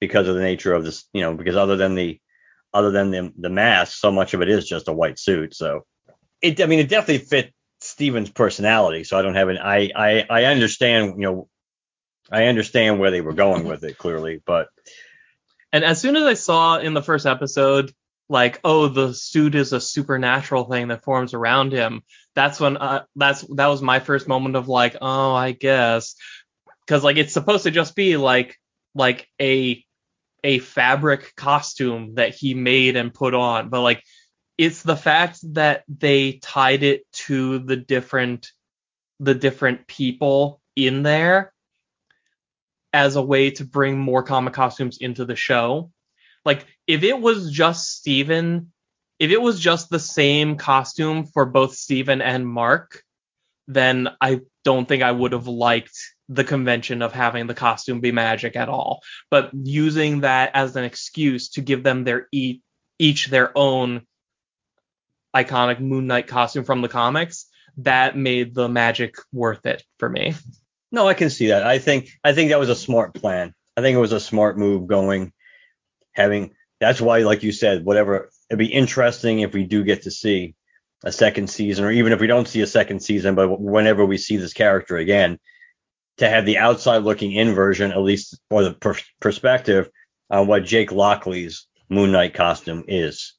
because 0.00 0.28
of 0.28 0.34
the 0.34 0.42
nature 0.42 0.72
of 0.72 0.84
this 0.84 1.04
you 1.12 1.20
know 1.20 1.34
because 1.34 1.56
other 1.56 1.76
than 1.76 1.94
the 1.94 2.20
other 2.72 2.90
than 2.90 3.10
the 3.10 3.32
the 3.38 3.50
mask 3.50 3.98
so 3.98 4.10
much 4.10 4.34
of 4.34 4.42
it 4.42 4.48
is 4.48 4.68
just 4.68 4.88
a 4.88 4.92
white 4.92 5.18
suit. 5.18 5.54
So 5.54 5.84
it 6.40 6.60
I 6.60 6.66
mean 6.66 6.78
it 6.78 6.88
definitely 6.88 7.26
fit 7.26 7.52
Steven's 7.80 8.30
personality. 8.30 9.04
So 9.04 9.18
I 9.18 9.22
don't 9.22 9.34
have 9.34 9.48
an 9.48 9.58
I 9.58 9.90
I 9.94 10.26
I 10.28 10.44
understand 10.44 11.14
you 11.16 11.22
know 11.22 11.48
I 12.30 12.46
understand 12.46 12.98
where 12.98 13.10
they 13.10 13.20
were 13.20 13.32
going 13.32 13.64
with 13.64 13.84
it 13.84 13.98
clearly 13.98 14.42
but 14.44 14.68
And 15.72 15.84
as 15.84 16.00
soon 16.00 16.16
as 16.16 16.24
I 16.24 16.34
saw 16.34 16.78
in 16.78 16.94
the 16.94 17.02
first 17.02 17.26
episode, 17.26 17.92
like, 18.28 18.60
oh, 18.64 18.88
the 18.88 19.14
suit 19.14 19.54
is 19.54 19.72
a 19.72 19.80
supernatural 19.80 20.64
thing 20.64 20.88
that 20.88 21.04
forms 21.04 21.34
around 21.34 21.72
him, 21.72 22.02
that's 22.34 22.60
when 22.60 22.76
uh, 22.76 23.04
that's 23.16 23.42
that 23.54 23.66
was 23.66 23.82
my 23.82 24.00
first 24.00 24.28
moment 24.28 24.56
of 24.56 24.68
like, 24.68 24.96
oh, 25.00 25.34
I 25.34 25.52
guess, 25.52 26.14
because 26.86 27.02
like 27.02 27.16
it's 27.16 27.32
supposed 27.32 27.64
to 27.64 27.70
just 27.70 27.96
be 27.96 28.16
like 28.16 28.56
like 28.94 29.26
a 29.40 29.84
a 30.44 30.58
fabric 30.60 31.34
costume 31.36 32.14
that 32.14 32.34
he 32.34 32.54
made 32.54 32.96
and 32.96 33.12
put 33.12 33.34
on, 33.34 33.70
but 33.70 33.80
like 33.80 34.02
it's 34.56 34.82
the 34.82 34.96
fact 34.96 35.38
that 35.54 35.84
they 35.88 36.32
tied 36.32 36.82
it 36.82 37.02
to 37.12 37.60
the 37.60 37.76
different 37.76 38.50
the 39.20 39.34
different 39.34 39.86
people 39.86 40.60
in 40.76 41.02
there 41.02 41.52
as 42.92 43.16
a 43.16 43.22
way 43.22 43.50
to 43.52 43.64
bring 43.64 43.98
more 43.98 44.22
comic 44.22 44.54
costumes 44.54 44.98
into 44.98 45.24
the 45.24 45.36
show. 45.36 45.90
Like 46.44 46.66
if 46.86 47.02
it 47.02 47.20
was 47.20 47.50
just 47.50 47.96
Steven, 47.96 48.72
if 49.18 49.30
it 49.30 49.40
was 49.40 49.60
just 49.60 49.90
the 49.90 49.98
same 49.98 50.56
costume 50.56 51.26
for 51.26 51.44
both 51.44 51.74
Steven 51.74 52.22
and 52.22 52.46
Mark, 52.46 53.02
then 53.66 54.08
I 54.20 54.40
don't 54.64 54.88
think 54.88 55.02
I 55.02 55.12
would 55.12 55.32
have 55.32 55.46
liked 55.46 55.96
the 56.28 56.44
convention 56.44 57.02
of 57.02 57.12
having 57.12 57.46
the 57.46 57.54
costume 57.54 58.00
be 58.00 58.12
magic 58.12 58.56
at 58.56 58.68
all. 58.68 59.00
But 59.30 59.50
using 59.52 60.20
that 60.20 60.52
as 60.54 60.76
an 60.76 60.84
excuse 60.84 61.50
to 61.50 61.60
give 61.60 61.82
them 61.82 62.04
their 62.04 62.28
e 62.32 62.60
each 62.98 63.26
their 63.26 63.56
own 63.56 64.02
iconic 65.34 65.80
Moon 65.80 66.06
Knight 66.06 66.26
costume 66.26 66.64
from 66.64 66.82
the 66.82 66.88
comics, 66.88 67.46
that 67.78 68.16
made 68.16 68.54
the 68.54 68.68
magic 68.68 69.14
worth 69.32 69.66
it 69.66 69.84
for 69.98 70.08
me. 70.08 70.34
No, 70.90 71.06
I 71.06 71.14
can 71.14 71.30
see 71.30 71.48
that. 71.48 71.66
I 71.66 71.78
think 71.78 72.10
I 72.24 72.32
think 72.32 72.50
that 72.50 72.58
was 72.58 72.70
a 72.70 72.76
smart 72.76 73.14
plan. 73.14 73.54
I 73.76 73.80
think 73.80 73.96
it 73.96 74.00
was 74.00 74.12
a 74.12 74.20
smart 74.20 74.58
move 74.58 74.86
going 74.86 75.32
having 76.12 76.52
that's 76.80 77.00
why 77.00 77.18
like 77.18 77.42
you 77.42 77.52
said 77.52 77.84
whatever 77.84 78.30
it'd 78.50 78.58
be 78.58 78.66
interesting 78.66 79.40
if 79.40 79.52
we 79.52 79.64
do 79.64 79.84
get 79.84 80.02
to 80.02 80.10
see 80.10 80.54
a 81.04 81.12
second 81.12 81.48
season 81.48 81.84
or 81.84 81.90
even 81.92 82.12
if 82.12 82.20
we 82.20 82.26
don't 82.26 82.48
see 82.48 82.60
a 82.60 82.66
second 82.66 83.00
season 83.00 83.36
but 83.36 83.60
whenever 83.60 84.04
we 84.04 84.18
see 84.18 84.36
this 84.36 84.52
character 84.52 84.96
again 84.96 85.38
to 86.16 86.28
have 86.28 86.44
the 86.44 86.58
outside 86.58 87.04
looking 87.04 87.32
in 87.32 87.54
version 87.54 87.92
at 87.92 88.00
least 88.00 88.40
for 88.50 88.64
the 88.64 88.74
per- 88.74 88.96
perspective 89.20 89.88
on 90.30 90.46
what 90.46 90.64
Jake 90.64 90.90
Lockley's 90.90 91.66
Moon 91.88 92.12
Knight 92.12 92.34
costume 92.34 92.84
is. 92.86 93.34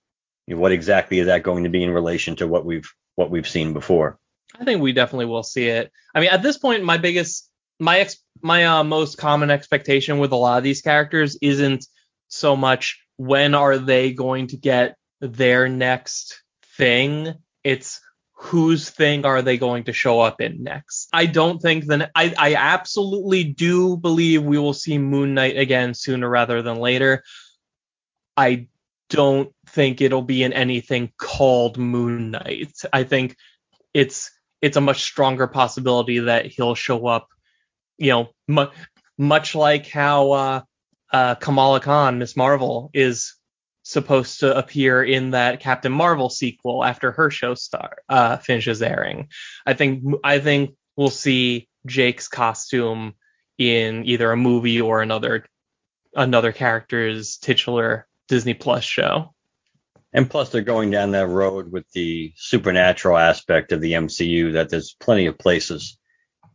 What 0.47 0.72
exactly 0.72 1.20
is 1.20 1.28
that 1.28 1.43
going 1.43 1.66
to 1.66 1.70
be 1.70 1.84
in 1.84 1.91
relation 1.91 2.36
to 2.38 2.47
what 2.47 2.66
we've 2.66 2.89
what 3.16 3.30
we've 3.30 3.47
seen 3.47 3.74
before? 3.74 4.18
I 4.58 4.64
think 4.64 4.82
we 4.82 4.93
definitely 4.93 5.26
will 5.26 5.43
see 5.43 5.68
it. 5.68 5.91
I 6.14 6.20
mean, 6.20 6.30
at 6.30 6.41
this 6.41 6.58
point, 6.58 6.84
my 6.84 6.97
biggest, 6.97 7.50
my 7.80 8.00
ex, 8.00 8.18
my 8.41 8.66
uh, 8.66 8.84
most 8.84 9.18
common 9.18 9.52
expectation 9.52 10.20
with 10.20 10.32
a 10.32 10.36
lot 10.36 10.58
of 10.58 10.64
these 10.64 10.82
characters 10.82 11.38
isn't 11.41 11.86
so 12.28 12.56
much 12.56 13.00
when 13.18 13.54
are 13.54 13.78
they 13.78 14.14
going 14.14 14.47
to 14.47 14.58
get 14.58 14.95
their 15.22 15.68
next 15.68 16.41
thing. 16.78 17.34
It's 17.64 18.00
whose 18.34 18.89
thing 18.89 19.26
are 19.26 19.41
they 19.41 19.58
going 19.58 19.84
to 19.84 19.93
show 19.93 20.22
up 20.22 20.39
in 20.39 20.64
next? 20.64 21.10
I 21.12 21.26
don't 21.26 21.60
think 21.60 21.86
that 21.88 22.10
I, 22.16 22.34
I 22.38 22.56
absolutely 22.56 23.43
do 23.43 23.97
believe 23.97 24.43
we 24.43 24.58
will 24.58 24.74
see 24.74 24.97
Moon 24.97 25.34
Knight 25.34 25.58
again 25.58 25.93
sooner 25.93 26.28
rather 26.30 26.62
than 26.62 26.78
later. 26.78 27.24
I 28.38 28.68
don't 29.10 29.54
think 29.68 30.00
it'll 30.00 30.22
be 30.22 30.43
in 30.43 30.54
anything 30.54 31.12
called 31.18 31.78
Moon 31.78 32.32
Knight. 32.32 32.72
I 32.93 33.04
think 33.04 33.36
it's 33.93 34.32
it's 34.62 34.78
a 34.78 34.82
much 34.82 35.03
stronger 35.03 35.47
possibility 35.47 36.20
that 36.20 36.47
he'll 36.47 36.76
show 36.76 37.07
up, 37.07 37.28
you 37.97 38.12
know, 38.12 38.30
mu- 38.47 38.68
much 39.18 39.55
like 39.55 39.88
how 39.88 40.32
uh, 40.32 40.62
uh, 41.12 41.36
Kamala 41.36 41.80
Khan, 41.80 42.20
Miss 42.20 42.36
Marvel, 42.36 42.89
is 42.93 43.36
supposed 43.84 44.41
to 44.41 44.55
appear 44.55 45.03
in 45.03 45.32
that 45.32 45.60
Captain 45.60 45.91
Marvel 45.91 46.30
sequel 46.30 46.84
after 46.84 47.12
her 47.12 47.32
show 47.32 47.55
star 47.55 47.97
uh, 48.07 48.38
finishes 48.38 48.82
airing. 48.82 49.30
I 49.66 49.74
think 49.74 50.03
I 50.24 50.39
think 50.39 50.76
we'll 50.95 51.10
see 51.10 51.68
Jake's 51.86 52.28
costume 52.28 53.16
in 53.57 54.05
either 54.05 54.32
a 54.32 54.38
movie 54.38 54.82
or 54.82 55.01
another 55.01 55.45
another 56.16 56.51
character's 56.51 57.38
titular 57.38 58.07
Disney 58.28 58.53
Plus 58.53 58.84
show. 58.84 59.34
And 60.12 60.30
plus, 60.30 60.49
they're 60.49 60.62
going 60.62 60.89
down 60.89 61.12
that 61.12 61.28
road 61.28 61.72
with 61.72 61.89
the 61.91 62.34
supernatural 62.36 63.18
aspect 63.18 63.72
of 63.72 63.82
the 63.82 63.93
MCU. 63.93 64.53
That 64.53 64.70
there's 64.70 64.95
plenty 64.99 65.28
of 65.28 65.38
places 65.38 65.97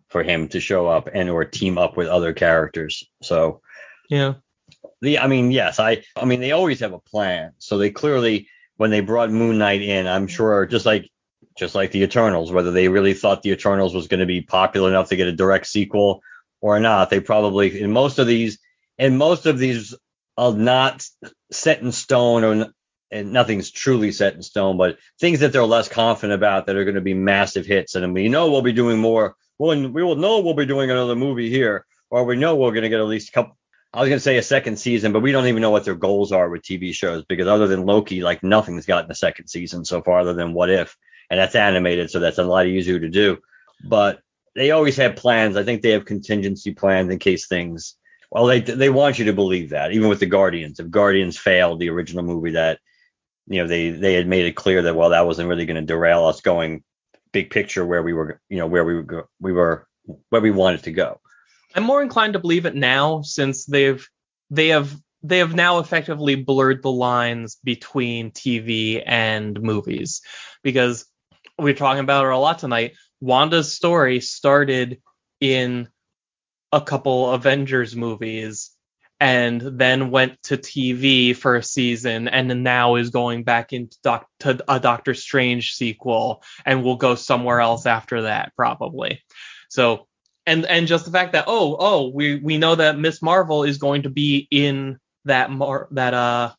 for 0.08 0.22
him 0.22 0.48
to 0.48 0.60
show 0.60 0.86
up 0.86 1.08
and 1.12 1.30
or 1.30 1.44
team 1.44 1.78
up 1.78 1.96
with 1.96 2.08
other 2.08 2.32
characters. 2.32 3.04
So 3.22 3.60
yeah, 4.08 4.34
the 5.00 5.18
I 5.18 5.26
mean, 5.26 5.52
yes, 5.52 5.78
I 5.78 6.04
I 6.16 6.24
mean 6.24 6.40
they 6.40 6.52
always 6.52 6.80
have 6.80 6.92
a 6.92 6.98
plan. 6.98 7.52
So 7.58 7.78
they 7.78 7.90
clearly 7.90 8.48
when 8.76 8.90
they 8.90 9.00
brought 9.00 9.30
Moon 9.30 9.58
Knight 9.58 9.82
in, 9.82 10.06
I'm 10.06 10.26
sure 10.26 10.66
just 10.66 10.86
like 10.86 11.08
just 11.56 11.74
like 11.74 11.92
the 11.92 12.02
Eternals, 12.02 12.50
whether 12.50 12.72
they 12.72 12.88
really 12.88 13.14
thought 13.14 13.42
the 13.42 13.52
Eternals 13.52 13.94
was 13.94 14.08
going 14.08 14.20
to 14.20 14.26
be 14.26 14.40
popular 14.40 14.88
enough 14.88 15.10
to 15.10 15.16
get 15.16 15.28
a 15.28 15.32
direct 15.32 15.66
sequel 15.66 16.20
or 16.60 16.80
not, 16.80 17.10
they 17.10 17.20
probably 17.20 17.80
in 17.80 17.92
most 17.92 18.18
of 18.18 18.26
these 18.26 18.58
in 18.98 19.16
most 19.16 19.46
of 19.46 19.58
these 19.58 19.94
are 20.36 20.52
not 20.52 21.06
set 21.52 21.80
in 21.80 21.92
stone 21.92 22.44
or 22.44 22.72
and 23.14 23.32
nothing's 23.32 23.70
truly 23.70 24.10
set 24.10 24.34
in 24.34 24.42
stone, 24.42 24.76
but 24.76 24.98
things 25.20 25.38
that 25.38 25.52
they're 25.52 25.64
less 25.64 25.88
confident 25.88 26.34
about 26.34 26.66
that 26.66 26.74
are 26.74 26.84
going 26.84 26.96
to 26.96 27.00
be 27.00 27.14
massive 27.14 27.64
hits. 27.64 27.94
And 27.94 28.12
we 28.12 28.28
know 28.28 28.50
we'll 28.50 28.60
be 28.60 28.72
doing 28.72 28.98
more. 28.98 29.36
Well, 29.56 29.88
we 29.88 30.02
will 30.02 30.16
know 30.16 30.40
we'll 30.40 30.54
be 30.54 30.66
doing 30.66 30.90
another 30.90 31.14
movie 31.14 31.48
here, 31.48 31.86
or 32.10 32.24
we 32.24 32.34
know 32.34 32.56
we're 32.56 32.72
going 32.72 32.82
to 32.82 32.88
get 32.88 32.98
at 32.98 33.06
least 33.06 33.28
a 33.28 33.32
couple. 33.32 33.56
I 33.92 34.00
was 34.00 34.08
going 34.08 34.16
to 34.16 34.24
say 34.24 34.36
a 34.36 34.42
second 34.42 34.80
season, 34.80 35.12
but 35.12 35.22
we 35.22 35.30
don't 35.30 35.46
even 35.46 35.62
know 35.62 35.70
what 35.70 35.84
their 35.84 35.94
goals 35.94 36.32
are 36.32 36.50
with 36.50 36.62
TV 36.62 36.92
shows 36.92 37.24
because 37.24 37.46
other 37.46 37.68
than 37.68 37.86
Loki, 37.86 38.20
like 38.20 38.42
nothing's 38.42 38.86
gotten 38.86 39.08
a 39.12 39.14
second 39.14 39.46
season 39.46 39.84
so 39.84 40.02
far, 40.02 40.18
other 40.18 40.34
than 40.34 40.52
What 40.52 40.70
If, 40.70 40.96
and 41.30 41.38
that's 41.38 41.54
animated, 41.54 42.10
so 42.10 42.18
that's 42.18 42.38
a 42.38 42.44
lot 42.44 42.66
easier 42.66 42.98
to 42.98 43.08
do. 43.08 43.38
But 43.84 44.20
they 44.56 44.72
always 44.72 44.96
have 44.96 45.14
plans. 45.14 45.56
I 45.56 45.62
think 45.62 45.82
they 45.82 45.90
have 45.90 46.04
contingency 46.04 46.72
plans 46.74 47.12
in 47.12 47.20
case 47.20 47.46
things. 47.46 47.94
Well, 48.32 48.46
they 48.46 48.60
they 48.60 48.90
want 48.90 49.20
you 49.20 49.26
to 49.26 49.32
believe 49.32 49.70
that, 49.70 49.92
even 49.92 50.08
with 50.08 50.18
the 50.18 50.26
Guardians. 50.26 50.80
If 50.80 50.90
Guardians 50.90 51.38
failed, 51.38 51.78
the 51.78 51.90
original 51.90 52.24
movie, 52.24 52.50
that 52.50 52.80
you 53.46 53.60
know 53.60 53.68
they 53.68 53.90
they 53.90 54.14
had 54.14 54.26
made 54.26 54.46
it 54.46 54.56
clear 54.56 54.82
that 54.82 54.96
well 54.96 55.10
that 55.10 55.26
wasn't 55.26 55.48
really 55.48 55.66
going 55.66 55.76
to 55.76 55.82
derail 55.82 56.26
us 56.26 56.40
going 56.40 56.82
big 57.32 57.50
picture 57.50 57.84
where 57.84 58.02
we 58.02 58.12
were 58.12 58.40
you 58.48 58.56
know 58.56 58.66
where 58.66 58.84
we 58.84 59.02
were 59.02 59.28
we 59.40 59.52
were 59.52 59.86
where 60.30 60.40
we 60.40 60.50
wanted 60.50 60.82
to 60.84 60.92
go. 60.92 61.20
I'm 61.74 61.82
more 61.82 62.02
inclined 62.02 62.34
to 62.34 62.38
believe 62.38 62.66
it 62.66 62.74
now 62.74 63.22
since 63.22 63.66
they've 63.66 64.06
they 64.50 64.68
have 64.68 64.94
they 65.22 65.38
have 65.38 65.54
now 65.54 65.78
effectively 65.78 66.36
blurred 66.36 66.82
the 66.82 66.90
lines 66.90 67.56
between 67.64 68.30
TV 68.30 69.02
and 69.04 69.60
movies 69.60 70.20
because 70.62 71.06
we're 71.58 71.74
talking 71.74 72.00
about 72.00 72.26
it 72.26 72.32
a 72.32 72.36
lot 72.38 72.58
tonight. 72.58 72.92
Wanda's 73.20 73.72
story 73.72 74.20
started 74.20 75.00
in 75.40 75.88
a 76.72 76.80
couple 76.80 77.30
Avengers 77.30 77.96
movies 77.96 78.73
and 79.24 79.58
then 79.78 80.10
went 80.10 80.42
to 80.42 80.58
TV 80.58 81.34
for 81.34 81.56
a 81.56 81.62
season 81.62 82.28
and 82.28 82.62
now 82.62 82.96
is 82.96 83.08
going 83.08 83.42
back 83.42 83.72
into 83.72 83.96
doc- 84.02 84.28
to 84.40 84.62
a 84.68 84.78
Doctor 84.78 85.14
Strange 85.14 85.72
sequel 85.72 86.42
and 86.66 86.84
will 86.84 86.96
go 86.96 87.14
somewhere 87.14 87.58
else 87.58 87.86
after 87.86 88.22
that 88.22 88.52
probably. 88.54 89.24
So 89.70 90.08
and 90.44 90.66
and 90.66 90.86
just 90.86 91.06
the 91.06 91.10
fact 91.10 91.32
that 91.32 91.46
oh 91.46 91.74
oh 91.80 92.10
we 92.14 92.36
we 92.36 92.58
know 92.58 92.74
that 92.74 92.98
Miss 92.98 93.22
Marvel 93.22 93.64
is 93.64 93.78
going 93.78 94.02
to 94.02 94.10
be 94.10 94.46
in 94.50 94.98
that 95.24 95.50
mar- 95.50 95.88
that 95.92 96.12
uh 96.12 96.52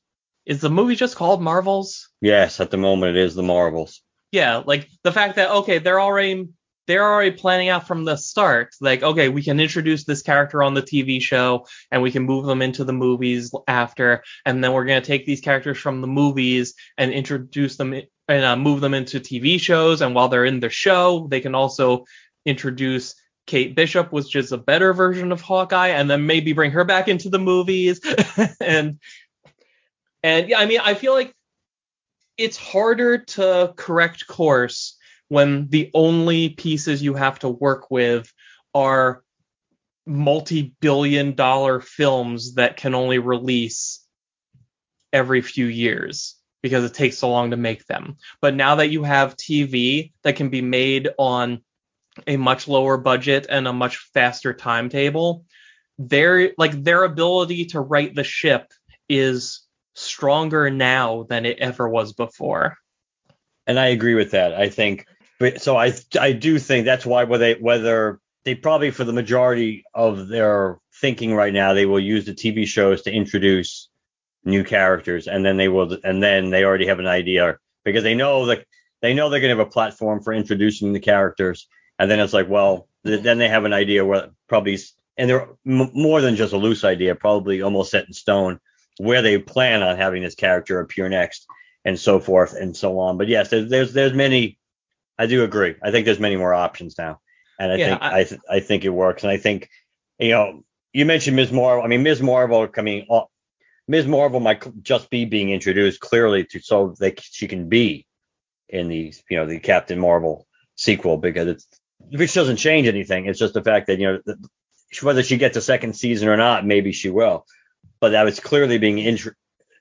is 0.48 0.60
the 0.60 0.72
movie 0.72 0.96
just 0.96 1.16
called 1.16 1.44
Marvels? 1.44 2.10
Yes, 2.20 2.60
at 2.60 2.72
the 2.72 2.78
moment 2.78 3.16
it 3.16 3.24
is 3.24 3.36
the 3.36 3.44
Marvels. 3.44 4.02
Yeah, 4.32 4.64
like 4.66 4.90
the 5.04 5.12
fact 5.12 5.36
that 5.36 5.52
okay 5.52 5.78
they're 5.78 6.02
already 6.02 6.48
they're 6.88 7.04
already 7.04 7.32
planning 7.32 7.70
out 7.70 7.88
from 7.88 8.06
the 8.06 8.16
start. 8.16 8.76
Like, 8.80 9.04
okay, 9.04 9.30
we 9.30 9.44
can 9.44 9.60
introduce 9.60 10.04
this 10.04 10.22
character 10.22 10.62
on 10.62 10.74
the 10.74 10.82
TV 10.82 11.22
show 11.22 11.66
and 11.92 12.02
we 12.02 12.12
can 12.12 12.24
move 12.24 12.46
them 12.46 12.62
into 12.62 12.84
the 12.84 12.94
movies 12.94 13.52
after. 13.68 14.24
And 14.46 14.64
then 14.64 14.74
we're 14.74 14.86
going 14.86 15.02
to 15.02 15.08
take 15.08 15.26
these 15.26 15.42
characters 15.42 15.78
from 15.78 16.02
the 16.02 16.08
movies 16.08 16.76
and 16.98 17.12
introduce 17.12 17.78
them 17.78 17.94
and 18.28 18.44
uh, 18.44 18.56
move 18.56 18.82
them 18.82 18.94
into 18.94 19.20
TV 19.20 19.60
shows. 19.60 20.02
And 20.02 20.16
while 20.16 20.28
they're 20.28 20.46
in 20.46 20.60
the 20.60 20.70
show, 20.70 21.28
they 21.30 21.42
can 21.42 21.56
also 21.56 22.06
introduce 22.46 23.16
Kate 23.48 23.76
Bishop, 23.76 24.12
which 24.12 24.36
is 24.36 24.52
a 24.52 24.58
better 24.58 24.94
version 24.94 25.32
of 25.32 25.42
Hawkeye, 25.42 25.90
and 25.90 26.10
then 26.10 26.26
maybe 26.26 26.54
bring 26.54 26.72
her 26.72 26.84
back 26.84 27.08
into 27.08 27.30
the 27.30 27.40
movies. 27.40 28.02
and, 28.60 29.00
and 30.24 30.50
yeah, 30.50 30.60
I 30.60 30.66
mean, 30.66 30.80
I 30.84 30.96
feel 30.96 31.14
like 31.14 31.34
it's 32.38 32.58
harder 32.58 33.20
to 33.20 33.74
correct 33.76 34.28
course 34.28 34.98
when 35.30 35.68
the 35.70 35.90
only 35.94 36.50
pieces 36.50 37.02
you 37.02 37.14
have 37.14 37.40
to 37.40 37.50
work 37.50 37.90
with 37.90 38.32
are 38.74 39.24
multi-billion 40.06 41.34
dollar 41.34 41.80
films 41.80 42.56
that 42.56 42.78
can 42.78 42.94
only 42.94 43.18
release 43.18 44.06
every 45.12 45.42
few 45.42 45.66
years 45.66 46.36
because 46.62 46.84
it 46.84 46.94
takes 46.94 47.18
so 47.18 47.30
long 47.30 47.52
to 47.52 47.58
make 47.58 47.86
them. 47.86 48.18
But 48.42 48.56
now 48.56 48.76
that 48.76 48.90
you 48.90 49.04
have 49.04 49.38
TV 49.38 50.12
that 50.24 50.36
can 50.36 50.50
be 50.50 50.62
made 50.62 51.10
on 51.18 51.62
a 52.28 52.38
much 52.38 52.68
lower 52.68 52.98
budget 52.98 53.48
and 53.50 53.68
a 53.68 53.74
much 53.74 53.98
faster 54.14 54.54
timetable, 54.54 55.46
their 55.98 56.52
like 56.58 56.84
their 56.84 57.04
ability 57.04 57.66
to 57.66 57.80
right 57.80 58.14
the 58.14 58.24
ship 58.24 58.72
is 59.08 59.62
stronger 59.94 60.70
now 60.70 61.24
than 61.30 61.46
it 61.46 61.60
ever 61.60 61.88
was 61.88 62.14
before. 62.14 62.78
And 63.68 63.80
I 63.80 63.88
agree 63.88 64.16
with 64.16 64.32
that. 64.32 64.54
I 64.54 64.70
think 64.70 65.08
but 65.40 65.62
so 65.62 65.76
I 65.76 65.94
I 66.20 66.32
do 66.32 66.60
think 66.60 66.86
that's 66.86 67.06
why 67.06 67.24
whether 67.24 67.54
they 67.54 67.60
whether 67.60 68.20
they 68.44 68.56
probably 68.56 68.92
for 68.92 69.04
the 69.04 69.14
majority 69.14 69.84
of 69.94 70.28
their 70.28 70.80
thinking 71.02 71.34
right 71.34 71.54
now 71.54 71.74
they 71.74 71.86
will 71.86 72.00
use 72.00 72.26
the 72.26 72.34
TV 72.34 72.66
shows 72.66 73.02
to 73.04 73.12
introduce 73.12 73.90
new 74.46 74.64
characters 74.64 75.28
and 75.28 75.44
then 75.46 75.58
they 75.58 75.68
will 75.68 75.98
and 76.04 76.22
then 76.22 76.52
they 76.52 76.64
already 76.64 76.88
have 76.88 77.00
an 77.00 77.08
idea. 77.08 77.58
Because 77.84 78.04
they 78.04 78.16
know 78.16 78.48
that 78.48 78.66
they 79.02 79.14
know 79.14 79.30
they're 79.30 79.40
going 79.40 79.56
to 79.56 79.58
have 79.58 79.68
a 79.68 79.72
platform 79.72 80.22
for 80.22 80.34
introducing 80.34 80.94
the 80.94 81.00
characters 81.00 81.68
and 82.00 82.10
then 82.10 82.20
it's 82.20 82.34
like 82.34 82.50
well 82.50 82.88
then 83.04 83.38
they 83.38 83.50
have 83.50 83.66
an 83.66 83.74
idea 83.74 84.06
where 84.06 84.30
probably 84.48 84.80
and 85.18 85.30
they're 85.30 85.48
m- 85.68 85.92
more 85.94 86.22
than 86.22 86.36
just 86.36 86.54
a 86.54 86.58
loose 86.58 86.84
idea 86.84 87.14
probably 87.14 87.62
almost 87.62 87.92
set 87.92 88.08
in 88.08 88.14
stone 88.14 88.60
where 88.98 89.22
they 89.22 89.38
plan 89.38 89.84
on 89.84 89.98
having 89.98 90.24
this 90.24 90.36
character 90.36 90.80
appear 90.80 91.10
next 91.10 91.46
and 91.84 92.00
so 92.00 92.20
forth 92.20 92.54
and 92.54 92.76
so 92.76 92.98
on. 93.00 93.18
But 93.18 93.28
yes 93.28 93.50
there's 93.50 93.70
there's, 93.70 93.94
there's 93.94 94.14
many 94.14 94.58
I 95.18 95.28
do 95.28 95.44
agree. 95.44 95.76
I 95.82 95.92
think 95.92 96.06
there's 96.06 96.20
many 96.20 96.36
more 96.36 96.54
options 96.54 96.98
now, 96.98 97.20
and 97.60 97.72
I 97.72 97.76
yeah, 97.76 97.86
think 97.88 98.02
I 98.02 98.20
I, 98.20 98.24
th- 98.24 98.42
I, 98.50 98.60
think 98.60 98.86
it 98.86 98.90
works. 98.90 99.24
And 99.24 99.32
I 99.32 99.38
think 99.38 99.70
you 100.20 100.30
know 100.30 100.64
you 100.94 101.06
mentioned 101.06 101.36
Ms. 101.36 101.52
Marvel. 101.52 101.84
I 101.84 101.88
mean 101.88 102.04
Ms. 102.04 102.22
Marvel 102.22 102.62
I 102.62 102.68
coming. 102.68 103.06
Uh, 103.10 103.22
Ms. 103.88 104.08
Marvel 104.08 104.40
might 104.40 104.66
just 104.82 105.10
be 105.10 105.26
being 105.26 105.52
introduced 105.52 106.00
clearly 106.00 106.44
to 106.46 106.60
so 106.60 106.96
that 107.00 107.22
she 107.22 107.48
can 107.48 107.70
be 107.70 108.08
in 108.68 108.88
the 108.90 109.14
you 109.30 109.38
know 109.38 109.46
the 109.46 109.60
Captain 109.60 110.00
Marvel 110.00 110.48
sequel 110.76 111.18
because 111.18 111.48
it's 111.48 111.68
which 112.12 112.34
doesn't 112.34 112.58
change 112.58 112.88
anything. 112.88 113.26
It's 113.26 113.40
just 113.40 113.54
the 113.54 113.64
fact 113.64 113.88
that 113.88 114.00
you 114.00 114.22
know 114.26 114.36
whether 115.02 115.24
she 115.24 115.38
gets 115.38 115.58
a 115.58 115.62
second 115.62 115.96
season 115.96 116.28
or 116.28 116.38
not, 116.38 116.66
maybe 116.66 116.92
she 116.92 117.10
will. 117.10 117.46
But 118.00 118.10
that 118.10 118.24
was 118.24 118.40
clearly 118.40 118.78
being 118.78 119.00
intro- 119.00 119.34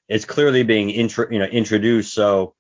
it's 0.09 0.24
clearly 0.24 0.62
being 0.62 0.91
intro- 0.91 1.30
you 1.30 1.39
know 1.39 1.47
introduced 1.47 2.12
so 2.12 2.55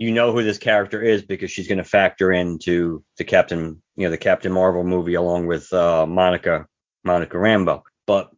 you 0.00 0.10
know 0.10 0.32
who 0.32 0.42
this 0.42 0.58
character 0.58 1.02
is 1.02 1.22
because 1.22 1.50
she's 1.50 1.68
going 1.68 1.78
to 1.78 1.84
factor 1.84 2.32
into 2.32 3.04
the 3.18 3.24
Captain 3.24 3.80
you 3.96 4.06
know 4.06 4.10
the 4.10 4.16
Captain 4.16 4.50
Marvel 4.50 4.82
movie 4.82 5.14
along 5.14 5.46
with 5.46 5.70
uh, 5.72 6.06
Monica 6.06 6.66
Monica 7.04 7.36
Rambeau. 7.36 7.82
But 8.06 8.30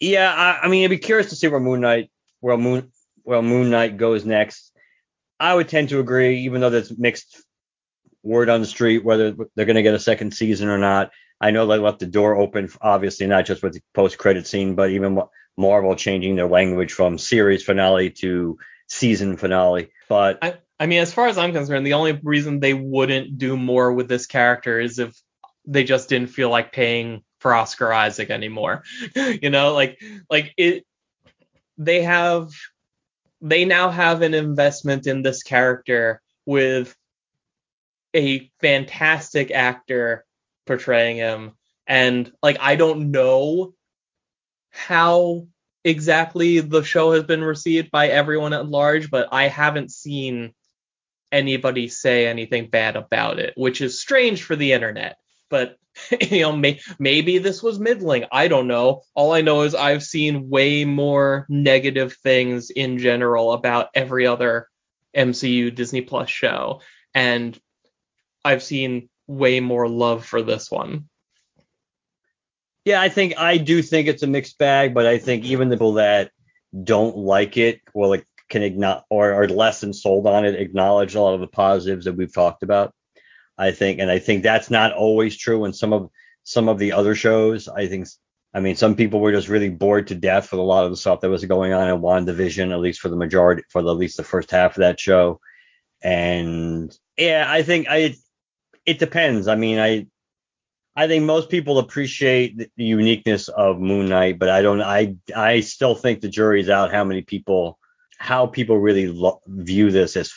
yeah, 0.00 0.32
I, 0.34 0.66
I 0.66 0.68
mean, 0.68 0.84
I'd 0.84 0.90
be 0.90 0.98
curious 0.98 1.28
to 1.28 1.36
see 1.36 1.48
where 1.48 1.60
Moon 1.60 1.82
Knight, 1.82 2.10
where 2.40 2.56
Moon, 2.56 2.90
where 3.22 3.42
Moon 3.42 3.70
Knight 3.70 3.98
goes 3.98 4.24
next. 4.24 4.72
I 5.38 5.54
would 5.54 5.68
tend 5.68 5.90
to 5.90 6.00
agree, 6.00 6.40
even 6.40 6.60
though 6.60 6.70
there's 6.70 6.96
mixed 6.96 7.42
word 8.22 8.48
on 8.48 8.60
the 8.60 8.66
street 8.66 9.04
whether 9.04 9.34
they're 9.54 9.66
going 9.66 9.76
to 9.76 9.82
get 9.82 9.94
a 9.94 10.00
second 10.00 10.32
season 10.32 10.68
or 10.68 10.78
not. 10.78 11.10
I 11.40 11.50
know 11.50 11.66
they 11.66 11.76
left 11.76 11.98
the 11.98 12.06
door 12.06 12.36
open, 12.36 12.70
obviously 12.80 13.26
not 13.26 13.46
just 13.46 13.62
with 13.62 13.74
the 13.74 13.80
post-credit 13.94 14.46
scene, 14.46 14.76
but 14.76 14.90
even 14.90 15.20
Marvel 15.58 15.96
changing 15.96 16.36
their 16.36 16.46
language 16.46 16.92
from 16.92 17.18
series 17.18 17.64
finale 17.64 18.10
to 18.10 18.58
season 18.86 19.36
finale. 19.36 19.90
But 20.08 20.38
I, 20.40 20.54
I 20.82 20.86
mean, 20.86 20.98
as 20.98 21.14
far 21.14 21.28
as 21.28 21.38
I'm 21.38 21.52
concerned, 21.52 21.86
the 21.86 21.92
only 21.92 22.18
reason 22.24 22.58
they 22.58 22.74
wouldn't 22.74 23.38
do 23.38 23.56
more 23.56 23.92
with 23.92 24.08
this 24.08 24.26
character 24.26 24.80
is 24.80 24.98
if 24.98 25.16
they 25.64 25.84
just 25.84 26.08
didn't 26.08 26.30
feel 26.30 26.50
like 26.50 26.72
paying 26.72 27.22
for 27.38 27.54
Oscar 27.54 27.92
Isaac 27.92 28.30
anymore. 28.30 28.82
you 29.14 29.48
know, 29.48 29.74
like 29.74 30.02
like 30.28 30.52
it 30.56 30.84
they 31.78 32.02
have 32.02 32.50
they 33.40 33.64
now 33.64 33.90
have 33.90 34.22
an 34.22 34.34
investment 34.34 35.06
in 35.06 35.22
this 35.22 35.44
character 35.44 36.20
with 36.46 36.96
a 38.12 38.50
fantastic 38.60 39.52
actor 39.52 40.24
portraying 40.66 41.16
him 41.18 41.52
and 41.86 42.32
like 42.42 42.56
I 42.58 42.74
don't 42.74 43.12
know 43.12 43.72
how 44.70 45.46
exactly 45.84 46.58
the 46.58 46.82
show 46.82 47.12
has 47.12 47.22
been 47.22 47.44
received 47.44 47.92
by 47.92 48.08
everyone 48.08 48.52
at 48.52 48.66
large, 48.66 49.12
but 49.12 49.28
I 49.30 49.46
haven't 49.46 49.92
seen 49.92 50.52
anybody 51.32 51.88
say 51.88 52.26
anything 52.26 52.68
bad 52.68 52.96
about 52.96 53.38
it, 53.38 53.54
which 53.56 53.80
is 53.80 54.00
strange 54.00 54.42
for 54.42 54.54
the 54.54 54.72
internet. 54.72 55.16
But 55.48 55.76
you 56.30 56.42
know, 56.42 56.52
may, 56.52 56.80
maybe 56.98 57.38
this 57.38 57.62
was 57.62 57.78
middling. 57.78 58.24
I 58.30 58.48
don't 58.48 58.68
know. 58.68 59.02
All 59.14 59.32
I 59.32 59.40
know 59.40 59.62
is 59.62 59.74
I've 59.74 60.02
seen 60.02 60.48
way 60.48 60.84
more 60.84 61.46
negative 61.48 62.14
things 62.22 62.70
in 62.70 62.98
general 62.98 63.52
about 63.52 63.88
every 63.94 64.26
other 64.26 64.68
MCU 65.16 65.74
Disney 65.74 66.00
Plus 66.00 66.30
show, 66.30 66.80
and 67.14 67.58
I've 68.44 68.62
seen 68.62 69.08
way 69.26 69.60
more 69.60 69.88
love 69.88 70.24
for 70.24 70.42
this 70.42 70.70
one. 70.70 71.08
Yeah, 72.84 73.00
I 73.00 73.08
think 73.08 73.34
I 73.38 73.58
do 73.58 73.82
think 73.82 74.08
it's 74.08 74.22
a 74.22 74.26
mixed 74.26 74.58
bag, 74.58 74.94
but 74.94 75.06
I 75.06 75.18
think 75.18 75.44
even 75.44 75.68
the 75.68 75.76
people 75.76 75.94
that 75.94 76.32
don't 76.82 77.16
like 77.16 77.56
it, 77.56 77.80
well, 77.94 78.10
like 78.10 78.26
can 78.52 78.62
acknowledge 78.62 79.02
or 79.10 79.32
are 79.32 79.48
less 79.48 79.80
than 79.80 79.92
sold 79.92 80.26
on 80.28 80.44
it, 80.44 80.54
acknowledge 80.54 81.14
a 81.14 81.20
lot 81.20 81.34
of 81.34 81.40
the 81.40 81.48
positives 81.48 82.04
that 82.04 82.16
we've 82.16 82.32
talked 82.32 82.62
about. 82.62 82.94
I 83.58 83.72
think, 83.72 83.98
and 83.98 84.10
I 84.10 84.18
think 84.18 84.42
that's 84.42 84.70
not 84.70 84.92
always 84.92 85.36
true 85.36 85.64
in 85.64 85.72
some 85.72 85.92
of 85.92 86.10
some 86.44 86.68
of 86.68 86.78
the 86.78 86.92
other 86.92 87.14
shows. 87.14 87.68
I 87.68 87.86
think, 87.88 88.06
I 88.54 88.60
mean, 88.60 88.76
some 88.76 88.94
people 88.94 89.20
were 89.20 89.32
just 89.32 89.48
really 89.48 89.70
bored 89.70 90.08
to 90.08 90.14
death 90.14 90.52
with 90.52 90.60
a 90.60 90.62
lot 90.62 90.84
of 90.84 90.90
the 90.90 90.96
stuff 90.96 91.20
that 91.20 91.30
was 91.30 91.44
going 91.44 91.72
on 91.72 91.88
in 91.88 92.00
WandaVision, 92.00 92.72
at 92.72 92.80
least 92.80 93.00
for 93.00 93.08
the 93.08 93.16
majority, 93.16 93.62
for 93.70 93.82
the, 93.82 93.90
at 93.90 93.98
least 93.98 94.16
the 94.16 94.24
first 94.24 94.50
half 94.50 94.76
of 94.76 94.80
that 94.80 95.00
show. 95.00 95.40
And 96.02 96.96
yeah, 97.16 97.46
I 97.48 97.62
think 97.62 97.86
I, 97.88 98.14
it 98.84 98.98
depends. 98.98 99.48
I 99.48 99.54
mean, 99.54 99.78
I, 99.78 100.06
I 100.94 101.06
think 101.06 101.24
most 101.24 101.48
people 101.48 101.78
appreciate 101.78 102.58
the 102.58 102.84
uniqueness 102.84 103.48
of 103.48 103.80
Moon 103.80 104.08
Knight, 104.08 104.38
but 104.38 104.50
I 104.50 104.60
don't. 104.60 104.82
I 104.82 105.16
I 105.34 105.60
still 105.60 105.94
think 105.94 106.20
the 106.20 106.28
jury's 106.28 106.68
out. 106.68 106.92
How 106.92 107.02
many 107.02 107.22
people, 107.22 107.78
how 108.22 108.46
people 108.46 108.78
really 108.78 109.08
lo- 109.08 109.40
view 109.46 109.90
this 109.90 110.16
as 110.16 110.32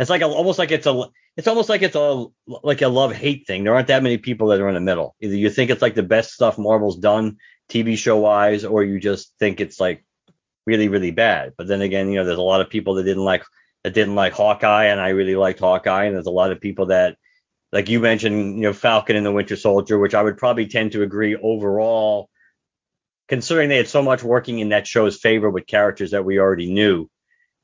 it's 0.00 0.10
like 0.10 0.22
a, 0.22 0.26
almost 0.26 0.58
like 0.58 0.72
it's 0.72 0.86
a 0.86 1.08
it's 1.36 1.46
almost 1.46 1.68
like 1.68 1.82
it's 1.82 1.94
a 1.94 2.26
like 2.46 2.82
a 2.82 2.88
love 2.88 3.12
hate 3.12 3.46
thing. 3.46 3.62
There 3.62 3.74
aren't 3.74 3.88
that 3.88 4.02
many 4.02 4.18
people 4.18 4.48
that 4.48 4.60
are 4.60 4.68
in 4.68 4.74
the 4.74 4.80
middle. 4.80 5.14
Either 5.20 5.36
you 5.36 5.48
think 5.48 5.70
it's 5.70 5.82
like 5.82 5.94
the 5.94 6.02
best 6.02 6.32
stuff 6.32 6.58
Marvel's 6.58 6.98
done 6.98 7.36
TV 7.70 7.96
show 7.96 8.18
wise, 8.18 8.64
or 8.64 8.82
you 8.82 8.98
just 8.98 9.32
think 9.38 9.60
it's 9.60 9.78
like 9.78 10.04
really 10.66 10.88
really 10.88 11.12
bad. 11.12 11.52
But 11.56 11.68
then 11.68 11.80
again, 11.80 12.08
you 12.08 12.16
know, 12.16 12.24
there's 12.24 12.38
a 12.38 12.42
lot 12.42 12.60
of 12.60 12.70
people 12.70 12.94
that 12.94 13.04
didn't 13.04 13.24
like 13.24 13.44
that 13.84 13.94
didn't 13.94 14.16
like 14.16 14.32
Hawkeye, 14.32 14.86
and 14.86 15.00
I 15.00 15.10
really 15.10 15.36
liked 15.36 15.60
Hawkeye, 15.60 16.06
and 16.06 16.16
there's 16.16 16.26
a 16.26 16.30
lot 16.30 16.50
of 16.50 16.60
people 16.60 16.86
that 16.86 17.16
like 17.72 17.88
you 17.88 18.00
mentioned, 18.00 18.56
you 18.56 18.62
know, 18.62 18.72
Falcon 18.72 19.14
and 19.14 19.26
the 19.26 19.32
Winter 19.32 19.54
Soldier, 19.54 19.98
which 19.98 20.14
I 20.14 20.22
would 20.22 20.38
probably 20.38 20.66
tend 20.66 20.92
to 20.92 21.02
agree 21.02 21.36
overall, 21.36 22.30
considering 23.28 23.68
they 23.68 23.76
had 23.76 23.88
so 23.88 24.02
much 24.02 24.24
working 24.24 24.58
in 24.58 24.70
that 24.70 24.88
show's 24.88 25.20
favor 25.20 25.50
with 25.50 25.66
characters 25.66 26.10
that 26.10 26.24
we 26.24 26.40
already 26.40 26.72
knew, 26.72 27.08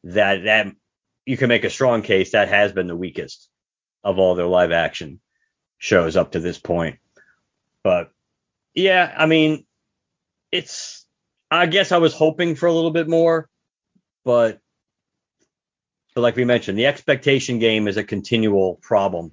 that 0.04 0.44
that 0.44 0.68
you 1.26 1.36
can 1.36 1.48
make 1.48 1.64
a 1.64 1.70
strong 1.70 2.02
case 2.02 2.32
that 2.32 2.48
has 2.48 2.72
been 2.72 2.86
the 2.86 2.96
weakest 2.96 3.48
of 4.02 4.18
all 4.18 4.34
their 4.34 4.46
live 4.46 4.72
action 4.72 5.20
shows 5.78 6.16
up 6.16 6.32
to 6.32 6.40
this 6.40 6.58
point. 6.58 6.98
But 7.82 8.10
yeah, 8.74 9.12
I 9.16 9.26
mean, 9.26 9.66
it's 10.52 11.06
I 11.50 11.66
guess 11.66 11.92
I 11.92 11.98
was 11.98 12.14
hoping 12.14 12.54
for 12.54 12.66
a 12.66 12.72
little 12.72 12.90
bit 12.90 13.08
more, 13.08 13.48
but 14.24 14.60
but 16.14 16.20
like 16.20 16.36
we 16.36 16.44
mentioned, 16.44 16.78
the 16.78 16.86
expectation 16.86 17.58
game 17.58 17.88
is 17.88 17.96
a 17.96 18.04
continual 18.04 18.76
problem 18.82 19.32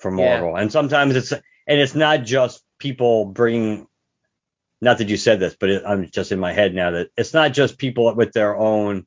for 0.00 0.10
Marvel. 0.10 0.52
Yeah. 0.54 0.60
And 0.60 0.72
sometimes 0.72 1.16
it's 1.16 1.32
and 1.32 1.42
it's 1.80 1.94
not 1.94 2.24
just 2.24 2.62
people 2.78 3.26
bringing. 3.26 3.86
Not 4.80 4.98
that 4.98 5.08
you 5.08 5.16
said 5.16 5.40
this, 5.40 5.56
but 5.58 5.70
it, 5.70 5.82
I'm 5.86 6.10
just 6.10 6.30
in 6.30 6.38
my 6.38 6.52
head 6.52 6.74
now 6.74 6.90
that 6.90 7.08
it's 7.16 7.32
not 7.32 7.54
just 7.54 7.78
people 7.78 8.14
with 8.14 8.32
their 8.32 8.54
own 8.54 9.06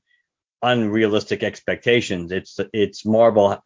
unrealistic 0.61 1.43
expectations. 1.43 2.31
It's 2.31 2.59
it's 2.73 3.05
Marvel 3.05 3.63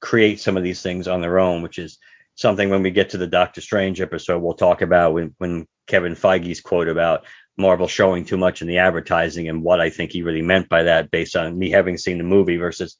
create 0.00 0.40
some 0.40 0.56
of 0.56 0.62
these 0.62 0.82
things 0.82 1.08
on 1.08 1.20
their 1.20 1.38
own, 1.38 1.62
which 1.62 1.78
is 1.78 1.98
something 2.34 2.70
when 2.70 2.82
we 2.82 2.90
get 2.90 3.10
to 3.10 3.18
the 3.18 3.26
Doctor 3.26 3.60
Strange 3.60 4.00
episode 4.00 4.40
we'll 4.40 4.54
talk 4.54 4.82
about 4.82 5.12
when 5.12 5.34
when 5.38 5.66
Kevin 5.86 6.14
Feige's 6.14 6.60
quote 6.60 6.88
about 6.88 7.24
Marvel 7.58 7.88
showing 7.88 8.24
too 8.24 8.38
much 8.38 8.62
in 8.62 8.68
the 8.68 8.78
advertising 8.78 9.48
and 9.48 9.62
what 9.62 9.80
I 9.80 9.90
think 9.90 10.12
he 10.12 10.22
really 10.22 10.42
meant 10.42 10.68
by 10.68 10.84
that 10.84 11.10
based 11.10 11.36
on 11.36 11.58
me 11.58 11.70
having 11.70 11.98
seen 11.98 12.18
the 12.18 12.24
movie 12.24 12.56
versus 12.56 12.96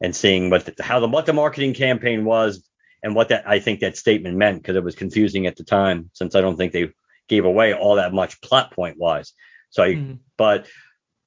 and 0.00 0.16
seeing 0.16 0.50
what 0.50 0.64
the, 0.66 0.82
how 0.82 1.00
the 1.00 1.08
what 1.08 1.26
the 1.26 1.32
marketing 1.32 1.74
campaign 1.74 2.24
was 2.24 2.68
and 3.02 3.14
what 3.14 3.28
that 3.28 3.48
I 3.48 3.60
think 3.60 3.80
that 3.80 3.96
statement 3.96 4.36
meant 4.36 4.62
because 4.62 4.76
it 4.76 4.84
was 4.84 4.94
confusing 4.94 5.46
at 5.46 5.56
the 5.56 5.64
time 5.64 6.10
since 6.12 6.34
I 6.34 6.40
don't 6.40 6.56
think 6.56 6.72
they 6.72 6.90
gave 7.28 7.44
away 7.44 7.74
all 7.74 7.96
that 7.96 8.12
much 8.12 8.40
plot 8.40 8.72
point 8.72 8.98
wise. 8.98 9.32
So, 9.70 9.84
I, 9.84 9.94
mm-hmm. 9.94 10.14
but 10.36 10.66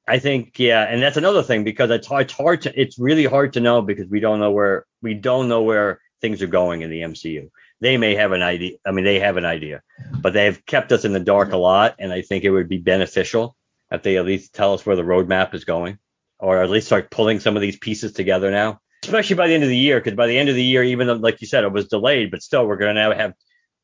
I 0.08 0.20
think 0.20 0.60
yeah, 0.60 0.84
and 0.84 1.02
that's 1.02 1.18
another 1.18 1.44
thing 1.44 1.64
because 1.64 1.90
it's 1.90 2.08
hard, 2.08 2.26
it's 2.26 2.34
hard 2.34 2.62
to 2.64 2.80
it's 2.80 3.00
really 3.00 3.26
hard 3.26 3.54
to 3.54 3.62
know 3.62 3.82
because 3.82 4.08
we 4.08 4.20
don't 4.20 4.40
know 4.40 4.52
where 4.52 4.86
we 5.02 5.14
don't 5.14 5.48
know 5.48 5.62
where 5.62 6.02
things 6.22 6.42
are 6.42 6.48
going 6.48 6.82
in 6.82 6.90
the 6.90 7.02
MCU. 7.02 7.50
They 7.80 7.98
may 7.98 8.16
have 8.16 8.32
an 8.32 8.42
idea. 8.42 8.78
I 8.86 8.92
mean, 8.92 9.06
they 9.06 9.20
have 9.20 9.38
an 9.38 9.46
idea, 9.46 9.82
but 10.20 10.34
they've 10.34 10.66
kept 10.66 10.92
us 10.92 11.06
in 11.06 11.14
the 11.14 11.20
dark 11.20 11.52
a 11.52 11.58
lot, 11.58 11.96
and 12.00 12.12
I 12.12 12.22
think 12.22 12.44
it 12.44 12.52
would 12.52 12.70
be 12.70 12.78
beneficial 12.78 13.56
if 13.92 14.04
they 14.04 14.18
at 14.18 14.26
least 14.26 14.54
tell 14.54 14.74
us 14.74 14.86
where 14.86 14.96
the 14.96 15.04
roadmap 15.04 15.54
is 15.54 15.66
going, 15.66 16.00
or 16.40 16.62
at 16.62 16.70
least 16.70 16.88
start 16.88 17.12
pulling 17.12 17.40
some 17.40 17.56
of 17.56 17.62
these 17.62 17.78
pieces 17.78 18.14
together 18.14 18.52
now 18.52 18.80
especially 19.04 19.36
by 19.36 19.48
the 19.48 19.54
end 19.54 19.64
of 19.64 19.70
the 19.70 19.78
year, 19.78 20.00
because 20.00 20.16
by 20.16 20.28
the 20.28 20.38
end 20.38 20.50
of 20.50 20.56
the 20.56 20.64
year, 20.64 20.84
even 20.84 21.08
though, 21.08 21.14
like 21.14 21.42
you 21.42 21.48
said, 21.48 21.64
it 21.64 21.72
was 21.72 21.88
delayed, 21.88 22.32
but 22.32 22.42
still, 22.42 22.66
we're 22.66 22.78
going 22.78 22.96
to 22.96 23.02
now 23.02 23.14
have 23.14 23.34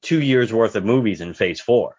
two 0.01 0.22
years 0.22 0.53
worth 0.53 0.76
of 0.76 0.86
movies 0.86 1.22
in 1.22 1.34
Phase 1.34 1.59
Four, 1.59 1.95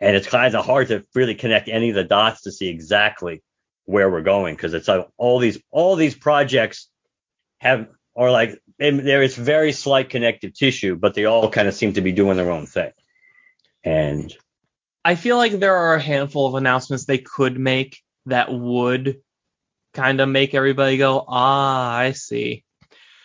and 0.00 0.16
it's 0.16 0.26
kind 0.26 0.54
of 0.54 0.64
hard 0.64 0.88
to 0.88 1.04
really 1.14 1.34
connect 1.34 1.68
any 1.68 1.90
of 1.90 1.94
the 1.94 2.04
dots 2.04 2.42
to 2.42 2.52
see 2.52 2.68
exactly 2.68 3.42
where 3.84 4.10
we're 4.10 4.22
going, 4.22 4.54
because 4.54 4.74
it's 4.74 4.88
like 4.88 5.06
all 5.16 5.38
these 5.38 5.58
all 5.70 5.96
these 5.96 6.14
projects 6.14 6.88
have 7.58 7.88
are 8.16 8.30
like 8.30 8.60
there 8.78 9.22
is 9.22 9.36
very 9.36 9.72
slight 9.72 10.10
connective 10.10 10.54
tissue, 10.54 10.96
but 10.96 11.14
they 11.14 11.24
all 11.24 11.50
kind 11.50 11.68
of 11.68 11.74
seem 11.74 11.92
to 11.94 12.00
be 12.00 12.12
doing 12.12 12.36
their 12.36 12.50
own 12.50 12.66
thing, 12.66 12.92
and 13.82 14.34
I 15.04 15.16
feel 15.16 15.36
like 15.36 15.52
there 15.52 15.76
are 15.76 15.94
a 15.94 16.02
handful 16.02 16.46
of 16.46 16.54
announcements 16.54 17.04
they 17.04 17.18
could 17.18 17.58
make 17.58 18.02
that 18.26 18.52
would 18.52 19.20
kind 19.92 20.20
of 20.20 20.28
make 20.28 20.54
everybody 20.54 20.96
go, 20.96 21.24
ah, 21.28 21.94
I 21.94 22.12
see. 22.12 22.64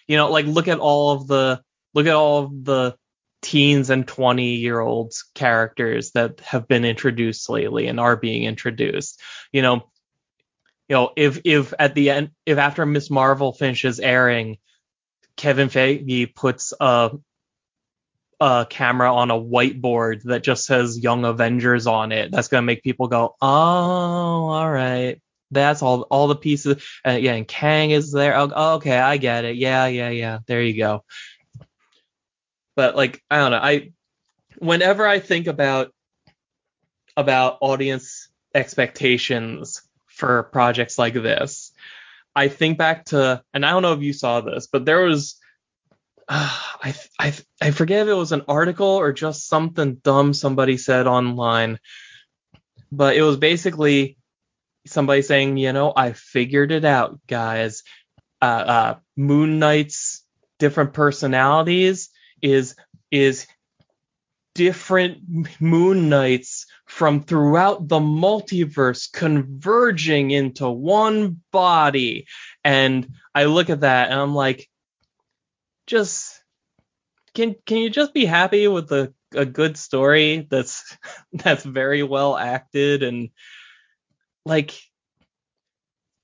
You 0.08 0.18
know, 0.18 0.30
like 0.30 0.46
look 0.46 0.68
at 0.68 0.80
all 0.80 1.12
of 1.12 1.28
the 1.28 1.62
look 1.94 2.06
at 2.06 2.16
all 2.16 2.44
of 2.44 2.66
the 2.66 2.96
teens 3.42 3.90
and 3.90 4.06
20 4.06 4.56
year 4.56 4.80
olds 4.80 5.24
characters 5.34 6.12
that 6.12 6.42
have 6.42 6.68
been 6.68 6.84
introduced 6.84 7.50
lately 7.50 7.88
and 7.88 8.00
are 8.00 8.18
being 8.18 8.44
introduced. 8.44 9.22
You 9.54 9.62
know, 9.62 9.90
you 10.90 10.96
know, 10.96 11.12
if 11.16 11.42
if 11.46 11.74
at 11.80 11.96
the 11.96 12.10
end 12.10 12.32
if 12.46 12.58
after 12.58 12.86
Miss 12.86 13.10
Marvel 13.10 13.54
finishes 13.54 14.00
airing, 14.00 14.58
Kevin 15.38 15.70
Feige 15.70 16.34
puts 16.36 16.74
a 16.80 17.12
a 18.42 18.68
camera 18.70 19.14
on 19.14 19.32
a 19.32 19.40
whiteboard 19.40 20.24
that 20.24 20.44
just 20.44 20.66
says 20.66 20.98
Young 20.98 21.26
Avengers 21.26 21.88
on 21.88 22.12
it, 22.12 22.32
that's 22.32 22.48
gonna 22.48 22.64
make 22.64 22.84
people 22.84 23.08
go, 23.08 23.36
oh, 23.42 23.48
all 23.48 24.70
right 24.70 25.22
that's 25.52 25.82
all 25.82 26.02
all 26.04 26.28
the 26.28 26.36
pieces. 26.36 26.84
Uh, 27.06 27.12
yeah, 27.12 27.34
and 27.34 27.48
Kang 27.48 27.92
is 27.92 28.12
there. 28.12 28.36
Oh, 28.38 28.76
okay, 28.76 28.98
I 28.98 29.18
get 29.18 29.46
it. 29.46 29.56
Yeah, 29.56 29.88
yeah, 29.88 30.10
yeah. 30.10 30.40
There 30.48 30.62
you 30.62 30.78
go. 30.78 31.04
But 32.76 32.96
like, 32.96 33.24
I 33.30 33.38
don't 33.38 33.52
know. 33.52 33.58
I 33.58 33.92
whenever 34.60 35.08
I 35.08 35.20
think 35.20 35.48
about 35.48 35.92
about 37.18 37.58
audience 37.62 38.30
expectations 38.54 39.82
for 40.20 40.44
projects 40.44 41.00
like 41.00 41.14
this, 41.14 41.72
I 42.36 42.48
think 42.48 42.78
back 42.78 43.06
to, 43.06 43.44
and 43.54 43.66
I 43.66 43.72
don't 43.72 43.82
know 43.82 43.94
if 43.94 44.02
you 44.02 44.14
saw 44.14 44.42
this, 44.42 44.68
but 44.68 44.86
there 44.86 45.02
was, 45.02 45.40
uh, 46.28 46.58
I, 46.84 46.94
I, 47.18 47.34
I 47.62 47.72
forget 47.72 48.04
if 48.04 48.08
it 48.10 48.14
was 48.14 48.32
an 48.32 48.44
article 48.48 48.88
or 48.88 49.14
just 49.14 49.48
something 49.48 49.96
dumb 49.96 50.34
somebody 50.34 50.78
said 50.78 51.08
online, 51.08 51.80
but 52.92 53.16
it 53.16 53.24
was 53.24 53.38
basically 53.38 54.18
somebody 54.86 55.22
saying, 55.22 55.58
you 55.58 55.74
know, 55.74 55.94
I 55.96 56.14
figured 56.14 56.72
it 56.72 56.86
out, 56.86 57.20
guys. 57.28 57.84
Uh, 58.42 58.46
uh, 58.46 58.96
Moon 59.18 59.60
Knight's 59.60 60.24
different 60.60 60.94
personalities 60.94 62.10
is 62.42 62.76
is 63.12 63.48
different 64.56 65.20
Moon 65.60 66.10
Knights 66.10 66.59
from 67.00 67.24
throughout 67.24 67.88
the 67.88 68.02
multiverse 68.02 69.10
converging 69.10 70.32
into 70.32 70.70
one 70.70 71.40
body. 71.50 72.28
And 72.62 73.16
I 73.34 73.46
look 73.46 73.70
at 73.70 73.80
that 73.80 74.12
and 74.12 74.20
I'm 74.20 74.36
like, 74.36 74.70
just 75.88 76.44
can 77.34 77.56
can 77.66 77.78
you 77.78 77.90
just 77.90 78.14
be 78.14 78.26
happy 78.26 78.68
with 78.68 78.92
a, 78.92 79.14
a 79.34 79.46
good 79.46 79.78
story 79.78 80.46
that's 80.52 80.98
that's 81.34 81.64
very 81.64 82.04
well 82.04 82.36
acted 82.36 83.02
and 83.02 83.30
like 84.46 84.78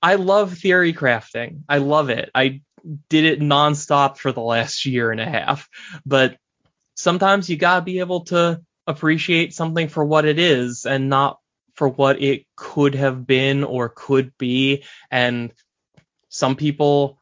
I 0.02 0.16
love 0.16 0.58
theory 0.58 0.92
crafting. 0.92 1.62
I 1.70 1.78
love 1.78 2.10
it. 2.10 2.30
I 2.34 2.60
did 3.08 3.24
it 3.24 3.40
nonstop 3.40 4.18
for 4.18 4.30
the 4.30 4.42
last 4.42 4.84
year 4.84 5.10
and 5.10 5.22
a 5.22 5.26
half. 5.26 5.70
But 6.04 6.36
sometimes 6.96 7.48
you 7.48 7.56
gotta 7.56 7.82
be 7.82 8.00
able 8.00 8.26
to 8.26 8.60
appreciate 8.86 9.54
something 9.54 9.88
for 9.88 10.04
what 10.04 10.24
it 10.24 10.38
is 10.38 10.86
and 10.86 11.08
not 11.08 11.38
for 11.74 11.88
what 11.88 12.22
it 12.22 12.46
could 12.56 12.94
have 12.94 13.26
been 13.26 13.64
or 13.64 13.88
could 13.88 14.36
be. 14.38 14.84
And 15.10 15.52
some 16.28 16.56
people, 16.56 17.18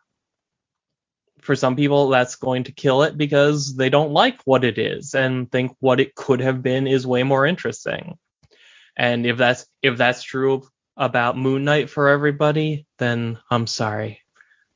for 1.41 1.57
some 1.57 1.77
people, 1.77 2.09
that's 2.09 2.37
going 2.37 2.65
to 2.65 2.73
kill 2.73 3.03
it 3.03 3.19
because 3.19 3.77
they 3.77 3.91
don't 3.91 4.13
like 4.13 4.41
what 4.45 4.65
it 4.65 4.79
is 4.79 5.15
and 5.15 5.51
think 5.51 5.77
what 5.81 6.01
it 6.01 6.15
could 6.15 6.41
have 6.41 6.63
been 6.63 6.87
is 6.87 7.07
way 7.07 7.23
more 7.23 7.47
interesting. 7.47 8.19
And 8.97 9.27
if 9.27 9.37
that's 9.37 9.67
if 9.83 9.97
that's 9.97 10.23
true 10.23 10.69
about 10.97 11.37
Moon 11.37 11.65
Knight 11.65 11.91
for 11.91 12.09
everybody, 12.09 12.87
then 12.99 13.39
I'm 13.51 13.67
sorry. 13.67 14.21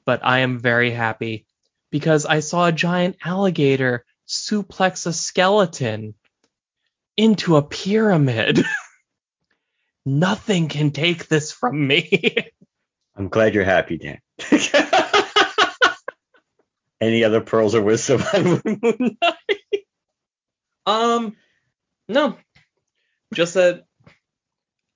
But 0.05 0.21
I 0.25 0.41
am 0.41 0.59
very 0.59 0.91
happy 0.91 1.47
because 1.91 2.27
I 2.27 2.41
saw 2.41 2.67
a 2.67 2.73
giant 2.73 3.17
alligator 3.25 4.05
suplex 4.27 5.07
a 5.07 5.13
skeleton 5.13 6.15
into 7.19 7.57
a 7.57 7.63
pyramid. 7.63 8.65
Nothing 10.07 10.69
can 10.69 10.93
take 10.93 11.29
this 11.29 11.53
from 11.53 11.87
me. 11.87 12.35
I'm 13.15 13.29
glad 13.29 13.55
you're 13.55 13.65
happy, 13.65 13.99
Dan. 13.99 14.21
Any 17.01 17.25
other 17.25 17.41
pearls 17.41 17.75
or 17.75 17.83
wisdom 17.83 18.23
on 18.33 18.63
Moon 18.65 19.17
Knight? 19.21 19.35
Um, 20.87 21.37
no, 22.09 22.39
just 23.35 23.53
that 23.53 23.85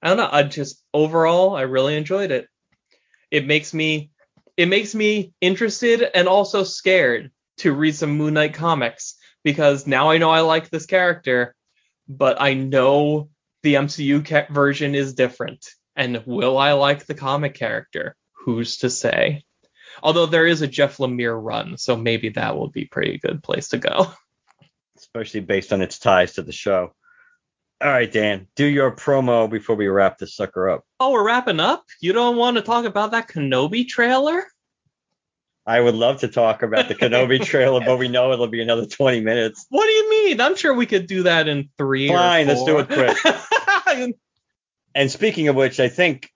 I 0.00 0.08
don't 0.08 0.16
know. 0.16 0.28
I 0.32 0.42
just 0.42 0.82
overall 0.94 1.54
I 1.54 1.62
really 1.62 1.98
enjoyed 1.98 2.30
it. 2.30 2.48
It 3.30 3.46
makes 3.46 3.74
me 3.74 4.10
it 4.56 4.70
makes 4.70 4.94
me 4.94 5.34
interested 5.42 6.02
and 6.14 6.28
also 6.28 6.64
scared 6.64 7.30
to 7.58 7.74
read 7.74 7.94
some 7.94 8.16
Moon 8.16 8.32
Knight 8.32 8.54
comics 8.54 9.16
because 9.44 9.86
now 9.86 10.08
I 10.08 10.16
know 10.16 10.30
I 10.30 10.40
like 10.40 10.70
this 10.70 10.86
character 10.86 11.54
but 12.08 12.40
I 12.40 12.54
know 12.54 13.30
the 13.62 13.74
MCU 13.74 14.26
ca- 14.26 14.52
version 14.52 14.94
is 14.94 15.14
different. 15.14 15.68
And 15.94 16.22
will 16.26 16.58
I 16.58 16.72
like 16.72 17.06
the 17.06 17.14
comic 17.14 17.54
character? 17.54 18.16
Who's 18.32 18.78
to 18.78 18.90
say? 18.90 19.44
Although 20.02 20.26
there 20.26 20.46
is 20.46 20.62
a 20.62 20.66
Jeff 20.66 20.96
Lemire 20.96 21.38
run, 21.40 21.76
so 21.76 21.96
maybe 21.96 22.30
that 22.30 22.56
will 22.56 22.68
be 22.68 22.82
a 22.82 22.88
pretty 22.88 23.18
good 23.18 23.42
place 23.42 23.68
to 23.68 23.78
go. 23.78 24.12
Especially 24.96 25.40
based 25.40 25.72
on 25.72 25.82
its 25.82 25.98
ties 25.98 26.34
to 26.34 26.42
the 26.42 26.52
show. 26.52 26.94
All 27.82 27.90
right, 27.90 28.10
Dan, 28.10 28.46
do 28.54 28.64
your 28.64 28.94
promo 28.94 29.50
before 29.50 29.74
we 29.74 29.88
wrap 29.88 30.16
this 30.16 30.36
sucker 30.36 30.70
up. 30.70 30.84
Oh, 31.00 31.10
we're 31.10 31.26
wrapping 31.26 31.58
up? 31.58 31.84
You 32.00 32.12
don't 32.12 32.36
want 32.36 32.56
to 32.56 32.62
talk 32.62 32.84
about 32.84 33.10
that 33.10 33.28
Kenobi 33.28 33.86
trailer? 33.86 34.44
I 35.64 35.80
would 35.80 35.94
love 35.94 36.20
to 36.20 36.28
talk 36.28 36.62
about 36.62 36.88
the 36.88 36.94
Kenobi 36.94 37.40
trailer, 37.44 37.80
but 37.80 37.98
we 37.98 38.08
know 38.08 38.32
it'll 38.32 38.48
be 38.48 38.62
another 38.62 38.86
20 38.86 39.20
minutes. 39.20 39.66
What 39.68 39.84
do 39.84 39.92
you 39.92 40.10
mean? 40.10 40.40
I'm 40.40 40.56
sure 40.56 40.74
we 40.74 40.86
could 40.86 41.06
do 41.06 41.22
that 41.24 41.46
in 41.46 41.68
three. 41.78 42.08
Fine, 42.08 42.48
let's 42.48 42.64
do 42.64 42.78
it 42.78 42.88
quick. 42.88 44.14
and 44.94 45.10
speaking 45.10 45.48
of 45.48 45.54
which, 45.54 45.78
I 45.78 45.88
think 45.88 46.30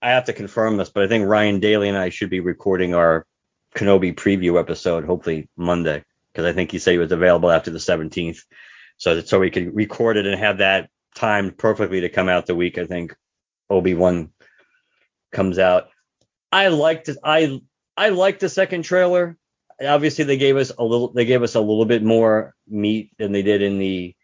I 0.00 0.10
have 0.10 0.26
to 0.26 0.32
confirm 0.32 0.76
this, 0.76 0.90
but 0.90 1.02
I 1.02 1.08
think 1.08 1.26
Ryan 1.26 1.58
Daly 1.58 1.88
and 1.88 1.98
I 1.98 2.10
should 2.10 2.30
be 2.30 2.40
recording 2.40 2.94
our 2.94 3.26
Kenobi 3.74 4.14
preview 4.14 4.58
episode, 4.60 5.04
hopefully 5.04 5.48
Monday, 5.56 6.04
because 6.32 6.46
I 6.46 6.52
think 6.52 6.70
he 6.70 6.78
said 6.78 6.92
he 6.92 6.98
was 6.98 7.12
available 7.12 7.50
after 7.50 7.72
the 7.72 7.78
17th, 7.78 8.40
so 8.96 9.16
that 9.16 9.28
so 9.28 9.40
we 9.40 9.50
could 9.50 9.74
record 9.74 10.16
it 10.16 10.26
and 10.26 10.38
have 10.38 10.58
that 10.58 10.88
timed 11.16 11.58
perfectly 11.58 12.02
to 12.02 12.08
come 12.08 12.28
out 12.28 12.46
the 12.46 12.54
week 12.54 12.78
I 12.78 12.86
think 12.86 13.16
Obi 13.68 13.94
Wan 13.94 14.30
comes 15.32 15.58
out. 15.58 15.88
I 16.52 16.68
liked 16.68 17.08
it. 17.08 17.18
I 17.22 17.60
I 17.98 18.10
liked 18.10 18.38
the 18.38 18.48
second 18.48 18.82
trailer. 18.82 19.36
Obviously, 19.84 20.24
they 20.24 20.36
gave 20.36 20.56
us 20.56 20.70
a 20.78 20.84
little. 20.84 21.12
They 21.12 21.24
gave 21.24 21.42
us 21.42 21.56
a 21.56 21.60
little 21.60 21.84
bit 21.84 22.02
more 22.04 22.54
meat 22.68 23.10
than 23.18 23.32
they 23.32 23.42
did 23.42 23.60
in 23.60 23.78
the, 23.78 24.14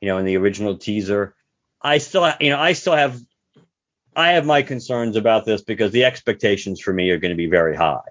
you 0.00 0.08
know, 0.08 0.18
in 0.18 0.26
the 0.26 0.36
original 0.36 0.76
teaser. 0.76 1.34
I 1.80 1.98
still, 1.98 2.30
you 2.38 2.50
know, 2.50 2.58
I 2.58 2.74
still 2.74 2.94
have, 2.94 3.18
I 4.14 4.32
have 4.32 4.44
my 4.44 4.60
concerns 4.60 5.16
about 5.16 5.46
this 5.46 5.62
because 5.62 5.90
the 5.90 6.04
expectations 6.04 6.80
for 6.80 6.92
me 6.92 7.10
are 7.10 7.18
going 7.18 7.30
to 7.30 7.36
be 7.36 7.48
very 7.48 7.74
high 7.74 8.08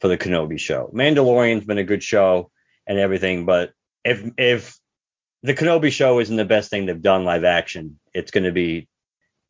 for 0.00 0.08
the 0.08 0.18
Kenobi 0.18 0.58
show. 0.58 0.90
Mandalorian's 0.92 1.64
been 1.64 1.78
a 1.78 1.84
good 1.84 2.02
show 2.02 2.50
and 2.88 2.98
everything, 2.98 3.46
but 3.46 3.72
if 4.04 4.28
if 4.36 4.76
the 5.44 5.54
Kenobi 5.54 5.92
show 5.92 6.18
isn't 6.18 6.36
the 6.36 6.44
best 6.44 6.70
thing 6.70 6.86
they've 6.86 7.00
done 7.00 7.24
live 7.24 7.44
action, 7.44 8.00
it's 8.12 8.32
going 8.32 8.44
to 8.44 8.52
be 8.52 8.88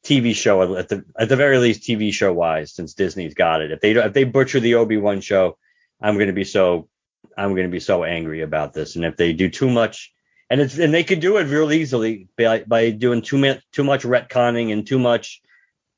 TV 0.05 0.35
show 0.35 0.77
at 0.77 0.89
the 0.89 1.05
at 1.19 1.29
the 1.29 1.37
very 1.37 1.59
least 1.59 1.83
TV 1.83 2.13
show 2.13 2.33
wise 2.33 2.75
since 2.75 2.95
Disney's 2.95 3.35
got 3.35 3.63
it. 3.63 3.73
If 3.73 3.81
they 3.81 3.93
if 3.93 4.13
they 4.13 4.25
butcher 4.25 4.61
the 4.61 4.75
Obi 4.75 4.99
Wan 4.99 5.21
show, 5.21 5.57
I'm 6.01 6.15
going 6.15 6.29
to 6.29 6.35
be 6.35 6.45
so 6.45 6.89
I'm 7.37 7.57
to 7.57 7.69
be 7.69 7.81
so 7.81 8.05
angry 8.05 8.43
about 8.43 8.75
this. 8.75 8.97
And 8.97 9.05
if 9.05 9.17
they 9.17 9.33
do 9.33 9.49
too 9.49 9.71
much, 9.71 10.13
and 10.51 10.61
it's 10.61 10.79
and 10.79 10.93
they 10.93 11.05
could 11.05 11.21
do 11.21 11.39
it 11.39 11.45
real 11.45 11.73
easily 11.73 12.29
by 12.37 12.65
by 12.67 12.91
doing 12.91 13.23
too 13.23 13.39
much 13.39 13.63
too 13.73 13.83
much 13.83 14.03
retconning 14.03 14.73
and 14.73 14.87
too 14.87 14.99
much 14.99 15.41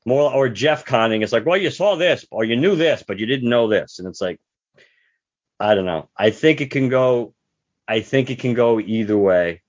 more 0.05 0.33
or 0.33 0.47
Jeff 0.47 0.85
conning. 0.85 1.21
It's 1.21 1.33
like, 1.33 1.45
well, 1.45 1.57
you 1.57 1.69
saw 1.69 1.95
this 1.95 2.25
or 2.31 2.45
you 2.45 2.55
knew 2.55 2.77
this, 2.77 3.03
but 3.05 3.19
you 3.19 3.25
didn't 3.25 3.49
know 3.49 3.67
this, 3.67 3.99
and 3.99 4.07
it's 4.07 4.21
like, 4.21 4.39
I 5.59 5.75
don't 5.75 5.85
know. 5.85 6.07
I 6.15 6.29
think 6.29 6.61
it 6.61 6.71
can 6.71 6.87
go. 6.87 7.33
I 7.89 7.99
think 8.01 8.29
it 8.29 8.39
can 8.39 8.53
go 8.53 8.79
either 8.79 9.17
way 9.17 9.61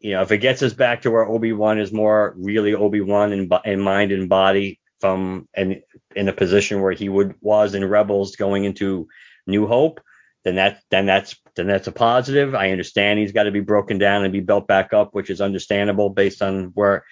you 0.00 0.12
know, 0.12 0.22
if 0.22 0.30
it 0.30 0.38
gets 0.38 0.62
us 0.62 0.72
back 0.72 1.02
to 1.02 1.10
where 1.10 1.26
Obi 1.26 1.52
Wan 1.52 1.78
is 1.78 1.92
more 1.92 2.34
really 2.36 2.74
Obi 2.74 3.00
Wan 3.00 3.32
in, 3.32 3.50
in 3.64 3.80
mind 3.80 4.12
and 4.12 4.28
body 4.28 4.80
from 5.00 5.48
and 5.54 5.82
in 6.14 6.28
a 6.28 6.32
position 6.32 6.80
where 6.80 6.92
he 6.92 7.08
would 7.08 7.34
was 7.40 7.74
in 7.74 7.84
Rebels 7.84 8.36
going 8.36 8.64
into 8.64 9.08
New 9.46 9.66
Hope, 9.66 10.00
then 10.44 10.56
that 10.56 10.80
then 10.90 11.06
that's 11.06 11.36
then 11.56 11.66
that's 11.66 11.88
a 11.88 11.92
positive. 11.92 12.54
I 12.54 12.70
understand 12.70 13.18
he's 13.18 13.32
got 13.32 13.44
to 13.44 13.50
be 13.50 13.60
broken 13.60 13.98
down 13.98 14.24
and 14.24 14.32
be 14.32 14.40
built 14.40 14.66
back 14.66 14.92
up, 14.92 15.14
which 15.14 15.30
is 15.30 15.40
understandable 15.40 16.10
based 16.10 16.42
on 16.42 16.70
where 16.74 17.04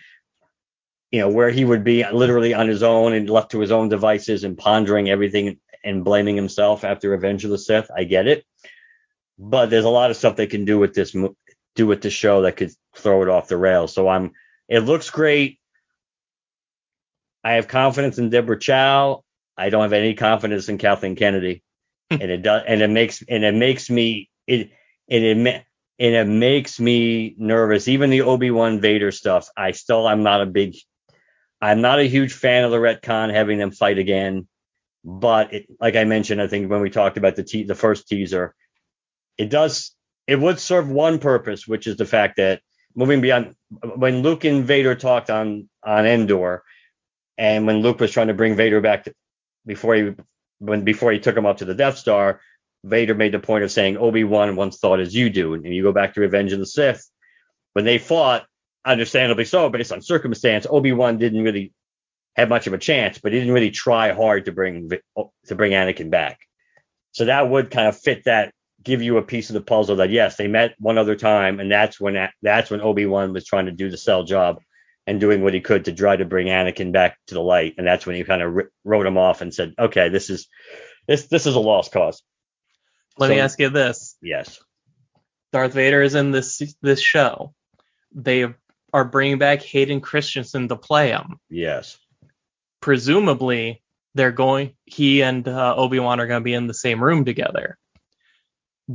you 1.11 1.21
know 1.21 1.29
where 1.29 1.51
he 1.51 1.65
would 1.65 1.83
be 1.83 2.05
literally 2.09 2.55
on 2.55 2.69
his 2.69 2.83
own 2.83 3.13
and 3.13 3.29
left 3.29 3.51
to 3.53 3.61
his 3.61 3.73
own 3.73 3.89
devices 3.89 4.45
and 4.45 4.59
pondering 4.59 5.11
everything 5.11 5.59
and 5.85 6.05
blaming 6.05 6.37
himself 6.37 6.85
after 6.85 7.11
Revenge 7.11 7.45
of 7.45 7.51
the 7.51 7.59
Sith. 7.59 7.91
I 7.97 8.05
get 8.05 8.29
it, 8.29 8.45
but 9.39 9.71
there's 9.71 9.85
a 9.85 9.91
lot 9.91 10.11
of 10.11 10.17
stuff 10.17 10.37
they 10.37 10.47
can 10.47 10.65
do 10.65 10.79
with 10.79 10.95
this 10.95 11.15
do 11.77 11.87
with 11.87 12.03
the 12.03 12.11
show 12.11 12.43
that 12.43 12.57
could 12.57 12.73
throw 12.97 13.23
it 13.23 13.29
off 13.29 13.49
the 13.49 13.57
rails. 13.57 13.95
So 13.95 14.09
I'm 14.09 14.33
it 14.69 14.81
looks 14.81 15.11
great. 15.11 15.61
I 17.45 17.53
have 17.53 17.69
confidence 17.69 18.19
in 18.19 18.31
Deborah 18.31 18.59
Chow. 18.59 19.23
I 19.57 19.71
don't 19.71 19.83
have 19.83 19.93
any 19.93 20.15
confidence 20.15 20.69
in 20.69 20.79
Kathleen 20.79 21.15
Kennedy. 21.15 21.63
Hmm. 22.11 22.19
and 22.21 22.31
it 22.31 22.43
does 22.43 22.63
and 22.67 22.83
it 22.83 22.91
makes 22.91 23.23
and 23.29 23.45
it 23.45 23.55
makes 23.55 23.91
me 23.91 24.31
it 24.47 24.71
and 25.09 25.25
it 25.25 25.65
and 25.99 26.15
it 26.15 26.27
makes 26.27 26.79
me 26.79 27.35
nervous. 27.39 27.89
Even 27.89 28.11
the 28.11 28.23
Obi-Wan 28.23 28.81
Vader 28.81 29.11
stuff, 29.11 29.49
I 29.57 29.73
still 29.73 30.07
I'm 30.07 30.23
not 30.23 30.43
a 30.43 30.47
big 30.47 30.77
I'm 31.61 31.81
not 31.81 31.99
a 31.99 32.05
huge 32.09 32.33
fan 32.33 32.65
of 32.65 32.71
the 32.71 32.77
retcon 32.77 33.33
having 33.33 33.59
them 33.59 33.71
fight 33.71 33.99
again. 33.99 34.47
But 35.05 35.55
it, 35.55 35.67
like 35.81 35.97
I 35.97 36.05
mentioned, 36.05 36.43
I 36.43 36.49
think 36.49 36.71
when 36.71 36.81
we 36.81 36.91
talked 36.91 37.17
about 37.17 37.37
the 37.37 37.45
te- 37.45 37.65
the 37.65 37.75
first 37.75 38.09
teaser, 38.09 38.55
it 39.39 39.51
does 39.51 39.96
it 40.27 40.41
would 40.41 40.59
serve 40.61 40.89
one 40.91 41.19
purpose, 41.19 41.67
which 41.67 41.87
is 41.87 41.97
the 41.97 42.07
fact 42.07 42.37
that 42.37 42.61
moving 42.95 43.21
beyond 43.21 43.55
when 43.97 44.23
Luke 44.23 44.45
and 44.45 44.65
Vader 44.65 44.95
talked 44.95 45.31
on 45.31 45.69
on 45.85 46.07
Endor, 46.07 46.63
And 47.39 47.67
when 47.67 47.83
Luke 47.83 48.01
was 48.01 48.11
trying 48.11 48.29
to 48.29 48.35
bring 48.35 48.57
Vader 48.57 48.81
back 48.81 49.05
to, 49.05 49.15
before 49.67 49.95
he 49.95 50.15
when 50.59 50.85
before 50.85 51.13
he 51.13 51.19
took 51.19 51.37
him 51.37 51.47
up 51.47 51.59
to 51.59 51.65
the 51.65 51.75
Death 51.75 51.99
Star, 51.99 52.41
Vader 52.85 53.15
made 53.15 53.33
the 53.33 53.39
point 53.39 53.65
of 53.65 53.71
saying 53.71 53.97
Obi 53.99 54.25
Wan 54.25 54.57
once 54.57 54.79
thought 54.79 55.01
as 55.01 55.15
you 55.15 55.31
do, 55.31 55.55
and 55.55 55.67
you 55.67 55.83
go 55.83 55.93
back 55.93 56.15
to 56.15 56.21
Revenge 56.21 56.53
of 56.53 56.59
the 56.59 56.67
Sith 56.67 57.09
when 57.75 57.85
they 57.85 57.99
fought, 57.99 58.47
understandably 58.85 59.45
so, 59.45 59.69
based 59.69 59.93
on 59.93 60.01
circumstance, 60.01 60.67
Obi 60.69 60.93
Wan 60.93 61.19
didn't 61.19 61.43
really 61.43 61.73
have 62.37 62.49
much 62.49 62.67
of 62.67 62.73
a 62.73 62.79
chance, 62.79 63.19
but 63.19 63.33
he 63.33 63.39
didn't 63.39 63.55
really 63.55 63.71
try 63.71 64.13
hard 64.13 64.47
to 64.47 64.53
bring 64.53 64.91
to 65.47 65.55
bring 65.55 65.73
Anakin 65.73 66.11
back. 66.11 66.39
So 67.13 67.27
that 67.27 67.49
would 67.49 67.71
kind 67.71 67.89
of 67.89 67.99
fit 67.99 68.25
that, 68.25 68.53
give 68.83 69.03
you 69.03 69.17
a 69.17 69.23
piece 69.23 69.51
of 69.51 69.55
the 69.55 69.61
puzzle 69.61 69.97
that 69.97 70.11
yes, 70.11 70.37
they 70.37 70.49
met 70.49 70.75
one 70.79 70.99
other 70.99 71.17
time, 71.17 71.61
and 71.61 71.71
that's 71.71 72.01
when 72.01 72.29
that's 72.43 72.71
when 72.71 72.81
Obi 72.81 73.07
Wan 73.07 73.33
was 73.33 73.45
trying 73.45 73.67
to 73.67 73.73
do 73.73 73.91
the 73.91 73.99
sell 73.99 74.25
job 74.25 74.61
and 75.07 75.21
doing 75.21 75.43
what 75.43 75.55
he 75.55 75.61
could 75.61 75.85
to 75.85 75.93
try 75.93 76.17
to 76.17 76.25
bring 76.25 76.49
Anakin 76.49 76.93
back 76.93 77.17
to 77.29 77.35
the 77.35 77.43
light, 77.43 77.75
and 77.79 77.87
that's 77.87 78.07
when 78.07 78.17
he 78.17 78.25
kind 78.25 78.43
of 78.43 78.67
wrote 78.85 79.07
him 79.07 79.19
off 79.19 79.41
and 79.41 79.55
said, 79.55 79.75
okay, 79.79 80.09
this 80.09 80.31
is 80.31 80.49
this 81.07 81.27
this 81.27 81.47
is 81.47 81.55
a 81.55 81.61
lost 81.61 81.93
cause. 81.93 82.23
Let 83.19 83.29
so, 83.29 83.35
me 83.35 83.41
ask 83.41 83.59
you 83.61 83.71
this. 83.71 84.17
Yes. 84.21 84.59
Darth 85.53 85.73
Vader 85.73 86.03
is 86.03 86.15
in 86.15 86.33
this 86.33 86.63
this 86.83 87.01
show. 87.01 87.55
They 88.13 88.47
are 88.93 89.05
bringing 89.05 89.39
back 89.39 89.63
Hayden 89.63 90.01
Christensen 90.01 90.69
to 90.69 90.77
play 90.77 91.11
him. 91.11 91.39
Yes. 91.49 91.99
Presumably, 92.81 93.83
they're 94.15 94.33
going. 94.33 94.75
He 94.85 95.23
and 95.23 95.47
uh, 95.47 95.75
Obi 95.77 95.99
Wan 95.99 96.21
are 96.21 96.27
going 96.27 96.41
to 96.41 96.45
be 96.45 96.55
in 96.55 96.67
the 96.67 96.75
same 96.75 97.03
room 97.03 97.25
together. 97.25 97.79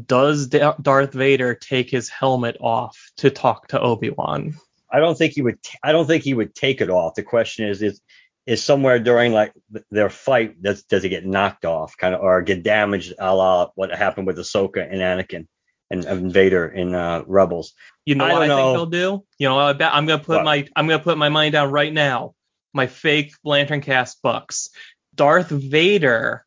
Does 0.06 0.48
D- 0.48 0.62
Darth 0.82 1.14
Vader 1.14 1.54
take 1.54 1.90
his 1.90 2.08
helmet 2.10 2.58
off 2.62 2.98
to 3.18 3.30
talk 3.30 3.68
to 3.70 3.80
Obi 3.80 4.10
Wan? 4.10 4.56
I 4.92 5.00
don't 5.00 5.18
think 5.18 5.34
he 5.34 5.42
would. 5.42 5.62
T- 5.62 5.78
I 5.84 5.92
don't 5.92 6.08
think 6.08 6.24
he 6.24 6.34
would 6.34 6.56
take 6.56 6.82
it 6.82 6.90
off. 6.90 7.16
The 7.16 7.24
question 7.24 7.68
is, 7.68 7.82
is 7.82 8.02
is 8.46 8.64
somewhere 8.64 9.00
during 9.00 9.34
like 9.34 9.54
their 9.92 10.10
fight 10.10 10.62
does 10.62 10.84
does 10.84 11.04
it 11.04 11.10
get 11.10 11.26
knocked 11.26 11.66
off, 11.66 11.98
kind 11.98 12.16
of, 12.16 12.22
or 12.22 12.42
get 12.42 12.64
damaged, 12.64 13.14
a 13.20 13.36
la 13.36 13.70
what 13.76 13.94
happened 13.94 14.28
with 14.28 14.38
Ahsoka 14.38 14.82
and 14.82 15.02
Anakin 15.02 15.48
and, 15.90 16.06
and 16.06 16.32
Vader 16.32 16.68
in 16.68 16.96
uh, 16.96 17.24
Rebels. 17.28 17.74
You 18.06 18.16
know 18.16 18.26
I 18.26 18.34
what 18.34 18.42
I 18.44 18.48
know. 18.48 18.56
think 18.58 18.92
they'll 18.92 19.18
do? 19.18 19.26
You 19.38 19.50
know, 19.50 19.60
I 19.60 19.74
bet 19.74 19.94
I'm 19.94 20.06
gonna 20.06 20.24
put 20.24 20.38
what? 20.38 20.46
my 20.46 20.68
I'm 20.76 20.88
gonna 20.88 21.04
put 21.04 21.18
my 21.18 21.30
money 21.30 21.52
down 21.52 21.72
right 21.72 21.94
now. 21.94 22.34
My 22.74 22.88
fake 22.88 23.34
Lantern 23.44 23.82
Cast 23.82 24.22
bucks. 24.22 24.70
Darth 25.14 25.50
Vader 25.50 26.46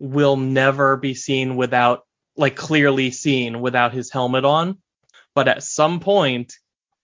will 0.00 0.36
never 0.36 0.96
be 0.96 1.14
seen 1.14 1.54
without 1.54 2.04
like 2.36 2.56
clearly 2.56 3.10
seen 3.10 3.60
without 3.60 3.92
his 3.92 4.10
helmet 4.10 4.44
on. 4.44 4.78
But 5.34 5.48
at 5.48 5.62
some 5.62 6.00
point, 6.00 6.54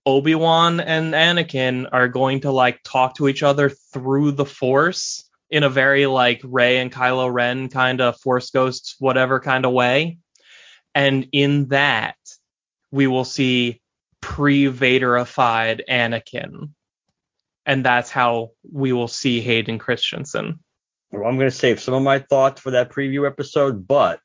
Obi-Wan 0.07 0.81
and 0.81 1.15
Anakin 1.15 1.89
are 1.93 2.09
going 2.09 2.41
to 2.41 2.51
like 2.51 2.81
talk 2.83 3.17
to 3.17 3.29
each 3.29 3.43
other 3.43 3.71
through 3.71 4.33
the 4.33 4.47
Force 4.47 5.29
in 5.51 5.63
a 5.63 5.71
very 5.71 6.07
like 6.07 6.41
Rey 6.45 6.79
and 6.79 6.93
Kylo 6.93 7.33
Ren 7.33 7.69
kind 7.69 8.01
of 8.01 8.21
Force 8.21 8.51
ghosts, 8.51 8.97
whatever 8.99 9.41
kind 9.41 9.65
of 9.65 9.73
way. 9.73 10.19
And 10.95 11.29
in 11.33 11.69
that, 11.69 12.17
we 12.91 13.07
will 13.07 13.25
see 13.25 13.81
pre-Vaderified 14.21 15.83
Anakin. 15.89 16.71
And 17.67 17.85
that's 17.85 18.11
how 18.11 18.53
we 18.71 18.93
will 18.93 19.09
see 19.09 19.41
Hayden 19.41 19.79
Christensen. 19.79 20.61
Well, 21.13 21.27
I'm 21.27 21.37
going 21.37 21.51
to 21.51 21.57
save 21.57 21.81
some 21.81 21.95
of 21.95 22.03
my 22.03 22.19
thoughts 22.19 22.61
for 22.61 22.73
that 22.73 22.91
preview 22.91 23.27
episode, 23.27 23.87
but 23.87 24.21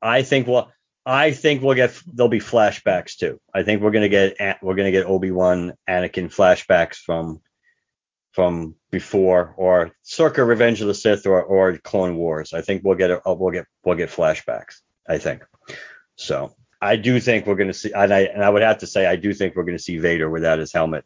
I 0.00 0.22
think 0.22 0.46
well, 0.46 0.72
I 1.04 1.32
think 1.32 1.62
we'll 1.62 1.74
get 1.74 1.98
there'll 2.06 2.28
be 2.28 2.40
flashbacks 2.40 3.16
too. 3.16 3.40
I 3.54 3.62
think 3.62 3.82
we're 3.82 3.90
gonna 3.90 4.08
get 4.08 4.36
we're 4.62 4.74
gonna 4.74 4.90
get 4.90 5.06
Obi 5.06 5.30
Wan 5.30 5.72
Anakin 5.88 6.32
flashbacks 6.34 6.96
from 6.96 7.40
from 8.32 8.74
before 8.90 9.54
or 9.56 9.92
circa 10.02 10.44
Revenge 10.44 10.80
of 10.80 10.86
the 10.86 10.94
Sith 10.94 11.26
or 11.26 11.42
or 11.42 11.78
Clone 11.78 12.16
Wars. 12.16 12.52
I 12.52 12.60
think 12.60 12.82
we'll 12.84 12.96
get 12.96 13.10
a, 13.10 13.20
we'll 13.26 13.52
get 13.52 13.66
we'll 13.84 13.96
get 13.96 14.10
flashbacks. 14.10 14.80
I 15.08 15.18
think 15.18 15.44
so. 16.16 16.54
I 16.80 16.96
do 16.96 17.18
think 17.20 17.46
we're 17.46 17.56
gonna 17.56 17.74
see, 17.74 17.92
and 17.92 18.12
I 18.12 18.20
and 18.20 18.44
I 18.44 18.50
would 18.50 18.62
have 18.62 18.78
to 18.78 18.86
say 18.86 19.06
I 19.06 19.16
do 19.16 19.32
think 19.34 19.56
we're 19.56 19.64
gonna 19.64 19.78
see 19.78 19.98
Vader 19.98 20.30
without 20.30 20.58
his 20.58 20.72
helmet. 20.72 21.04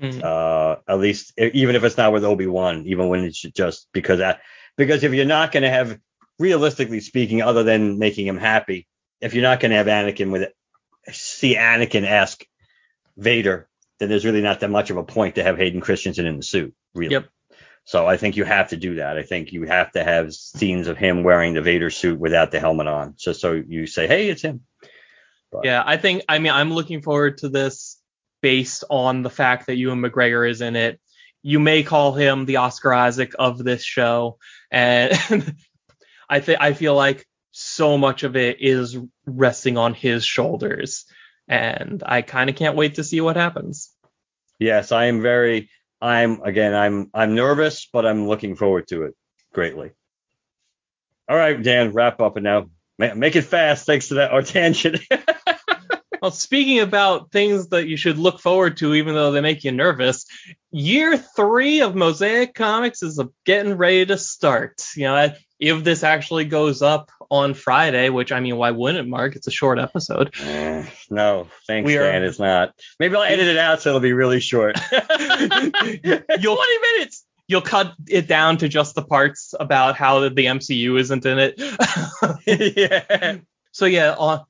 Mm-hmm. 0.00 0.20
Uh, 0.22 0.76
at 0.92 0.98
least 0.98 1.32
even 1.38 1.74
if 1.74 1.84
it's 1.84 1.96
not 1.96 2.12
with 2.12 2.24
Obi 2.24 2.46
Wan, 2.46 2.84
even 2.86 3.08
when 3.08 3.24
it's 3.24 3.40
just 3.40 3.88
because 3.92 4.18
that 4.18 4.40
because 4.76 5.04
if 5.04 5.14
you're 5.14 5.24
not 5.24 5.52
gonna 5.52 5.70
have 5.70 5.98
realistically 6.38 7.00
speaking, 7.00 7.42
other 7.42 7.62
than 7.62 7.98
making 7.98 8.26
him 8.26 8.38
happy, 8.38 8.86
if 9.20 9.34
you're 9.34 9.42
not 9.42 9.60
going 9.60 9.70
to 9.70 9.76
have 9.76 9.86
Anakin 9.86 10.30
with 10.30 10.42
it, 10.42 10.54
see 11.12 11.56
Anakin 11.56 12.06
ask 12.06 12.44
Vader, 13.16 13.68
then 13.98 14.08
there's 14.08 14.24
really 14.24 14.42
not 14.42 14.60
that 14.60 14.70
much 14.70 14.90
of 14.90 14.96
a 14.96 15.04
point 15.04 15.36
to 15.36 15.42
have 15.42 15.56
Hayden 15.56 15.80
Christensen 15.80 16.26
in 16.26 16.36
the 16.36 16.42
suit, 16.42 16.74
really. 16.94 17.12
Yep. 17.12 17.28
So 17.84 18.06
I 18.06 18.16
think 18.16 18.36
you 18.36 18.44
have 18.44 18.70
to 18.70 18.76
do 18.76 18.96
that. 18.96 19.16
I 19.16 19.22
think 19.22 19.52
you 19.52 19.64
have 19.64 19.92
to 19.92 20.02
have 20.02 20.34
scenes 20.34 20.88
of 20.88 20.98
him 20.98 21.22
wearing 21.22 21.54
the 21.54 21.62
Vader 21.62 21.88
suit 21.88 22.18
without 22.18 22.50
the 22.50 22.58
helmet 22.58 22.88
on, 22.88 23.14
just 23.16 23.40
so 23.40 23.52
you 23.52 23.86
say, 23.86 24.08
hey, 24.08 24.28
it's 24.28 24.42
him. 24.42 24.62
But. 25.52 25.64
Yeah, 25.64 25.82
I 25.86 25.96
think. 25.96 26.24
I 26.28 26.40
mean, 26.40 26.52
I'm 26.52 26.72
looking 26.72 27.00
forward 27.00 27.38
to 27.38 27.48
this 27.48 27.98
based 28.42 28.82
on 28.90 29.22
the 29.22 29.30
fact 29.30 29.66
that 29.66 29.76
Ewan 29.76 30.00
McGregor 30.00 30.48
is 30.48 30.60
in 30.60 30.74
it. 30.74 31.00
You 31.42 31.60
may 31.60 31.84
call 31.84 32.12
him 32.12 32.44
the 32.44 32.56
Oscar 32.56 32.92
Isaac 32.92 33.34
of 33.38 33.62
this 33.62 33.84
show, 33.84 34.38
and 34.68 35.12
I 36.28 36.40
think 36.40 36.60
I 36.60 36.72
feel 36.72 36.94
like 36.94 37.26
so 37.52 37.96
much 37.96 38.22
of 38.22 38.36
it 38.36 38.58
is 38.60 38.98
resting 39.24 39.78
on 39.78 39.94
his 39.94 40.24
shoulders. 40.24 41.06
And 41.48 42.02
I 42.04 42.22
kind 42.22 42.50
of 42.50 42.56
can't 42.56 42.76
wait 42.76 42.96
to 42.96 43.04
see 43.04 43.20
what 43.20 43.36
happens. 43.36 43.92
Yes, 44.58 44.92
I 44.92 45.06
am 45.06 45.22
very 45.22 45.70
I'm 46.00 46.42
again 46.42 46.74
I'm 46.74 47.10
I'm 47.14 47.34
nervous, 47.34 47.88
but 47.92 48.04
I'm 48.04 48.28
looking 48.28 48.56
forward 48.56 48.88
to 48.88 49.04
it 49.04 49.14
greatly. 49.52 49.92
All 51.28 51.36
right, 51.36 51.60
Dan, 51.60 51.92
wrap 51.92 52.20
up 52.20 52.36
and 52.36 52.44
now 52.44 52.66
make 52.98 53.36
it 53.36 53.42
fast 53.42 53.86
thanks 53.86 54.08
to 54.08 54.14
that 54.14 54.32
our 54.32 54.42
tangent. 54.42 55.00
well, 56.20 56.30
speaking 56.30 56.80
about 56.80 57.30
things 57.32 57.68
that 57.68 57.86
you 57.86 57.96
should 57.96 58.18
look 58.18 58.40
forward 58.40 58.76
to, 58.78 58.94
even 58.94 59.14
though 59.14 59.32
they 59.32 59.40
make 59.40 59.64
you 59.64 59.72
nervous, 59.72 60.26
year 60.70 61.16
three 61.16 61.80
of 61.80 61.94
Mosaic 61.94 62.54
Comics 62.54 63.02
is 63.02 63.20
getting 63.44 63.74
ready 63.74 64.06
to 64.06 64.18
start. 64.18 64.82
You 64.94 65.04
know, 65.04 65.32
if 65.58 65.84
this 65.84 66.02
actually 66.02 66.44
goes 66.44 66.82
up 66.82 67.10
on 67.30 67.54
Friday, 67.54 68.08
which 68.08 68.32
I 68.32 68.40
mean, 68.40 68.56
why 68.56 68.70
wouldn't 68.70 69.06
it, 69.06 69.08
Mark? 69.08 69.36
It's 69.36 69.46
a 69.46 69.52
short 69.52 69.78
episode. 69.78 70.34
Uh, 70.40 70.84
no, 71.10 71.48
thanks, 71.66 71.86
we 71.86 71.94
Dan. 71.94 72.22
Are, 72.22 72.26
it's 72.26 72.38
not. 72.38 72.74
Maybe 73.00 73.16
I'll 73.16 73.22
edit 73.22 73.46
it 73.46 73.58
out 73.58 73.82
so 73.82 73.90
it'll 73.90 74.00
be 74.00 74.12
really 74.12 74.40
short. 74.40 74.78
You'll 74.92 76.56
20 76.56 76.78
minutes. 76.80 77.24
You'll 77.48 77.62
cut 77.62 77.94
it 78.08 78.26
down 78.26 78.58
to 78.58 78.68
just 78.68 78.94
the 78.96 79.02
parts 79.02 79.54
about 79.58 79.96
how 79.96 80.28
the 80.28 80.30
MCU 80.30 80.98
isn't 80.98 81.24
in 81.24 81.38
it. 81.38 81.54
yeah. 82.76 83.36
So 83.70 83.84
yeah, 83.84 84.16
uh, 84.18 84.40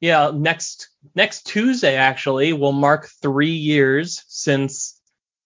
yeah, 0.00 0.32
next 0.34 0.88
next 1.14 1.46
Tuesday 1.46 1.96
actually 1.96 2.52
will 2.52 2.72
mark 2.72 3.08
three 3.22 3.52
years 3.52 4.24
since. 4.28 5.00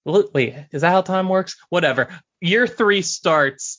Wait, 0.04 0.54
is 0.70 0.82
that 0.82 0.90
how 0.90 1.00
time 1.00 1.28
works? 1.28 1.56
Whatever. 1.70 2.08
Year 2.40 2.66
three 2.66 3.02
starts 3.02 3.78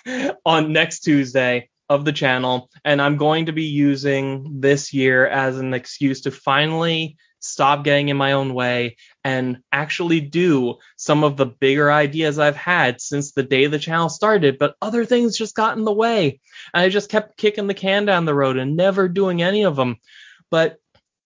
on 0.44 0.72
next 0.72 1.00
Tuesday 1.00 1.70
of 1.88 2.04
the 2.04 2.12
channel, 2.12 2.70
and 2.84 3.00
I'm 3.00 3.16
going 3.16 3.46
to 3.46 3.52
be 3.52 3.64
using 3.64 4.60
this 4.60 4.92
year 4.92 5.26
as 5.26 5.58
an 5.58 5.74
excuse 5.74 6.22
to 6.22 6.30
finally 6.30 7.16
stop 7.40 7.84
getting 7.84 8.08
in 8.08 8.16
my 8.16 8.32
own 8.32 8.54
way 8.54 8.96
and 9.24 9.58
actually 9.72 10.20
do 10.20 10.76
some 10.96 11.24
of 11.24 11.36
the 11.36 11.46
bigger 11.46 11.90
ideas 11.90 12.38
I've 12.38 12.56
had 12.56 13.00
since 13.00 13.32
the 13.32 13.42
day 13.42 13.66
the 13.66 13.78
channel 13.78 14.08
started, 14.08 14.58
but 14.58 14.76
other 14.80 15.04
things 15.04 15.36
just 15.36 15.56
got 15.56 15.76
in 15.76 15.84
the 15.84 15.92
way. 15.92 16.40
And 16.72 16.82
I 16.82 16.88
just 16.88 17.10
kept 17.10 17.36
kicking 17.36 17.66
the 17.66 17.74
can 17.74 18.04
down 18.04 18.24
the 18.24 18.34
road 18.34 18.58
and 18.58 18.76
never 18.76 19.08
doing 19.08 19.42
any 19.42 19.64
of 19.64 19.76
them. 19.76 19.96
But 20.50 20.76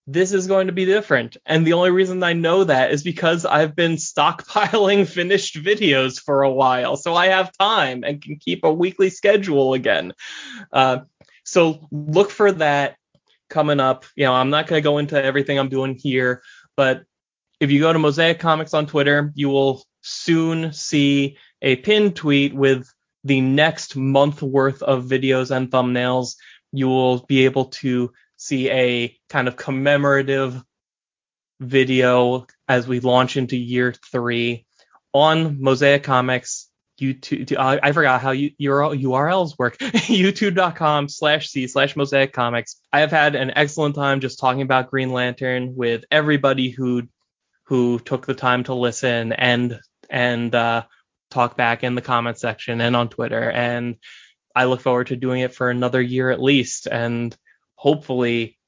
this 0.07 0.33
is 0.33 0.47
going 0.47 0.67
to 0.67 0.73
be 0.73 0.85
different. 0.85 1.37
And 1.47 1.67
the 1.67 1.73
only 1.73 1.91
reason 1.91 2.23
I 2.23 2.35
know 2.35 2.65
that 2.65 2.93
is 2.93 3.03
because 3.03 3.47
I've 3.47 3.75
been 3.75 3.95
stockpiling 3.95 5.09
finished 5.09 5.57
videos 5.57 6.21
for 6.21 6.43
a 6.43 6.53
while. 6.53 6.97
So 6.97 7.15
I 7.15 7.29
have 7.29 7.57
time 7.59 8.05
and 8.05 8.21
can 8.21 8.37
keep 8.37 8.65
a 8.65 8.73
weekly 8.73 9.11
schedule 9.11 9.75
again. 9.75 10.12
Uh, 10.73 11.01
so 11.45 11.89
look 11.91 12.31
for 12.31 12.53
that 12.53 12.97
coming 13.55 13.80
up. 13.80 14.05
You 14.16 14.24
know, 14.24 14.34
I'm 14.34 14.50
not 14.50 14.66
going 14.66 14.82
to 14.82 14.84
go 14.84 14.98
into 14.98 15.22
everything 15.22 15.59
I'm 15.59 15.70
doing 15.70 15.94
here, 15.94 16.42
but 16.76 17.05
if 17.61 17.70
you 17.70 17.80
go 17.80 17.92
to 17.92 17.98
Mosaic 17.98 18.40
Comics 18.40 18.74
on 18.74 18.86
Twitter, 18.86 19.32
you 19.34 19.48
will 19.48 19.82
soon 20.02 20.72
see 20.72 21.38
a 21.62 21.76
pinned 21.76 22.16
tweet 22.16 22.52
with 22.55 22.92
the 23.22 23.40
next 23.40 23.96
month 23.96 24.42
worth 24.42 24.82
of 24.82 25.07
videos 25.07 25.50
and 25.55 25.70
thumbnails. 25.70 26.34
You 26.72 26.88
will 26.88 27.20
be 27.20 27.46
able 27.46 27.66
to 27.80 28.12
see 28.36 28.68
a 28.70 29.16
kind 29.30 29.48
of 29.48 29.57
commemorative 29.57 30.61
video 31.61 32.46
as 32.68 32.88
we 32.88 33.00
launch 33.00 33.36
into 33.36 33.57
year 33.57 33.94
three 34.12 34.66
on 35.12 35.62
Mosaic 35.62 36.02
Comics. 36.02 36.68
YouTube, 37.01 37.57
I 37.59 37.92
forgot 37.92 38.20
how 38.20 38.30
you, 38.30 38.53
your 38.57 38.80
URLs 38.80 39.59
work. 39.59 39.78
YouTube.com 39.78 41.09
slash 41.09 41.49
C 41.49 41.66
slash 41.66 41.97
Mosaic 41.97 42.32
Comics. 42.32 42.80
I 42.92 43.01
have 43.01 43.11
had 43.11 43.34
an 43.34 43.53
excellent 43.57 43.95
time 43.95 44.20
just 44.20 44.38
talking 44.38 44.62
about 44.62 44.90
Green 44.90 45.11
Lantern 45.11 45.74
with 45.74 46.05
everybody 46.11 46.70
who 46.70 47.09
who 47.64 47.99
took 47.99 48.26
the 48.26 48.34
time 48.34 48.64
to 48.64 48.74
listen 48.74 49.32
and 49.32 49.80
and 50.11 50.55
uh, 50.55 50.84
talk 51.30 51.57
back 51.57 51.82
in 51.82 51.95
the 51.95 52.03
comment 52.03 52.38
section 52.38 52.80
and 52.80 52.95
on 52.95 53.09
Twitter. 53.09 53.51
And 53.51 53.97
I 54.55 54.64
look 54.66 54.80
forward 54.80 55.09
to 55.09 55.16
doing 55.16 55.40
it 55.40 55.55
for 55.55 55.70
another 55.70 56.01
year 56.01 56.30
at 56.30 56.42
least, 56.42 56.86
and 56.86 57.36
hopefully 57.74 58.59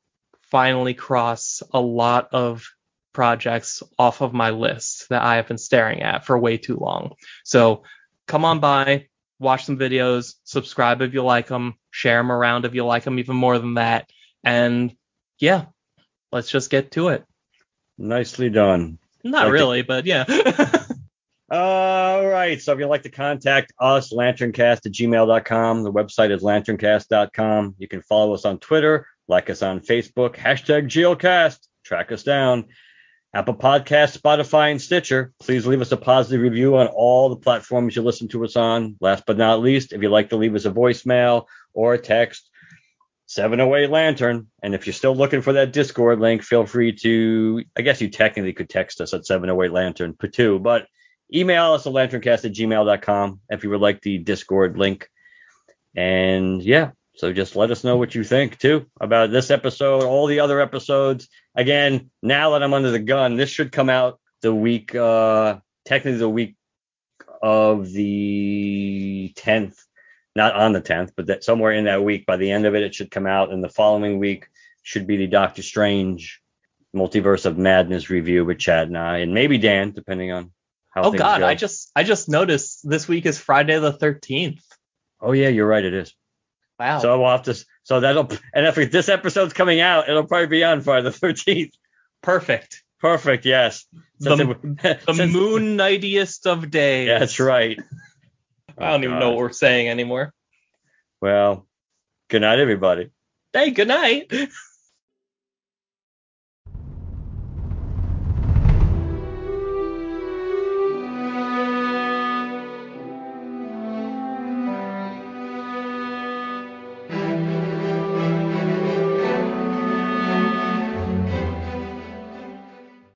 finally 0.50 0.94
cross 0.94 1.62
a 1.72 1.80
lot 1.80 2.28
of 2.32 2.66
projects 3.12 3.82
off 3.98 4.20
of 4.20 4.34
my 4.34 4.50
list 4.50 5.08
that 5.08 5.22
I 5.22 5.36
have 5.36 5.48
been 5.48 5.58
staring 5.58 6.02
at 6.02 6.26
for 6.26 6.38
way 6.38 6.58
too 6.58 6.76
long. 6.76 7.14
So 7.44 7.84
come 8.26 8.44
on 8.44 8.60
by, 8.60 9.06
watch 9.38 9.64
some 9.64 9.78
videos, 9.78 10.34
subscribe 10.44 11.02
if 11.02 11.14
you 11.14 11.22
like 11.22 11.48
them, 11.48 11.74
share 11.90 12.18
them 12.18 12.32
around 12.32 12.64
if 12.64 12.74
you 12.74 12.84
like 12.84 13.04
them 13.04 13.18
even 13.18 13.36
more 13.36 13.58
than 13.58 13.74
that. 13.74 14.10
And 14.44 14.94
yeah, 15.38 15.66
let's 16.32 16.50
just 16.50 16.70
get 16.70 16.92
to 16.92 17.08
it. 17.08 17.24
Nicely 17.98 18.50
done. 18.50 18.98
Not 19.24 19.44
Like 19.44 19.52
really, 19.52 19.82
but 19.82 20.06
yeah. 20.06 20.24
All 21.50 22.26
right. 22.26 22.60
So 22.60 22.72
if 22.72 22.78
you'd 22.78 22.88
like 22.88 23.04
to 23.04 23.10
contact 23.10 23.72
us, 23.78 24.12
lanterncast 24.12 24.86
at 24.86 24.92
gmail.com. 24.92 25.82
The 25.84 25.92
website 25.92 26.32
is 26.32 26.42
lanterncast.com. 26.42 27.76
You 27.78 27.88
can 27.88 28.02
follow 28.02 28.34
us 28.34 28.44
on 28.44 28.58
Twitter, 28.58 29.06
like 29.28 29.48
us 29.48 29.62
on 29.62 29.80
Facebook, 29.80 30.34
hashtag 30.34 30.86
GeoCast, 30.86 31.58
track 31.84 32.10
us 32.10 32.24
down. 32.24 32.66
Apple 33.36 33.52
Podcasts, 33.52 34.16
Spotify, 34.16 34.70
and 34.70 34.80
Stitcher. 34.80 35.30
Please 35.40 35.66
leave 35.66 35.82
us 35.82 35.92
a 35.92 35.96
positive 35.98 36.40
review 36.40 36.78
on 36.78 36.86
all 36.86 37.28
the 37.28 37.36
platforms 37.36 37.94
you 37.94 38.00
listen 38.00 38.28
to 38.28 38.42
us 38.46 38.56
on. 38.56 38.96
Last 38.98 39.24
but 39.26 39.36
not 39.36 39.60
least, 39.60 39.92
if 39.92 40.00
you'd 40.00 40.08
like 40.08 40.30
to 40.30 40.36
leave 40.36 40.54
us 40.54 40.64
a 40.64 40.70
voicemail 40.70 41.44
or 41.74 41.92
a 41.92 41.98
text, 41.98 42.48
708 43.26 43.90
Lantern. 43.90 44.46
And 44.62 44.74
if 44.74 44.86
you're 44.86 44.94
still 44.94 45.14
looking 45.14 45.42
for 45.42 45.52
that 45.52 45.74
Discord 45.74 46.18
link, 46.18 46.42
feel 46.42 46.64
free 46.64 46.92
to, 47.02 47.62
I 47.76 47.82
guess 47.82 48.00
you 48.00 48.08
technically 48.08 48.54
could 48.54 48.70
text 48.70 49.02
us 49.02 49.12
at 49.12 49.26
708 49.26 49.70
Lantern 49.70 50.16
but 50.58 50.86
email 51.34 51.74
us 51.74 51.86
at 51.86 51.92
lanterncast 51.92 52.46
at 52.46 52.54
gmail.com 52.54 53.40
if 53.50 53.64
you 53.64 53.68
would 53.68 53.82
like 53.82 54.00
the 54.00 54.16
Discord 54.16 54.78
link. 54.78 55.10
And 55.94 56.62
yeah, 56.62 56.92
so 57.16 57.34
just 57.34 57.54
let 57.54 57.70
us 57.70 57.84
know 57.84 57.98
what 57.98 58.14
you 58.14 58.24
think 58.24 58.58
too 58.58 58.86
about 58.98 59.30
this 59.30 59.50
episode, 59.50 60.04
all 60.04 60.26
the 60.26 60.40
other 60.40 60.58
episodes. 60.58 61.28
Again, 61.56 62.10
now 62.22 62.50
that 62.50 62.62
I'm 62.62 62.74
under 62.74 62.90
the 62.90 62.98
gun, 62.98 63.36
this 63.36 63.50
should 63.50 63.72
come 63.72 63.88
out 63.88 64.20
the 64.42 64.54
week, 64.54 64.94
uh, 64.94 65.58
technically 65.86 66.18
the 66.18 66.28
week 66.28 66.54
of 67.42 67.90
the 67.90 69.32
10th, 69.36 69.76
not 70.34 70.54
on 70.54 70.72
the 70.72 70.82
10th, 70.82 71.12
but 71.16 71.26
that 71.26 71.44
somewhere 71.44 71.72
in 71.72 71.84
that 71.84 72.04
week. 72.04 72.26
By 72.26 72.36
the 72.36 72.50
end 72.50 72.66
of 72.66 72.74
it, 72.74 72.82
it 72.82 72.94
should 72.94 73.10
come 73.10 73.26
out, 73.26 73.52
and 73.52 73.64
the 73.64 73.70
following 73.70 74.18
week 74.18 74.48
should 74.82 75.06
be 75.06 75.16
the 75.16 75.26
Doctor 75.26 75.62
Strange 75.62 76.42
Multiverse 76.94 77.46
of 77.46 77.58
Madness 77.58 78.10
review 78.10 78.44
with 78.44 78.58
Chad 78.58 78.88
and 78.88 78.98
I, 78.98 79.18
and 79.18 79.32
maybe 79.32 79.58
Dan, 79.58 79.92
depending 79.92 80.32
on 80.32 80.52
how. 80.90 81.04
oh 81.04 81.12
God, 81.12 81.40
go. 81.40 81.46
I 81.46 81.54
just 81.54 81.90
I 81.96 82.02
just 82.02 82.28
noticed 82.28 82.88
this 82.88 83.08
week 83.08 83.26
is 83.26 83.38
Friday 83.38 83.78
the 83.78 83.92
13th. 83.92 84.60
Oh 85.20 85.32
yeah, 85.32 85.48
you're 85.48 85.66
right. 85.66 85.84
It 85.84 85.94
is. 85.94 86.14
Wow. 86.78 86.98
So 86.98 87.18
we'll 87.18 87.30
have 87.30 87.44
to. 87.44 87.64
So 87.86 88.00
that'll. 88.00 88.28
And 88.52 88.66
if 88.66 88.90
this 88.90 89.08
episode's 89.08 89.52
coming 89.52 89.78
out, 89.80 90.08
it'll 90.08 90.24
probably 90.24 90.48
be 90.48 90.64
on 90.64 90.80
Friday 90.80 91.04
the 91.04 91.10
13th. 91.26 91.70
Perfect. 92.20 92.82
Perfect. 92.98 93.44
Yes. 93.46 93.86
The- 94.18 94.36
Since 94.36 94.84
it- 94.84 95.06
The 95.16 95.26
moon 95.28 95.76
nightiest 95.76 96.48
of 96.48 96.68
days. 96.68 97.08
That's 97.08 97.38
right. 97.38 97.78
I 98.78 98.90
don't 98.90 98.94
Oh, 99.02 99.04
even 99.04 99.10
God. 99.10 99.20
know 99.20 99.28
what 99.30 99.38
we're 99.38 99.52
saying 99.52 99.88
anymore. 99.88 100.34
Well, 101.20 101.64
good 102.28 102.40
night, 102.40 102.58
everybody. 102.58 103.10
Hey, 103.52 103.70
good 103.70 103.86
night. 103.88 104.32